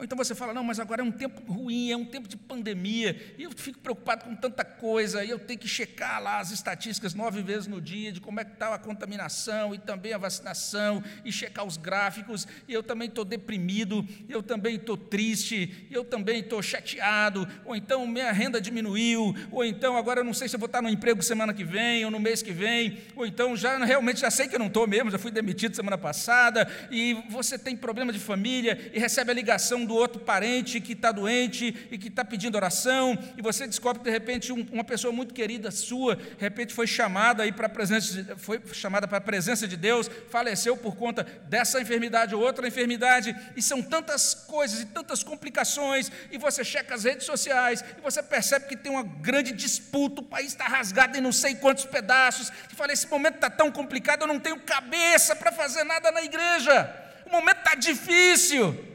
Ou 0.00 0.04
então 0.04 0.16
você 0.16 0.34
fala, 0.34 0.54
não, 0.54 0.64
mas 0.64 0.80
agora 0.80 1.02
é 1.02 1.04
um 1.04 1.12
tempo 1.12 1.52
ruim, 1.52 1.90
é 1.90 1.96
um 1.96 2.06
tempo 2.06 2.26
de 2.26 2.34
pandemia, 2.34 3.34
e 3.36 3.42
eu 3.42 3.50
fico 3.54 3.80
preocupado 3.80 4.24
com 4.24 4.34
tanta 4.34 4.64
coisa, 4.64 5.22
e 5.22 5.28
eu 5.28 5.38
tenho 5.38 5.58
que 5.58 5.68
checar 5.68 6.22
lá 6.22 6.40
as 6.40 6.50
estatísticas 6.50 7.12
nove 7.12 7.42
vezes 7.42 7.66
no 7.66 7.82
dia 7.82 8.10
de 8.10 8.18
como 8.18 8.40
é 8.40 8.44
que 8.46 8.54
está 8.54 8.74
a 8.74 8.78
contaminação 8.78 9.74
e 9.74 9.78
também 9.78 10.14
a 10.14 10.18
vacinação, 10.18 11.04
e 11.22 11.30
checar 11.30 11.66
os 11.66 11.76
gráficos, 11.76 12.48
e 12.66 12.72
eu 12.72 12.82
também 12.82 13.08
estou 13.08 13.26
deprimido, 13.26 14.02
eu 14.26 14.42
também 14.42 14.76
estou 14.76 14.96
triste, 14.96 15.86
eu 15.90 16.02
também 16.02 16.40
estou 16.40 16.62
chateado, 16.62 17.46
ou 17.66 17.76
então 17.76 18.06
minha 18.06 18.32
renda 18.32 18.58
diminuiu, 18.58 19.34
ou 19.50 19.62
então 19.62 19.98
agora 19.98 20.20
eu 20.20 20.24
não 20.24 20.32
sei 20.32 20.48
se 20.48 20.56
eu 20.56 20.60
vou 20.60 20.64
estar 20.64 20.80
no 20.80 20.88
emprego 20.88 21.22
semana 21.22 21.52
que 21.52 21.62
vem, 21.62 22.06
ou 22.06 22.10
no 22.10 22.18
mês 22.18 22.40
que 22.40 22.52
vem, 22.52 22.96
ou 23.14 23.26
então 23.26 23.54
já 23.54 23.76
realmente 23.84 24.20
já 24.20 24.30
sei 24.30 24.48
que 24.48 24.54
eu 24.54 24.60
não 24.60 24.68
estou 24.68 24.86
mesmo, 24.86 25.10
já 25.10 25.18
fui 25.18 25.30
demitido 25.30 25.76
semana 25.76 25.98
passada, 25.98 26.66
e 26.90 27.22
você 27.28 27.58
tem 27.58 27.76
problema 27.76 28.10
de 28.10 28.18
família, 28.18 28.90
e 28.94 28.98
recebe 28.98 29.30
a 29.30 29.34
ligação 29.34 29.89
do 29.90 29.96
outro 29.96 30.20
parente 30.20 30.80
que 30.80 30.92
está 30.92 31.10
doente 31.10 31.76
e 31.90 31.98
que 31.98 32.06
está 32.06 32.24
pedindo 32.24 32.54
oração, 32.54 33.18
e 33.36 33.42
você 33.42 33.66
descobre 33.66 33.98
que 33.98 34.04
de 34.04 34.10
repente 34.12 34.52
um, 34.52 34.64
uma 34.70 34.84
pessoa 34.84 35.12
muito 35.12 35.34
querida 35.34 35.72
sua, 35.72 36.14
de 36.14 36.22
repente 36.38 36.72
foi 36.72 36.86
chamada 36.86 37.42
aí 37.42 37.50
para 37.50 37.66
a 37.66 37.68
presença, 37.68 38.36
foi 38.36 38.62
chamada 38.72 39.08
para 39.08 39.18
a 39.18 39.20
presença 39.20 39.66
de 39.66 39.76
Deus, 39.76 40.08
faleceu 40.28 40.76
por 40.76 40.94
conta 40.94 41.24
dessa 41.48 41.80
enfermidade 41.80 42.36
ou 42.36 42.40
outra 42.40 42.68
enfermidade, 42.68 43.34
e 43.56 43.60
são 43.60 43.82
tantas 43.82 44.32
coisas 44.32 44.80
e 44.80 44.86
tantas 44.86 45.24
complicações, 45.24 46.12
e 46.30 46.38
você 46.38 46.62
checa 46.62 46.94
as 46.94 47.02
redes 47.02 47.26
sociais, 47.26 47.84
e 47.98 48.00
você 48.00 48.22
percebe 48.22 48.66
que 48.66 48.76
tem 48.76 48.92
uma 48.92 49.02
grande 49.02 49.50
disputa, 49.50 50.20
o 50.20 50.24
país 50.24 50.52
está 50.52 50.66
rasgado 50.66 51.18
em 51.18 51.20
não 51.20 51.32
sei 51.32 51.56
quantos 51.56 51.84
pedaços, 51.84 52.52
e 52.72 52.76
fala, 52.76 52.92
esse 52.92 53.08
momento 53.08 53.34
está 53.34 53.50
tão 53.50 53.72
complicado, 53.72 54.20
eu 54.22 54.28
não 54.28 54.38
tenho 54.38 54.60
cabeça 54.60 55.34
para 55.34 55.50
fazer 55.50 55.82
nada 55.82 56.12
na 56.12 56.22
igreja, 56.22 56.88
o 57.26 57.30
momento 57.30 57.58
está 57.58 57.74
difícil. 57.74 58.89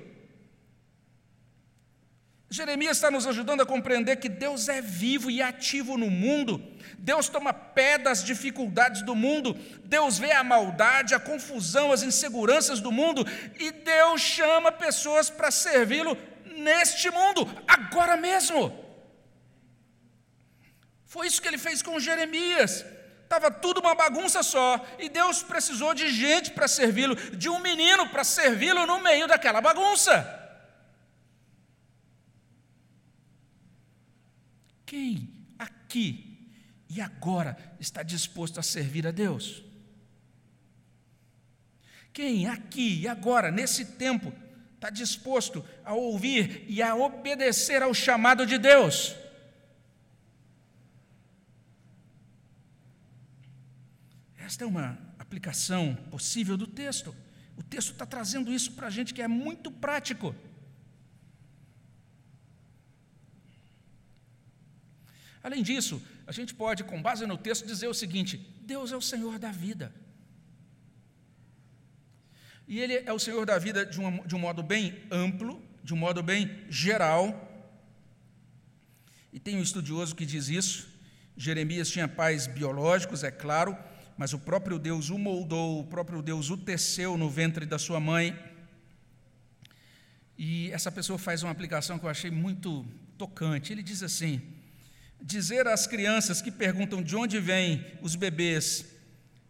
Jeremias 2.49 2.97
está 2.97 3.09
nos 3.09 3.25
ajudando 3.25 3.61
a 3.61 3.65
compreender 3.65 4.17
que 4.17 4.29
Deus 4.29 4.69
é 4.69 4.79
vivo 4.79 5.31
e 5.31 5.41
ativo 5.41 5.97
no 5.97 6.09
mundo. 6.09 6.63
Deus 6.97 7.27
toma 7.27 7.51
pé 7.51 7.97
das 7.97 8.23
dificuldades 8.23 9.01
do 9.01 9.15
mundo. 9.15 9.57
Deus 9.83 10.19
vê 10.19 10.31
a 10.31 10.43
maldade, 10.43 11.15
a 11.15 11.19
confusão, 11.19 11.91
as 11.91 12.03
inseguranças 12.03 12.79
do 12.79 12.91
mundo. 12.91 13.25
E 13.59 13.71
Deus 13.71 14.21
chama 14.21 14.71
pessoas 14.71 15.29
para 15.29 15.49
servi-lo 15.49 16.15
neste 16.45 17.09
mundo, 17.09 17.49
agora 17.67 18.15
mesmo. 18.15 18.83
Foi 21.05 21.27
isso 21.27 21.41
que 21.41 21.47
ele 21.47 21.57
fez 21.57 21.81
com 21.81 21.99
Jeremias. 21.99 22.85
Estava 23.23 23.49
tudo 23.49 23.79
uma 23.79 23.95
bagunça 23.95 24.43
só. 24.43 24.85
E 24.99 25.09
Deus 25.09 25.41
precisou 25.41 25.95
de 25.95 26.09
gente 26.09 26.51
para 26.51 26.67
servi-lo, 26.67 27.15
de 27.15 27.49
um 27.49 27.59
menino 27.59 28.07
para 28.09 28.23
servi-lo 28.23 28.85
no 28.85 28.99
meio 28.99 29.27
daquela 29.27 29.61
bagunça. 29.61 30.44
Quem 34.85 35.29
aqui 35.57 36.51
e 36.89 37.01
agora 37.01 37.57
está 37.79 38.03
disposto 38.03 38.59
a 38.59 38.63
servir 38.63 39.07
a 39.07 39.11
Deus? 39.11 39.63
Quem 42.13 42.47
aqui 42.47 43.01
e 43.01 43.07
agora, 43.07 43.51
nesse 43.51 43.83
tempo, 43.83 44.31
está 44.75 44.89
disposto 44.89 45.65
a 45.83 45.93
ouvir 45.93 46.65
e 46.67 46.81
a 46.81 46.95
obedecer 46.95 47.81
ao 47.81 47.93
chamado 47.93 48.45
de 48.45 48.57
Deus? 48.57 49.15
Esta 54.37 54.63
é 54.63 54.67
uma 54.67 54.97
aplicação 55.17 55.95
possível 56.11 56.55
do 56.55 56.67
texto. 56.67 57.13
O 57.57 57.63
texto 57.63 57.91
está 57.91 58.05
trazendo 58.05 58.53
isso 58.53 58.71
para 58.73 58.87
a 58.87 58.91
gente 58.91 59.13
que 59.13 59.21
é 59.21 59.27
muito 59.27 59.71
prático. 59.71 60.35
Além 65.45 65.61
disso, 65.61 66.01
a 66.25 66.31
gente 66.31 66.55
pode, 66.55 66.83
com 66.83 66.99
base 66.99 67.27
no 67.27 67.37
texto, 67.37 67.67
dizer 67.67 67.87
o 67.87 67.93
seguinte: 67.93 68.35
Deus 68.61 68.91
é 68.91 68.97
o 68.97 69.01
Senhor 69.01 69.37
da 69.37 69.51
vida. 69.51 69.93
E 72.67 72.79
Ele 72.79 72.95
é 73.05 73.13
o 73.13 73.19
Senhor 73.19 73.45
da 73.45 73.59
vida 73.59 73.85
de, 73.85 73.99
uma, 73.99 74.25
de 74.25 74.35
um 74.35 74.39
modo 74.39 74.63
bem 74.63 75.03
amplo, 75.11 75.61
de 75.83 75.93
um 75.93 75.97
modo 75.97 76.23
bem 76.23 76.49
geral. 76.67 77.23
E 79.31 79.39
tem 79.39 79.55
um 79.55 79.61
estudioso 79.61 80.15
que 80.15 80.25
diz 80.25 80.49
isso. 80.49 80.87
Jeremias 81.37 81.91
tinha 81.91 82.07
pais 82.07 82.47
biológicos, 82.47 83.23
é 83.23 83.29
claro, 83.29 83.77
mas 84.17 84.33
o 84.33 84.39
próprio 84.39 84.79
Deus 84.79 85.11
o 85.11 85.19
moldou, 85.19 85.81
o 85.81 85.85
próprio 85.85 86.23
Deus 86.23 86.49
o 86.49 86.57
teceu 86.57 87.19
no 87.19 87.29
ventre 87.29 87.67
da 87.67 87.77
sua 87.77 87.99
mãe. 87.99 88.35
E 90.35 90.71
essa 90.71 90.91
pessoa 90.91 91.19
faz 91.19 91.43
uma 91.43 91.51
aplicação 91.51 91.99
que 91.99 92.05
eu 92.05 92.09
achei 92.09 92.31
muito 92.31 92.83
tocante. 93.15 93.71
Ele 93.71 93.83
diz 93.83 94.01
assim: 94.01 94.54
dizer 95.25 95.67
às 95.67 95.87
crianças 95.87 96.39
que 96.39 96.51
perguntam 96.51 97.01
de 97.01 97.15
onde 97.15 97.39
vêm 97.39 97.83
os 97.99 98.15
bebês 98.15 98.85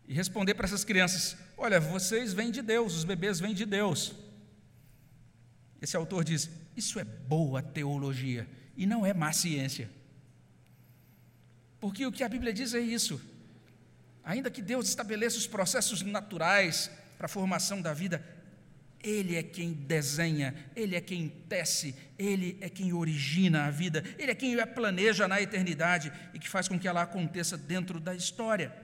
e 0.07 0.13
responder 0.13 0.53
para 0.53 0.65
essas 0.65 0.85
crianças: 0.85 1.35
olha, 1.57 1.79
vocês 1.79 2.33
vêm 2.33 2.49
de 2.49 2.61
Deus, 2.61 2.95
os 2.95 3.03
bebês 3.03 3.39
vêm 3.39 3.53
de 3.53 3.65
Deus. 3.65 4.13
esse 5.81 5.97
autor 5.97 6.23
diz: 6.23 6.49
Isso 6.77 6.97
é 6.97 7.03
boa 7.03 7.61
teologia 7.61 8.47
e 8.77 8.85
não 8.85 9.05
é 9.05 9.13
má 9.13 9.33
ciência. 9.33 9.89
Porque 11.79 12.05
o 12.05 12.11
que 12.11 12.23
a 12.23 12.29
Bíblia 12.29 12.53
diz 12.53 12.73
é 12.73 12.79
isso. 12.79 13.21
Ainda 14.23 14.49
que 14.49 14.61
Deus 14.61 14.87
estabeleça 14.87 15.37
os 15.37 15.45
processos 15.45 16.01
naturais 16.01 16.89
para 17.17 17.25
a 17.25 17.29
formação 17.29 17.81
da 17.81 17.93
vida, 17.93 18.25
Ele 19.05 19.35
é 19.35 19.43
quem 19.43 19.71
desenha, 19.71 20.55
Ele 20.75 20.95
é 20.95 20.99
quem 20.99 21.29
tece, 21.47 21.95
Ele 22.17 22.57
é 22.59 22.67
quem 22.67 22.91
origina 22.91 23.65
a 23.65 23.69
vida, 23.69 24.03
Ele 24.17 24.31
é 24.31 24.35
quem 24.35 24.59
a 24.59 24.65
planeja 24.65 25.27
na 25.27 25.39
eternidade 25.39 26.11
e 26.33 26.39
que 26.39 26.49
faz 26.49 26.67
com 26.67 26.79
que 26.79 26.87
ela 26.87 27.03
aconteça 27.03 27.55
dentro 27.55 27.99
da 27.99 28.15
história. 28.15 28.75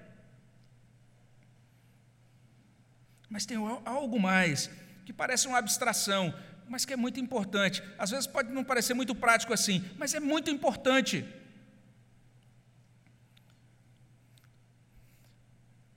Mas 3.28 3.48
tem 3.48 3.58
algo 3.58 4.20
mais, 4.20 4.70
que 5.06 5.12
parece 5.12 5.48
uma 5.48 5.58
abstração, 5.58 6.32
mas 6.70 6.86
que 6.86 6.94
é 6.94 6.98
muito 6.98 7.20
importante. 7.20 7.82
Às 7.98 8.12
vezes 8.12 8.28
pode 8.28 8.52
não 8.52 8.64
parecer 8.64 8.94
muito 8.94 9.16
prático 9.16 9.54
assim, 9.54 9.84
mas 9.98 10.14
é 10.14 10.20
muito 10.20 10.52
importante. 10.52 11.26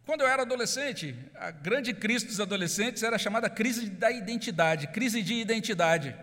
Quando 0.05 0.21
eu 0.21 0.29
era 0.29 0.43
adolescente, 0.43 1.15
a 1.35 1.51
grande 1.51 1.95
crise 1.95 2.27
dos 2.27 2.39
adolescentes 2.39 3.03
era 3.03 3.17
chamada 3.17 3.49
crise 3.49 3.89
da 3.89 4.11
identidade, 4.11 4.89
crise 4.89 5.23
de 5.23 5.35
identidade. 5.35 6.15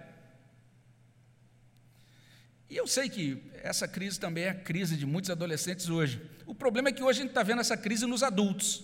E 2.69 2.77
eu 2.77 2.85
sei 2.85 3.09
que 3.09 3.43
essa 3.63 3.87
crise 3.87 4.19
também 4.19 4.43
é 4.43 4.49
a 4.49 4.55
crise 4.55 4.95
de 4.95 5.05
muitos 5.05 5.31
adolescentes 5.31 5.89
hoje. 5.89 6.21
O 6.45 6.53
problema 6.53 6.89
é 6.89 6.91
que 6.91 7.01
hoje 7.01 7.19
a 7.19 7.21
gente 7.23 7.31
está 7.31 7.43
vendo 7.43 7.59
essa 7.59 7.75
crise 7.75 8.05
nos 8.05 8.21
adultos. 8.21 8.83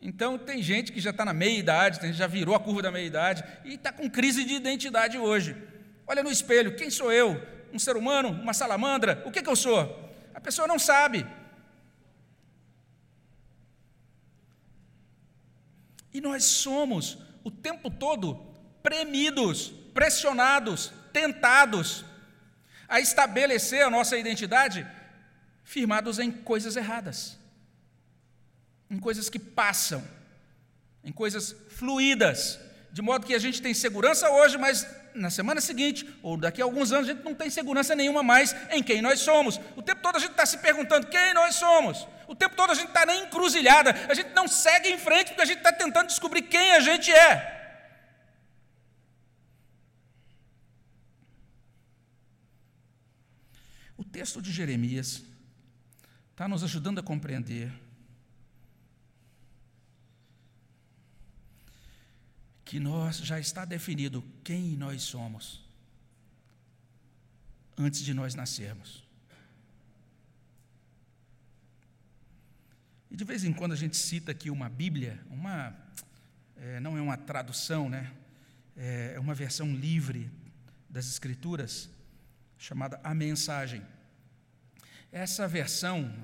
Então, 0.00 0.38
tem 0.38 0.62
gente 0.62 0.92
que 0.92 1.00
já 1.00 1.10
está 1.10 1.24
na 1.24 1.34
meia-idade, 1.34 1.98
tem 1.98 2.08
gente 2.08 2.16
que 2.16 2.20
já 2.20 2.26
virou 2.26 2.54
a 2.54 2.60
curva 2.60 2.80
da 2.80 2.90
meia-idade 2.92 3.44
e 3.64 3.74
está 3.74 3.92
com 3.92 4.08
crise 4.08 4.44
de 4.44 4.54
identidade 4.54 5.18
hoje. 5.18 5.54
Olha 6.06 6.22
no 6.22 6.30
espelho, 6.30 6.76
quem 6.76 6.90
sou 6.90 7.12
eu? 7.12 7.44
Um 7.72 7.78
ser 7.78 7.96
humano? 7.96 8.30
Uma 8.30 8.54
salamandra? 8.54 9.22
O 9.26 9.30
que, 9.30 9.42
que 9.42 9.50
eu 9.50 9.56
sou? 9.56 10.10
A 10.32 10.40
pessoa 10.40 10.66
não 10.66 10.78
sabe. 10.78 11.26
E 16.12 16.20
nós 16.20 16.44
somos 16.44 17.18
o 17.44 17.50
tempo 17.50 17.90
todo 17.90 18.34
premidos, 18.82 19.72
pressionados, 19.94 20.92
tentados 21.12 22.04
a 22.88 23.00
estabelecer 23.00 23.84
a 23.84 23.90
nossa 23.90 24.16
identidade 24.16 24.86
firmados 25.62 26.18
em 26.18 26.30
coisas 26.30 26.76
erradas, 26.76 27.38
em 28.90 28.98
coisas 28.98 29.28
que 29.28 29.38
passam, 29.38 30.02
em 31.04 31.12
coisas 31.12 31.54
fluídas, 31.70 32.58
de 32.92 33.00
modo 33.00 33.24
que 33.24 33.34
a 33.34 33.38
gente 33.38 33.62
tem 33.62 33.72
segurança 33.72 34.28
hoje, 34.30 34.58
mas 34.58 34.86
na 35.14 35.30
semana 35.30 35.60
seguinte, 35.60 36.08
ou 36.22 36.36
daqui 36.36 36.60
a 36.60 36.64
alguns 36.64 36.92
anos, 36.92 37.08
a 37.08 37.12
gente 37.12 37.24
não 37.24 37.34
tem 37.34 37.50
segurança 37.50 37.94
nenhuma 37.94 38.22
mais 38.22 38.54
em 38.70 38.82
quem 38.82 39.00
nós 39.00 39.20
somos. 39.20 39.60
O 39.76 39.82
tempo 39.82 40.02
todo 40.02 40.16
a 40.16 40.18
gente 40.18 40.32
está 40.32 40.46
se 40.46 40.58
perguntando 40.58 41.06
quem 41.06 41.34
nós 41.34 41.54
somos. 41.54 42.06
O 42.30 42.34
tempo 42.36 42.54
todo 42.54 42.70
a 42.70 42.74
gente 42.76 42.90
está 42.90 43.04
na 43.04 43.16
encruzilhada. 43.16 43.90
A 44.08 44.14
gente 44.14 44.30
não 44.34 44.46
segue 44.46 44.88
em 44.88 44.96
frente 44.96 45.30
porque 45.30 45.42
a 45.42 45.44
gente 45.44 45.58
está 45.58 45.72
tentando 45.72 46.06
descobrir 46.06 46.42
quem 46.42 46.70
a 46.74 46.78
gente 46.78 47.10
é. 47.10 47.58
O 53.96 54.04
texto 54.04 54.40
de 54.40 54.52
Jeremias 54.52 55.24
está 56.30 56.46
nos 56.46 56.62
ajudando 56.62 57.00
a 57.00 57.02
compreender 57.02 57.72
que 62.64 62.78
nós 62.78 63.16
já 63.16 63.40
está 63.40 63.64
definido 63.64 64.22
quem 64.44 64.76
nós 64.76 65.02
somos 65.02 65.68
antes 67.76 68.00
de 68.02 68.14
nós 68.14 68.36
nascermos. 68.36 69.09
E 73.10 73.16
de 73.16 73.24
vez 73.24 73.44
em 73.44 73.52
quando 73.52 73.72
a 73.72 73.76
gente 73.76 73.96
cita 73.96 74.30
aqui 74.30 74.50
uma 74.50 74.68
Bíblia, 74.68 75.20
uma 75.28 75.76
é, 76.56 76.78
não 76.78 76.96
é 76.96 77.00
uma 77.00 77.16
tradução, 77.16 77.88
né? 77.88 78.12
É, 78.76 79.14
é 79.16 79.20
uma 79.20 79.34
versão 79.34 79.74
livre 79.74 80.30
das 80.88 81.08
Escrituras 81.08 81.90
chamada 82.56 83.00
A 83.02 83.12
Mensagem. 83.12 83.82
Essa 85.10 85.48
versão 85.48 86.14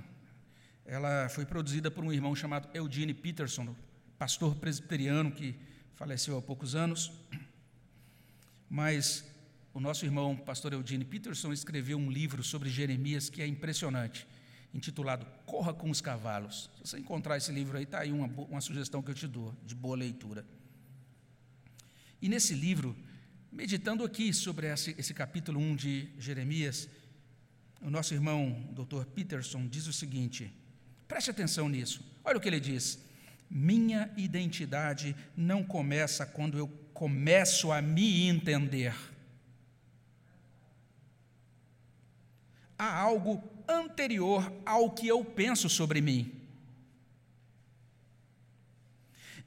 ela 0.85 1.29
foi 1.29 1.45
produzida 1.45 1.91
por 1.91 2.05
um 2.05 2.13
irmão 2.13 2.37
chamado 2.37 2.69
Eugene 2.73 3.13
Peterson, 3.13 3.75
pastor 4.17 4.55
presbiteriano 4.55 5.33
que 5.33 5.57
faleceu 5.97 6.39
há 6.39 6.43
poucos 6.43 6.77
anos, 6.77 7.11
mas 8.71 9.25
o 9.75 9.81
nosso 9.81 10.05
irmão, 10.05 10.37
pastor 10.37 10.73
Eugene 10.73 11.05
Peterson, 11.05 11.53
escreveu 11.53 11.99
um 11.99 12.11
livro 12.11 12.45
sobre 12.45 12.69
Jeremias 12.69 13.29
que 13.29 13.43
é 13.43 13.47
impressionante, 13.47 14.27
intitulado 14.77 15.27
Corra 15.47 15.73
com 15.73 15.91
os 15.91 16.01
Cavalos. 16.01 16.71
Se 16.77 16.91
você 16.91 16.99
encontrar 16.99 17.37
esse 17.37 17.51
livro 17.51 17.77
aí, 17.77 17.85
está 17.85 18.01
aí 18.01 18.13
uma, 18.13 18.27
uma 18.27 18.61
sugestão 18.61 19.03
que 19.03 19.11
eu 19.11 19.15
te 19.15 19.27
dou, 19.27 19.55
de 19.65 19.75
boa 19.75 19.97
leitura. 19.97 20.45
E 22.21 22.29
nesse 22.29 22.55
livro, 22.55 22.95
meditando 23.51 24.05
aqui 24.05 24.33
sobre 24.33 24.67
esse, 24.67 24.95
esse 24.99 25.15
capítulo 25.15 25.59
1 25.59 25.77
de 25.77 26.09
Jeremias, 26.19 26.89
o 27.81 27.91
nosso 27.91 28.15
irmão, 28.15 28.69
Dr. 28.73 29.05
Peterson, 29.07 29.67
diz 29.67 29.87
o 29.87 29.93
seguinte: 29.93 30.53
preste 31.09 31.31
atenção 31.31 31.69
nisso, 31.69 32.05
olha 32.25 32.37
o 32.37 32.41
que 32.41 32.49
ele 32.49 32.61
diz. 32.61 32.99
Minha 33.49 34.13
identidade 34.17 35.15
não 35.37 35.63
começa 35.63 36.27
quando 36.27 36.59
eu 36.59 36.67
começo 36.93 37.71
a 37.71 37.81
me 37.81 38.27
entender. 38.27 38.95
Há 42.79 43.01
algo 43.01 43.43
anterior 43.69 44.53
ao 44.65 44.91
que 44.91 45.09
eu 45.09 45.25
penso 45.25 45.69
sobre 45.69 46.01
mim. 46.01 46.33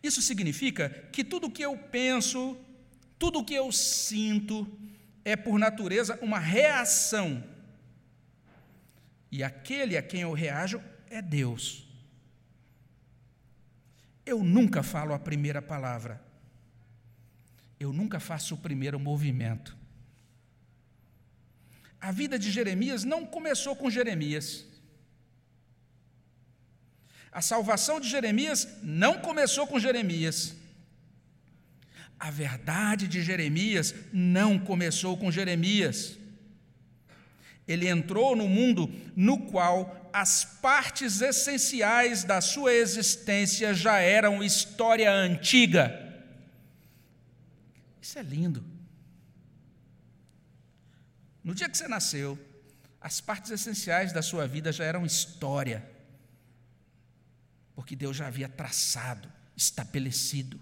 Isso 0.01 0.21
significa 0.21 0.89
que 1.11 1.23
tudo 1.23 1.47
o 1.47 1.51
que 1.51 1.61
eu 1.61 1.77
penso, 1.77 2.57
tudo 3.17 3.39
o 3.39 3.45
que 3.45 3.53
eu 3.53 3.71
sinto, 3.71 4.67
é 5.25 5.35
por 5.35 5.59
natureza 5.59 6.17
uma 6.21 6.39
reação. 6.39 7.43
E 9.31 9.43
aquele 9.43 9.97
a 9.97 10.01
quem 10.01 10.21
eu 10.21 10.33
reajo 10.33 10.81
é 11.09 11.21
Deus. 11.21 11.87
Eu 14.25 14.43
nunca 14.43 14.81
falo 14.81 15.13
a 15.13 15.19
primeira 15.19 15.61
palavra. 15.61 16.23
Eu 17.79 17.93
nunca 17.93 18.19
faço 18.19 18.55
o 18.55 18.57
primeiro 18.57 18.99
movimento. 18.99 19.78
A 22.01 22.11
vida 22.11 22.39
de 22.39 22.49
Jeremias 22.51 23.03
não 23.03 23.25
começou 23.25 23.75
com 23.75 23.89
Jeremias. 23.89 24.65
A 27.31 27.41
salvação 27.41 27.99
de 27.99 28.09
Jeremias 28.09 28.67
não 28.81 29.19
começou 29.19 29.67
com 29.67 29.79
Jeremias. 29.79 30.55
A 32.19 32.31
verdade 32.31 33.07
de 33.07 33.21
Jeremias 33.21 33.93
não 34.11 34.57
começou 34.57 35.17
com 35.17 35.31
Jeremias. 35.31 36.17
Ele 37.67 37.87
entrou 37.87 38.35
no 38.35 38.47
mundo 38.47 38.91
no 39.15 39.37
qual 39.45 40.09
as 40.11 40.43
partes 40.43 41.21
essenciais 41.21 42.23
da 42.23 42.41
sua 42.41 42.73
existência 42.73 43.73
já 43.73 43.99
eram 43.99 44.43
história 44.43 45.11
antiga. 45.11 46.07
Isso 48.01 48.17
é 48.17 48.23
lindo. 48.23 48.78
No 51.49 51.55
dia 51.55 51.67
que 51.67 51.75
você 51.75 51.87
nasceu, 51.87 52.37
as 53.01 53.19
partes 53.19 53.49
essenciais 53.49 54.13
da 54.13 54.21
sua 54.21 54.47
vida 54.47 54.71
já 54.71 54.83
eram 54.83 55.03
história, 55.03 55.83
porque 57.73 57.95
Deus 57.95 58.15
já 58.15 58.27
havia 58.27 58.47
traçado, 58.47 59.27
estabelecido. 59.57 60.59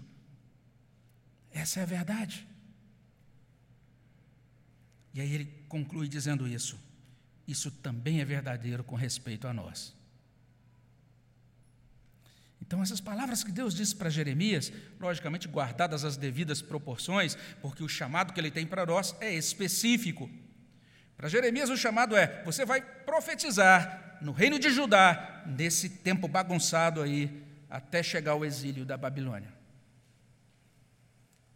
Essa 1.50 1.80
é 1.80 1.82
a 1.82 1.86
verdade. 1.86 2.48
E 5.12 5.20
aí 5.20 5.30
ele 5.30 5.44
conclui 5.68 6.08
dizendo 6.08 6.48
isso 6.48 6.78
isso 7.46 7.70
também 7.70 8.22
é 8.22 8.24
verdadeiro 8.24 8.82
com 8.82 8.94
respeito 8.94 9.46
a 9.46 9.52
nós. 9.52 9.94
Então, 12.62 12.82
essas 12.82 13.00
palavras 13.00 13.44
que 13.44 13.52
Deus 13.52 13.74
disse 13.74 13.94
para 13.94 14.08
Jeremias, 14.08 14.72
logicamente 14.98 15.48
guardadas 15.48 16.02
as 16.02 16.16
devidas 16.16 16.62
proporções, 16.62 17.36
porque 17.60 17.82
o 17.82 17.88
chamado 17.88 18.32
que 18.32 18.40
ele 18.40 18.50
tem 18.50 18.66
para 18.66 18.86
nós 18.86 19.14
é 19.20 19.34
específico. 19.34 20.30
Para 21.18 21.28
Jeremias, 21.28 21.68
o 21.68 21.76
chamado 21.76 22.16
é: 22.16 22.42
você 22.44 22.64
vai 22.64 22.80
profetizar 22.80 24.18
no 24.22 24.30
reino 24.30 24.58
de 24.58 24.70
Judá, 24.70 25.42
nesse 25.44 25.88
tempo 25.88 26.28
bagunçado 26.28 27.02
aí, 27.02 27.42
até 27.68 28.02
chegar 28.02 28.32
ao 28.32 28.44
exílio 28.44 28.86
da 28.86 28.96
Babilônia. 28.96 29.52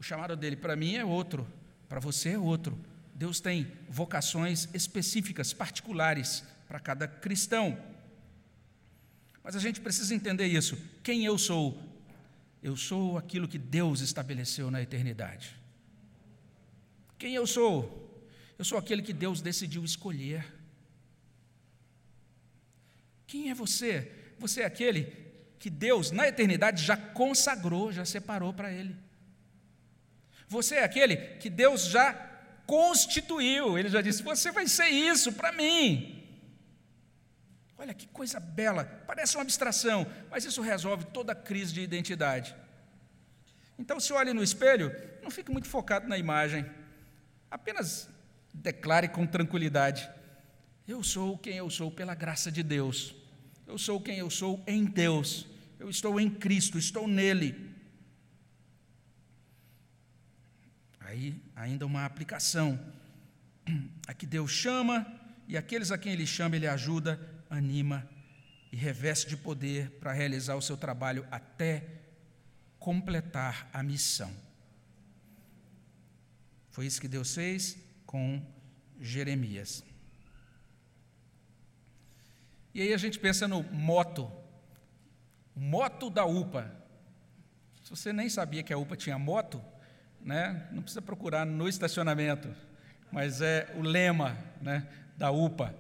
O 0.01 0.03
chamado 0.03 0.37
dele 0.37 0.57
para 0.57 0.75
mim 0.75 0.97
é 0.97 1.05
outro, 1.05 1.47
para 1.89 2.01
você 2.01 2.31
é 2.31 2.39
outro. 2.39 2.77
Deus 3.15 3.39
tem 3.39 3.71
vocações 3.89 4.69
específicas, 4.75 5.53
particulares 5.53 6.43
para 6.67 6.81
cada 6.81 7.07
cristão. 7.07 7.79
Mas 9.45 9.55
a 9.55 9.61
gente 9.61 9.81
precisa 9.81 10.13
entender 10.13 10.47
isso. 10.47 10.77
Quem 11.05 11.25
eu 11.25 11.39
sou? 11.39 11.81
Eu 12.61 12.77
sou 12.77 13.17
aquilo 13.17 13.47
que 13.47 13.59
Deus 13.59 14.01
estabeleceu 14.01 14.73
na 14.73 14.83
eternidade. 14.83 15.57
Quem 17.17 17.35
eu 17.35 17.47
sou? 17.47 18.02
Eu 18.63 18.65
sou 18.65 18.79
aquele 18.79 19.03
que 19.03 19.13
Deus 19.13 19.41
decidiu 19.41 19.85
escolher. 19.85 20.47
Quem 23.27 23.51
é 23.51 23.55
você? 23.55 24.09
Você 24.39 24.63
é 24.63 24.65
aquele 24.65 25.13
que 25.59 25.69
Deus, 25.69 26.13
na 26.13 26.29
eternidade, 26.29 26.85
já 26.85 26.97
consagrou, 26.97 27.91
já 27.91 28.05
separou 28.05 28.55
para 28.55 28.73
Ele. 28.73 28.97
Você 30.47 30.77
é 30.77 30.85
aquele 30.85 31.17
que 31.39 31.51
Deus 31.51 31.87
já 31.87 32.15
constituiu, 32.65 33.77
Ele 33.77 33.89
já 33.89 34.01
disse: 34.01 34.23
Você 34.23 34.53
vai 34.53 34.69
ser 34.69 34.91
isso 34.91 35.33
para 35.33 35.51
mim. 35.51 36.25
Olha 37.77 37.93
que 37.93 38.07
coisa 38.07 38.39
bela, 38.39 38.85
parece 39.09 39.37
uma 39.37 39.43
abstração, 39.43 40.07
mas 40.31 40.45
isso 40.45 40.63
resolve 40.63 41.07
toda 41.07 41.33
a 41.33 41.35
crise 41.35 41.75
de 41.75 41.81
identidade. 41.81 42.55
Então, 43.77 43.99
se 43.99 44.13
olhe 44.13 44.33
no 44.33 44.41
espelho, 44.41 44.95
não 45.21 45.33
fique 45.33 45.51
muito 45.51 45.67
focado 45.67 46.07
na 46.07 46.17
imagem, 46.17 46.65
apenas 47.51 48.12
declare 48.53 49.09
com 49.09 49.27
tranquilidade: 49.27 50.09
Eu 50.87 51.03
sou 51.03 51.39
quem 51.39 51.57
eu 51.57 51.71
sou 51.71 51.91
pela 51.91 52.15
graça 52.15 52.51
de 52.51 52.63
Deus, 52.63 53.15
eu 53.67 53.79
sou 53.79 54.01
quem 54.01 54.19
eu 54.19 54.31
sou 54.31 54.63
em 54.67 54.85
Deus, 54.85 55.47
eu 55.79 55.89
estou 55.89 56.21
em 56.21 56.31
Cristo, 56.31 56.79
estou 56.79 57.09
nele. 57.09 57.73
Aí, 61.01 61.43
ainda 61.55 61.85
uma 61.85 62.05
aplicação. 62.05 62.79
A 64.07 64.15
que 64.15 64.27
Deus 64.27 64.51
chama, 64.51 65.07
e 65.47 65.57
aqueles 65.57 65.93
a 65.93 65.99
quem 65.99 66.13
Ele 66.13 66.27
chama, 66.27 66.57
Ele 66.57 66.67
ajuda, 66.67 67.21
anima 67.49 68.09
e 68.73 68.77
reveste 68.77 69.29
de 69.29 69.37
poder 69.37 69.91
para 70.01 70.13
realizar 70.13 70.57
o 70.57 70.63
seu 70.63 70.77
trabalho 70.77 71.27
até 71.31 71.87
completar 72.79 73.69
a 73.73 73.83
missão. 73.83 74.35
Foi 76.71 76.87
isso 76.87 77.01
que 77.01 77.07
Deus 77.07 77.35
fez 77.35 77.77
com 78.13 78.43
Jeremias. 79.01 79.83
E 82.75 82.83
aí 82.83 82.93
a 82.93 82.99
gente 82.99 83.19
pensa 83.19 83.49
no 83.49 83.63
moto, 83.63 84.31
moto 85.57 86.11
da 86.11 86.27
UPA. 86.27 86.71
Se 87.83 87.89
você 87.89 88.13
nem 88.13 88.29
sabia 88.29 88.63
que 88.63 88.73
a 88.73 88.77
UPA 88.77 88.97
tinha 88.99 89.19
moto, 89.19 89.65
né, 90.21 90.69
não 90.73 90.83
precisa 90.83 91.01
procurar 91.01 91.47
no 91.47 91.67
estacionamento, 91.67 92.55
mas 93.11 93.41
é 93.41 93.73
o 93.77 93.81
lema 93.81 94.37
né, 94.61 94.87
da 95.17 95.31
UPA. 95.31 95.75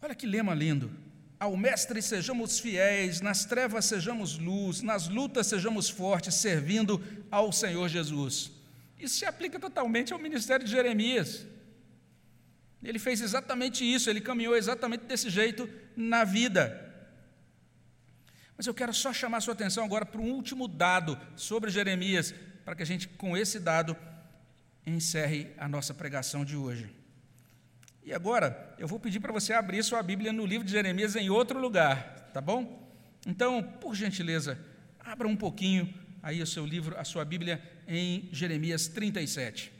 Olha 0.00 0.14
que 0.14 0.26
lema 0.26 0.54
lindo. 0.54 0.88
Ao 1.38 1.56
Mestre 1.56 2.00
sejamos 2.00 2.60
fiéis, 2.60 3.20
nas 3.20 3.44
trevas 3.44 3.86
sejamos 3.86 4.38
luz, 4.38 4.82
nas 4.82 5.08
lutas 5.08 5.48
sejamos 5.48 5.90
fortes, 5.90 6.36
servindo 6.36 7.02
ao 7.28 7.50
Senhor 7.52 7.88
Jesus. 7.88 8.57
Isso 8.98 9.18
se 9.18 9.24
aplica 9.24 9.58
totalmente 9.58 10.12
ao 10.12 10.18
ministério 10.18 10.64
de 10.64 10.70
Jeremias. 10.70 11.46
Ele 12.82 12.98
fez 12.98 13.20
exatamente 13.20 13.84
isso, 13.84 14.08
ele 14.08 14.20
caminhou 14.20 14.56
exatamente 14.56 15.04
desse 15.04 15.30
jeito 15.30 15.68
na 15.96 16.24
vida. 16.24 16.84
Mas 18.56 18.66
eu 18.66 18.74
quero 18.74 18.92
só 18.92 19.12
chamar 19.12 19.40
sua 19.40 19.54
atenção 19.54 19.84
agora 19.84 20.04
para 20.04 20.20
um 20.20 20.32
último 20.32 20.66
dado 20.66 21.18
sobre 21.36 21.70
Jeremias, 21.70 22.34
para 22.64 22.74
que 22.74 22.82
a 22.82 22.86
gente, 22.86 23.08
com 23.08 23.36
esse 23.36 23.60
dado, 23.60 23.96
encerre 24.84 25.52
a 25.58 25.68
nossa 25.68 25.94
pregação 25.94 26.44
de 26.44 26.56
hoje. 26.56 26.90
E 28.04 28.12
agora, 28.12 28.74
eu 28.78 28.88
vou 28.88 28.98
pedir 28.98 29.20
para 29.20 29.32
você 29.32 29.52
abrir 29.52 29.82
sua 29.84 30.02
Bíblia 30.02 30.32
no 30.32 30.46
livro 30.46 30.64
de 30.64 30.72
Jeremias 30.72 31.14
em 31.14 31.30
outro 31.30 31.60
lugar, 31.60 32.30
tá 32.32 32.40
bom? 32.40 32.90
Então, 33.26 33.62
por 33.62 33.94
gentileza, 33.94 34.58
abra 34.98 35.28
um 35.28 35.36
pouquinho 35.36 35.92
aí 36.22 36.40
o 36.40 36.46
seu 36.46 36.64
livro, 36.64 36.98
a 36.98 37.04
sua 37.04 37.24
Bíblia 37.24 37.62
em 37.88 38.28
Jeremias 38.30 38.86
37. 38.86 39.72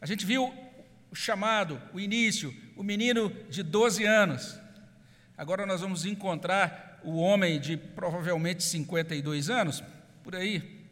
A 0.00 0.06
gente 0.06 0.26
viu 0.26 0.52
o 1.10 1.14
chamado, 1.14 1.80
o 1.94 2.00
início, 2.00 2.54
o 2.76 2.82
menino 2.82 3.30
de 3.48 3.62
12 3.62 4.04
anos. 4.04 4.58
Agora 5.36 5.64
nós 5.64 5.80
vamos 5.80 6.04
encontrar 6.04 7.00
o 7.04 7.16
homem 7.16 7.60
de 7.60 7.76
provavelmente 7.76 8.64
52 8.64 9.48
anos, 9.48 9.82
por 10.24 10.34
aí. 10.34 10.84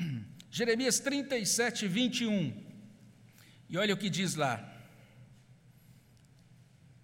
Jeremias 0.50 0.98
37, 0.98 1.86
21. 1.86 2.64
E 3.68 3.76
olha 3.76 3.92
o 3.92 3.98
que 3.98 4.08
diz 4.08 4.34
lá. 4.34 4.72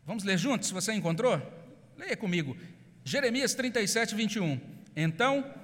Vamos 0.06 0.24
ler 0.24 0.38
juntos, 0.38 0.70
você 0.70 0.92
encontrou? 0.92 1.40
Leia 1.96 2.16
comigo. 2.16 2.56
Jeremias 3.04 3.54
37, 3.54 4.14
21. 4.14 4.60
Então 4.96 5.61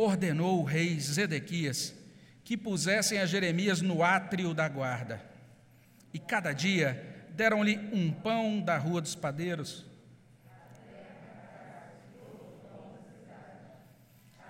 ordenou 0.00 0.60
o 0.60 0.64
rei 0.64 0.98
Zedequias 0.98 1.94
que 2.42 2.56
pusessem 2.56 3.18
a 3.18 3.26
Jeremias 3.26 3.80
no 3.80 4.02
átrio 4.02 4.54
da 4.54 4.68
guarda. 4.68 5.22
E 6.12 6.18
cada 6.18 6.52
dia 6.52 7.26
deram-lhe 7.30 7.78
um 7.92 8.10
pão 8.10 8.60
da 8.60 8.76
rua 8.76 9.00
dos 9.00 9.14
padeiros. 9.14 9.84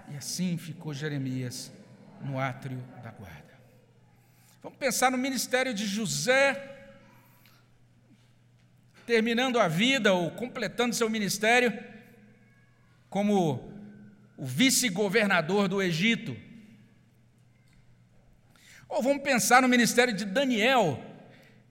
E 0.09 0.17
assim 0.17 0.57
ficou 0.57 0.95
Jeremias 0.95 1.71
no 2.21 2.39
átrio 2.39 2.83
da 3.03 3.11
guarda. 3.11 3.51
Vamos 4.63 4.79
pensar 4.79 5.11
no 5.11 5.19
ministério 5.19 5.75
de 5.75 5.87
José 5.87 6.79
terminando 9.07 9.59
a 9.59 9.67
vida 9.67 10.13
ou 10.13 10.31
completando 10.31 10.95
seu 10.95 11.11
ministério 11.11 11.77
como 13.09 13.80
o 14.41 14.47
vice-governador 14.47 15.69
do 15.69 15.83
Egito. 15.83 16.35
Ou 18.89 19.03
vamos 19.03 19.23
pensar 19.23 19.61
no 19.61 19.69
ministério 19.69 20.15
de 20.15 20.25
Daniel, 20.25 20.99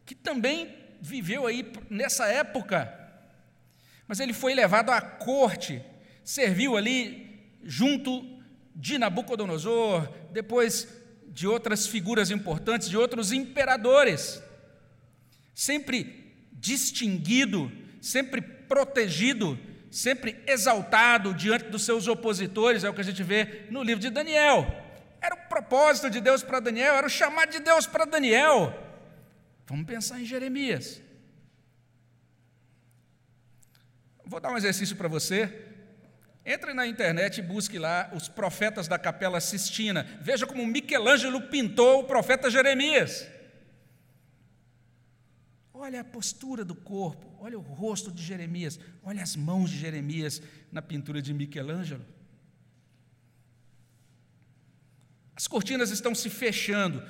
que 0.05 0.13
também 0.13 0.77
viveu 1.01 1.47
aí 1.47 1.65
nessa 1.89 2.27
época, 2.27 2.93
mas 4.07 4.19
ele 4.19 4.33
foi 4.33 4.53
levado 4.53 4.91
à 4.91 5.01
corte, 5.01 5.83
serviu 6.23 6.77
ali 6.77 7.57
junto 7.63 8.39
de 8.75 8.99
Nabucodonosor, 8.99 10.07
depois 10.31 10.87
de 11.27 11.47
outras 11.47 11.87
figuras 11.87 12.29
importantes, 12.29 12.87
de 12.87 12.95
outros 12.95 13.31
imperadores, 13.31 14.43
sempre 15.55 16.35
distinguido, 16.53 17.71
sempre 17.99 18.41
protegido, 18.41 19.57
sempre 19.91 20.41
exaltado 20.45 21.33
diante 21.33 21.65
dos 21.65 21.83
seus 21.83 22.07
opositores, 22.07 22.83
é 22.83 22.89
o 22.89 22.93
que 22.93 23.01
a 23.01 23.03
gente 23.03 23.23
vê 23.23 23.65
no 23.69 23.83
livro 23.83 24.01
de 24.01 24.09
Daniel. 24.09 24.67
Era 25.21 25.35
o 25.35 25.49
propósito 25.49 26.09
de 26.09 26.21
Deus 26.21 26.43
para 26.43 26.59
Daniel, 26.59 26.95
era 26.95 27.07
o 27.07 27.09
chamado 27.09 27.51
de 27.51 27.59
Deus 27.59 27.85
para 27.85 28.05
Daniel. 28.05 28.73
Vamos 29.67 29.85
pensar 29.85 30.19
em 30.19 30.25
Jeremias. 30.25 31.01
Vou 34.25 34.39
dar 34.39 34.51
um 34.51 34.57
exercício 34.57 34.95
para 34.95 35.07
você. 35.07 35.67
Entre 36.45 36.73
na 36.73 36.87
internet 36.87 37.39
e 37.39 37.43
busque 37.43 37.77
lá 37.77 38.09
os 38.13 38.27
profetas 38.27 38.87
da 38.87 38.97
Capela 38.97 39.39
Sistina. 39.39 40.03
Veja 40.21 40.47
como 40.47 40.65
Michelangelo 40.65 41.41
pintou 41.41 41.99
o 41.99 42.03
profeta 42.05 42.49
Jeremias. 42.49 43.27
Olha 45.73 46.01
a 46.01 46.03
postura 46.03 46.65
do 46.65 46.75
corpo, 46.75 47.28
olha 47.39 47.57
o 47.57 47.61
rosto 47.61 48.11
de 48.11 48.21
Jeremias, 48.21 48.79
olha 49.01 49.23
as 49.23 49.35
mãos 49.35 49.69
de 49.69 49.77
Jeremias 49.77 50.41
na 50.71 50.81
pintura 50.81 51.21
de 51.21 51.33
Michelangelo. 51.33 52.05
As 55.35 55.47
cortinas 55.47 55.89
estão 55.89 56.13
se 56.13 56.29
fechando, 56.29 57.01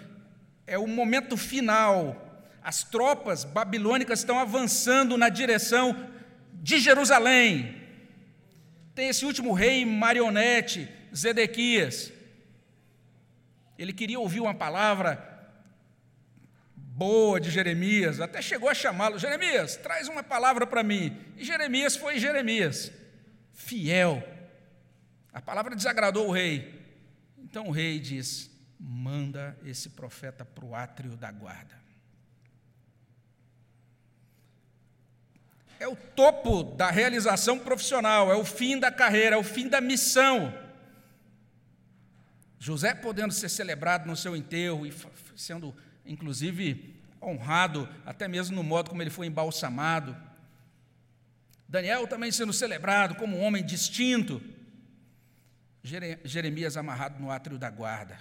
é 0.68 0.78
o 0.78 0.88
momento 0.88 1.36
final. 1.36 2.26
As 2.62 2.84
tropas 2.84 3.44
babilônicas 3.44 4.20
estão 4.20 4.38
avançando 4.38 5.18
na 5.18 5.30
direção 5.30 6.08
de 6.54 6.80
Jerusalém. 6.80 7.76
Tem 8.94 9.10
esse 9.10 9.26
último 9.26 9.54
rei 9.54 9.84
marionete, 9.84 10.88
Zedequias. 11.16 12.12
Ele 13.78 13.94
queria 13.94 14.20
ouvir 14.20 14.42
uma 14.42 14.54
palavra 14.54 15.29
boa 17.00 17.40
de 17.40 17.50
Jeremias, 17.50 18.20
até 18.20 18.42
chegou 18.42 18.68
a 18.68 18.74
chamá-lo: 18.76 19.18
Jeremias, 19.18 19.78
traz 19.78 20.10
uma 20.10 20.22
palavra 20.22 20.68
para 20.68 20.84
mim. 20.84 21.18
E 21.38 21.46
Jeremias 21.46 21.96
foi 21.96 22.20
Jeremias, 22.20 22.92
fiel. 23.54 24.22
A 25.32 25.42
palavra 25.42 25.76
desagradou 25.76 26.28
o 26.28 26.32
rei. 26.32 26.78
Então 27.38 27.68
o 27.68 27.72
rei 27.72 28.02
diz: 28.02 28.52
manda 28.78 29.58
esse 29.64 29.92
profeta 29.92 30.44
para 30.44 30.66
o 30.66 30.76
átrio 30.76 31.16
da 31.16 31.32
guarda. 31.32 31.80
É 35.80 35.88
o 35.88 35.96
topo 35.96 36.64
da 36.76 36.92
realização 36.92 37.58
profissional, 37.58 38.30
é 38.30 38.36
o 38.36 38.44
fim 38.44 38.78
da 38.78 38.92
carreira, 38.92 39.38
é 39.38 39.40
o 39.40 39.44
fim 39.44 39.70
da 39.70 39.80
missão. 39.80 40.54
José 42.60 42.94
podendo 42.94 43.34
ser 43.34 43.48
celebrado 43.48 44.06
no 44.06 44.18
seu 44.18 44.36
enterro 44.36 44.86
e 44.86 44.94
sendo 45.38 45.74
inclusive 46.10 46.96
honrado, 47.22 47.88
até 48.06 48.28
mesmo 48.28 48.56
no 48.56 48.64
modo 48.64 48.90
como 48.90 49.02
ele 49.02 49.10
foi 49.10 49.28
embalsamado. 49.28 50.18
Daniel 51.68 52.08
também 52.08 52.32
sendo 52.32 52.52
celebrado 52.52 53.16
como 53.16 53.38
um 53.38 53.44
homem 53.44 53.64
distinto. 53.64 54.42
Jeremias 56.26 56.76
amarrado 56.76 57.20
no 57.22 57.32
átrio 57.32 57.58
da 57.58 57.70
guarda. 57.70 58.20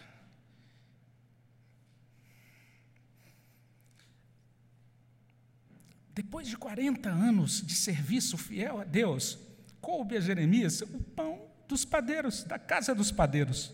Depois 6.15 6.49
de 6.49 6.57
40 6.57 7.09
anos 7.09 7.65
de 7.65 7.75
serviço 7.75 8.37
fiel 8.37 8.81
a 8.81 8.85
Deus, 8.85 9.39
coube 9.81 10.17
a 10.17 10.21
Jeremias 10.21 10.81
o 10.83 11.01
pão 11.01 11.49
dos 11.69 11.85
padeiros, 11.85 12.43
da 12.43 12.59
casa 12.59 12.95
dos 12.95 13.13
padeiros. 13.13 13.73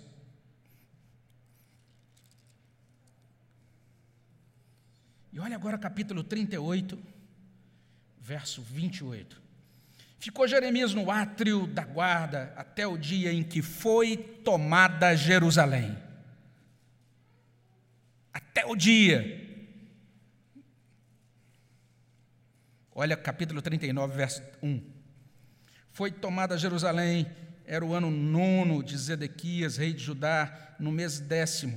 E 5.34 5.40
olha 5.40 5.56
agora 5.56 5.76
capítulo 5.76 6.22
38, 6.22 6.96
verso 8.20 8.62
28. 8.62 9.42
Ficou 10.16 10.46
Jeremias 10.46 10.94
no 10.94 11.10
átrio 11.10 11.66
da 11.66 11.84
guarda 11.84 12.54
até 12.56 12.86
o 12.86 12.96
dia 12.96 13.32
em 13.32 13.42
que 13.42 13.60
foi 13.60 14.16
tomada 14.16 15.16
Jerusalém. 15.16 15.98
Até 18.32 18.64
o 18.64 18.76
dia. 18.76 19.42
Olha 22.94 23.16
capítulo 23.16 23.60
39, 23.60 24.16
verso 24.16 24.40
1. 24.62 24.88
Foi 25.90 26.12
tomada 26.12 26.56
Jerusalém, 26.56 27.26
era 27.64 27.84
o 27.84 27.92
ano 27.92 28.08
nono 28.08 28.84
de 28.84 28.96
Zedequias, 28.96 29.78
rei 29.78 29.92
de 29.92 30.04
Judá, 30.04 30.76
no 30.78 30.92
mês 30.92 31.18
décimo. 31.18 31.76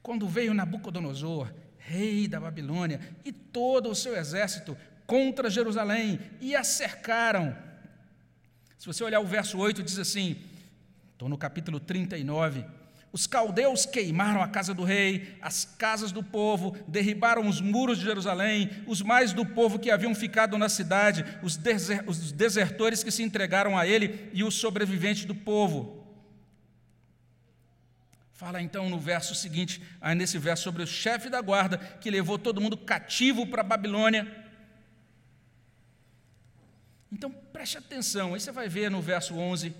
Quando 0.00 0.28
veio 0.28 0.54
Nabucodonosor, 0.54 1.52
rei 1.86 2.26
da 2.26 2.40
Babilônia, 2.40 3.00
e 3.24 3.30
todo 3.30 3.90
o 3.90 3.94
seu 3.94 4.16
exército 4.16 4.76
contra 5.06 5.50
Jerusalém 5.50 6.18
e 6.40 6.56
a 6.56 6.64
cercaram. 6.64 7.56
Se 8.78 8.86
você 8.86 9.04
olhar 9.04 9.20
o 9.20 9.26
verso 9.26 9.58
8, 9.58 9.82
diz 9.82 9.98
assim: 9.98 10.36
estou 11.12 11.28
no 11.28 11.38
capítulo 11.38 11.78
39. 11.78 12.64
Os 13.12 13.28
caldeus 13.28 13.86
queimaram 13.86 14.42
a 14.42 14.48
casa 14.48 14.74
do 14.74 14.82
rei, 14.82 15.38
as 15.40 15.64
casas 15.64 16.10
do 16.10 16.20
povo, 16.20 16.76
derribaram 16.88 17.46
os 17.46 17.60
muros 17.60 17.98
de 17.98 18.04
Jerusalém, 18.04 18.68
os 18.88 19.02
mais 19.02 19.32
do 19.32 19.46
povo 19.46 19.78
que 19.78 19.90
haviam 19.90 20.12
ficado 20.16 20.58
na 20.58 20.68
cidade, 20.68 21.24
os, 21.40 21.56
desertores 22.32 23.04
que 23.04 23.12
se 23.12 23.22
entregaram 23.22 23.78
a 23.78 23.86
ele 23.86 24.28
e 24.32 24.42
os 24.42 24.54
sobreviventes 24.54 25.26
do 25.26 25.34
povo. 25.34 26.03
Fala 28.44 28.60
então 28.60 28.90
no 28.90 29.00
verso 29.00 29.34
seguinte, 29.34 29.80
aí 30.02 30.14
nesse 30.14 30.36
verso, 30.36 30.64
sobre 30.64 30.82
o 30.82 30.86
chefe 30.86 31.30
da 31.30 31.40
guarda 31.40 31.78
que 31.78 32.10
levou 32.10 32.38
todo 32.38 32.60
mundo 32.60 32.76
cativo 32.76 33.46
para 33.46 33.62
a 33.62 33.64
Babilônia. 33.64 34.30
Então 37.10 37.30
preste 37.30 37.78
atenção, 37.78 38.34
aí 38.34 38.40
você 38.40 38.52
vai 38.52 38.68
ver 38.68 38.90
no 38.90 39.00
verso 39.00 39.34
11 39.34 39.74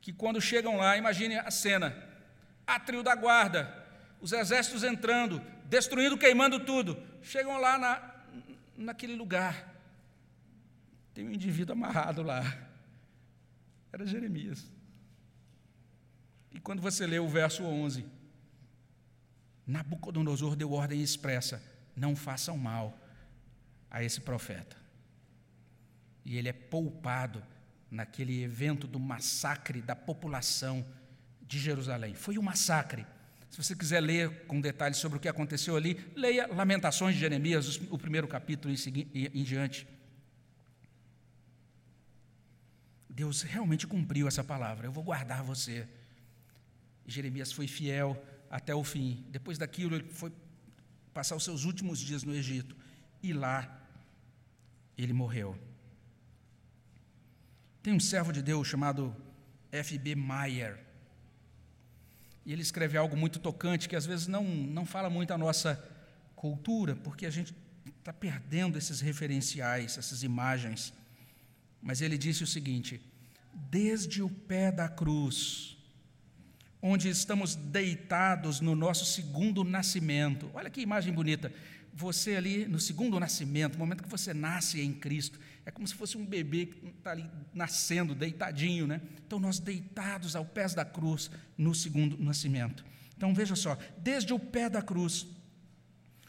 que 0.00 0.12
quando 0.12 0.40
chegam 0.40 0.78
lá, 0.78 0.96
imagine 0.96 1.38
a 1.38 1.48
cena: 1.48 1.96
átrio 2.66 3.04
da 3.04 3.14
guarda, 3.14 3.72
os 4.20 4.32
exércitos 4.32 4.82
entrando, 4.82 5.40
destruindo, 5.66 6.18
queimando 6.18 6.58
tudo. 6.58 7.00
Chegam 7.22 7.56
lá 7.60 7.78
na, 7.78 8.14
naquele 8.76 9.14
lugar, 9.14 9.80
tem 11.14 11.24
um 11.24 11.30
indivíduo 11.30 11.76
amarrado 11.76 12.20
lá. 12.20 12.42
Era 13.92 14.04
Jeremias. 14.04 14.79
E 16.52 16.60
quando 16.60 16.82
você 16.82 17.06
lê 17.06 17.18
o 17.18 17.28
verso 17.28 17.62
11, 17.62 18.04
Nabucodonosor 19.66 20.56
deu 20.56 20.72
ordem 20.72 21.00
expressa: 21.00 21.62
não 21.94 22.16
façam 22.16 22.56
mal 22.56 22.98
a 23.90 24.02
esse 24.02 24.20
profeta. 24.20 24.76
E 26.24 26.36
ele 26.36 26.48
é 26.48 26.52
poupado 26.52 27.42
naquele 27.90 28.42
evento 28.42 28.86
do 28.86 29.00
massacre 29.00 29.80
da 29.80 29.96
população 29.96 30.84
de 31.42 31.58
Jerusalém. 31.58 32.14
Foi 32.14 32.38
um 32.38 32.42
massacre. 32.42 33.04
Se 33.50 33.60
você 33.60 33.74
quiser 33.74 34.00
ler 34.00 34.46
com 34.46 34.60
detalhes 34.60 34.98
sobre 34.98 35.18
o 35.18 35.20
que 35.20 35.28
aconteceu 35.28 35.76
ali, 35.76 35.98
leia 36.14 36.46
Lamentações 36.46 37.14
de 37.14 37.20
Jeremias, 37.20 37.80
o 37.90 37.98
primeiro 37.98 38.28
capítulo 38.28 38.72
em, 38.72 39.42
diante. 39.42 39.88
Deus 43.08 43.42
realmente 43.42 43.88
cumpriu 43.88 44.28
essa 44.28 44.44
palavra. 44.44 44.86
Eu 44.86 44.92
vou 44.92 45.02
guardar 45.02 45.42
você. 45.42 45.88
Jeremias 47.06 47.52
foi 47.52 47.66
fiel 47.66 48.22
até 48.50 48.74
o 48.74 48.84
fim. 48.84 49.24
Depois 49.30 49.58
daquilo, 49.58 49.96
ele 49.96 50.08
foi 50.10 50.32
passar 51.12 51.36
os 51.36 51.44
seus 51.44 51.64
últimos 51.64 51.98
dias 51.98 52.22
no 52.22 52.34
Egito. 52.34 52.76
E 53.22 53.32
lá, 53.32 53.80
ele 54.96 55.12
morreu. 55.12 55.58
Tem 57.82 57.92
um 57.92 58.00
servo 58.00 58.32
de 58.32 58.42
Deus 58.42 58.68
chamado 58.68 59.14
F.B. 59.72 60.14
Meyer. 60.14 60.78
E 62.44 62.52
ele 62.52 62.62
escreve 62.62 62.96
algo 62.96 63.16
muito 63.16 63.38
tocante 63.38 63.88
que 63.88 63.96
às 63.96 64.06
vezes 64.06 64.26
não, 64.26 64.44
não 64.44 64.84
fala 64.84 65.08
muito 65.08 65.32
a 65.32 65.38
nossa 65.38 65.82
cultura, 66.34 66.96
porque 66.96 67.26
a 67.26 67.30
gente 67.30 67.54
está 67.98 68.12
perdendo 68.12 68.76
esses 68.78 69.00
referenciais, 69.00 69.96
essas 69.96 70.22
imagens. 70.22 70.92
Mas 71.82 72.00
ele 72.00 72.18
disse 72.18 72.42
o 72.42 72.46
seguinte: 72.46 73.00
desde 73.70 74.22
o 74.22 74.28
pé 74.28 74.72
da 74.72 74.88
cruz, 74.88 75.76
onde 76.82 77.08
estamos 77.08 77.54
deitados 77.54 78.60
no 78.60 78.74
nosso 78.74 79.04
segundo 79.04 79.62
nascimento. 79.64 80.50
Olha 80.54 80.70
que 80.70 80.80
imagem 80.80 81.12
bonita. 81.12 81.52
Você 81.92 82.36
ali 82.36 82.66
no 82.66 82.78
segundo 82.78 83.18
nascimento, 83.18 83.74
no 83.74 83.80
momento 83.80 84.02
que 84.02 84.08
você 84.08 84.32
nasce 84.32 84.80
em 84.80 84.92
Cristo, 84.92 85.38
é 85.66 85.70
como 85.70 85.86
se 85.86 85.94
fosse 85.94 86.16
um 86.16 86.24
bebê 86.24 86.66
que 86.66 86.86
está 86.86 87.10
ali 87.10 87.28
nascendo, 87.52 88.14
deitadinho, 88.14 88.86
né? 88.86 89.00
Então, 89.26 89.38
nós 89.38 89.58
deitados 89.58 90.34
ao 90.34 90.44
pés 90.44 90.72
da 90.72 90.84
cruz 90.84 91.30
no 91.58 91.74
segundo 91.74 92.16
nascimento. 92.22 92.84
Então, 93.16 93.34
veja 93.34 93.54
só, 93.54 93.76
desde 93.98 94.32
o 94.32 94.38
pé 94.38 94.70
da 94.70 94.80
cruz, 94.80 95.26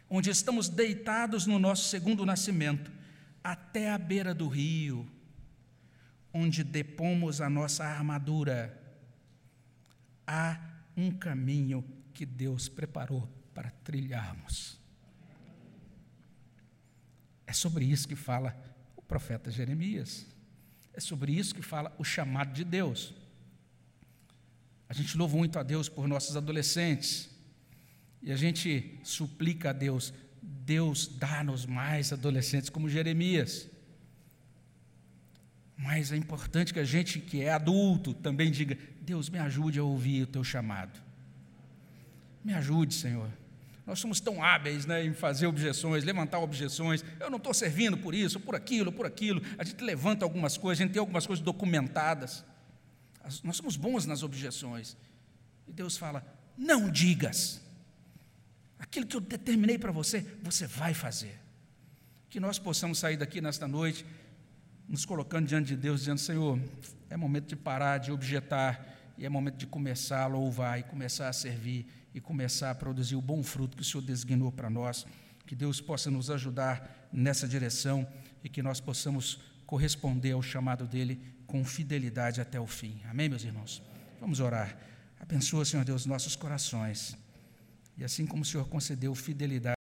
onde 0.10 0.30
estamos 0.30 0.68
deitados 0.68 1.46
no 1.46 1.58
nosso 1.58 1.88
segundo 1.88 2.26
nascimento, 2.26 2.92
até 3.44 3.92
a 3.92 3.98
beira 3.98 4.34
do 4.34 4.48
rio, 4.48 5.08
onde 6.34 6.64
depomos 6.64 7.40
a 7.40 7.50
nossa 7.50 7.86
armadura, 7.86 8.81
há 10.32 10.58
um 10.96 11.12
caminho 11.12 11.84
que 12.14 12.26
Deus 12.26 12.70
preparou 12.70 13.28
para 13.54 13.70
trilharmos. 13.70 14.80
É 17.46 17.52
sobre 17.52 17.84
isso 17.84 18.08
que 18.08 18.16
fala 18.16 18.56
o 18.96 19.02
profeta 19.02 19.52
Jeremias. 19.52 20.26
É 20.94 21.02
sobre 21.02 21.34
isso 21.34 21.54
que 21.54 21.62
fala 21.62 21.94
o 21.98 22.04
chamado 22.04 22.54
de 22.54 22.64
Deus. 22.64 23.14
A 24.88 24.94
gente 24.94 25.18
louva 25.18 25.36
muito 25.36 25.60
a 25.60 25.64
Deus 25.64 25.90
por 25.90 26.08
nossos 26.08 26.38
adolescentes. 26.38 27.30
E 28.22 28.32
a 28.32 28.38
gente 28.38 29.00
suplica 29.04 29.72
a 29.72 29.74
Deus, 29.74 30.14
Deus 30.42 31.08
dá-nos 31.08 31.66
mais 31.66 32.14
adolescentes 32.14 32.70
como 32.70 32.88
Jeremias. 32.88 33.70
Mas 35.82 36.12
é 36.12 36.16
importante 36.16 36.74
que 36.74 36.80
a 36.80 36.84
gente 36.84 37.20
que 37.20 37.42
é 37.42 37.52
adulto 37.52 38.14
também 38.14 38.52
diga: 38.52 38.78
Deus, 39.02 39.30
me 39.30 39.40
ajude 39.40 39.80
a 39.80 39.84
ouvir 39.84 40.24
o 40.24 40.28
teu 40.28 40.44
chamado. 40.44 41.00
Me 42.44 42.54
ajude, 42.54 42.94
Senhor. 42.94 43.30
Nós 43.86 44.00
somos 44.00 44.20
tão 44.20 44.44
hábeis 44.44 44.86
né, 44.86 45.04
em 45.04 45.14
fazer 45.14 45.48
objeções, 45.48 46.04
levantar 46.04 46.40
objeções. 46.40 47.04
Eu 47.20 47.30
não 47.30 47.38
estou 47.38 47.54
servindo 47.54 47.98
por 47.98 48.14
isso, 48.14 48.40
por 48.40 48.56
aquilo, 48.56 48.92
por 48.92 49.08
aquilo. 49.08 49.42
A 49.58 49.64
gente 49.64 49.84
levanta 49.84 50.24
algumas 50.24 50.56
coisas, 50.56 50.82
a 50.82 50.86
gente 50.86 50.94
tem 50.94 51.00
algumas 51.00 51.26
coisas 51.26 51.44
documentadas. 51.44 52.46
Nós 53.44 53.58
somos 53.58 53.76
bons 53.76 54.06
nas 54.06 54.22
objeções. 54.22 54.96
E 55.68 55.74
Deus 55.74 55.98
fala: 55.98 56.24
não 56.56 56.90
digas. 56.90 57.60
Aquilo 58.78 59.06
que 59.06 59.16
eu 59.16 59.22
determinei 59.22 59.78
para 59.80 59.92
você, 59.92 60.26
você 60.44 60.68
vai 60.68 60.94
fazer. 60.94 61.40
Que 62.30 62.40
nós 62.40 62.60
possamos 62.60 63.00
sair 63.00 63.18
daqui 63.18 63.42
nesta 63.42 63.68
noite 63.68 64.06
nos 64.92 65.06
colocando 65.06 65.48
diante 65.48 65.68
de 65.68 65.78
Deus, 65.78 66.02
dizendo: 66.02 66.20
Senhor, 66.20 66.60
é 67.10 67.16
momento 67.16 67.48
de 67.48 67.56
parar 67.56 67.98
de 67.98 68.12
objetar 68.12 68.86
e 69.18 69.26
é 69.26 69.30
momento 69.30 69.56
de 69.56 69.66
começar 69.66 70.24
a 70.24 70.28
louvar 70.28 70.80
e 70.80 70.84
começar 70.84 71.30
a 71.30 71.34
servir 71.34 71.88
e 72.14 72.20
começar 72.20 72.72
a 72.72 72.76
produzir 72.76 73.16
o 73.16 73.22
bom 73.22 73.42
fruto 73.42 73.78
que 73.78 73.84
o 73.84 73.86
Senhor 73.86 74.04
designou 74.04 74.52
para 74.52 74.70
nós. 74.70 75.06
Que 75.48 75.56
Deus 75.56 75.80
possa 75.80 76.12
nos 76.12 76.30
ajudar 76.30 77.08
nessa 77.12 77.48
direção 77.48 78.06
e 78.44 78.50
que 78.50 78.62
nós 78.62 78.82
possamos 78.82 79.40
corresponder 79.66 80.34
ao 80.34 80.42
chamado 80.42 80.86
dele 80.86 81.22
com 81.48 81.64
fidelidade 81.64 82.42
até 82.42 82.60
o 82.60 82.68
fim. 82.68 83.02
Amém, 83.10 83.30
meus 83.30 83.46
irmãos? 83.46 83.82
Vamos 84.20 84.42
orar. 84.42 84.78
Abençoa, 85.20 85.64
Senhor 85.64 85.86
Deus, 85.86 86.06
nossos 86.06 86.36
corações. 86.36 87.18
E 87.98 88.04
assim 88.04 88.26
como 88.26 88.44
o 88.44 88.46
Senhor 88.46 88.68
concedeu 88.68 89.16
fidelidade, 89.16 89.62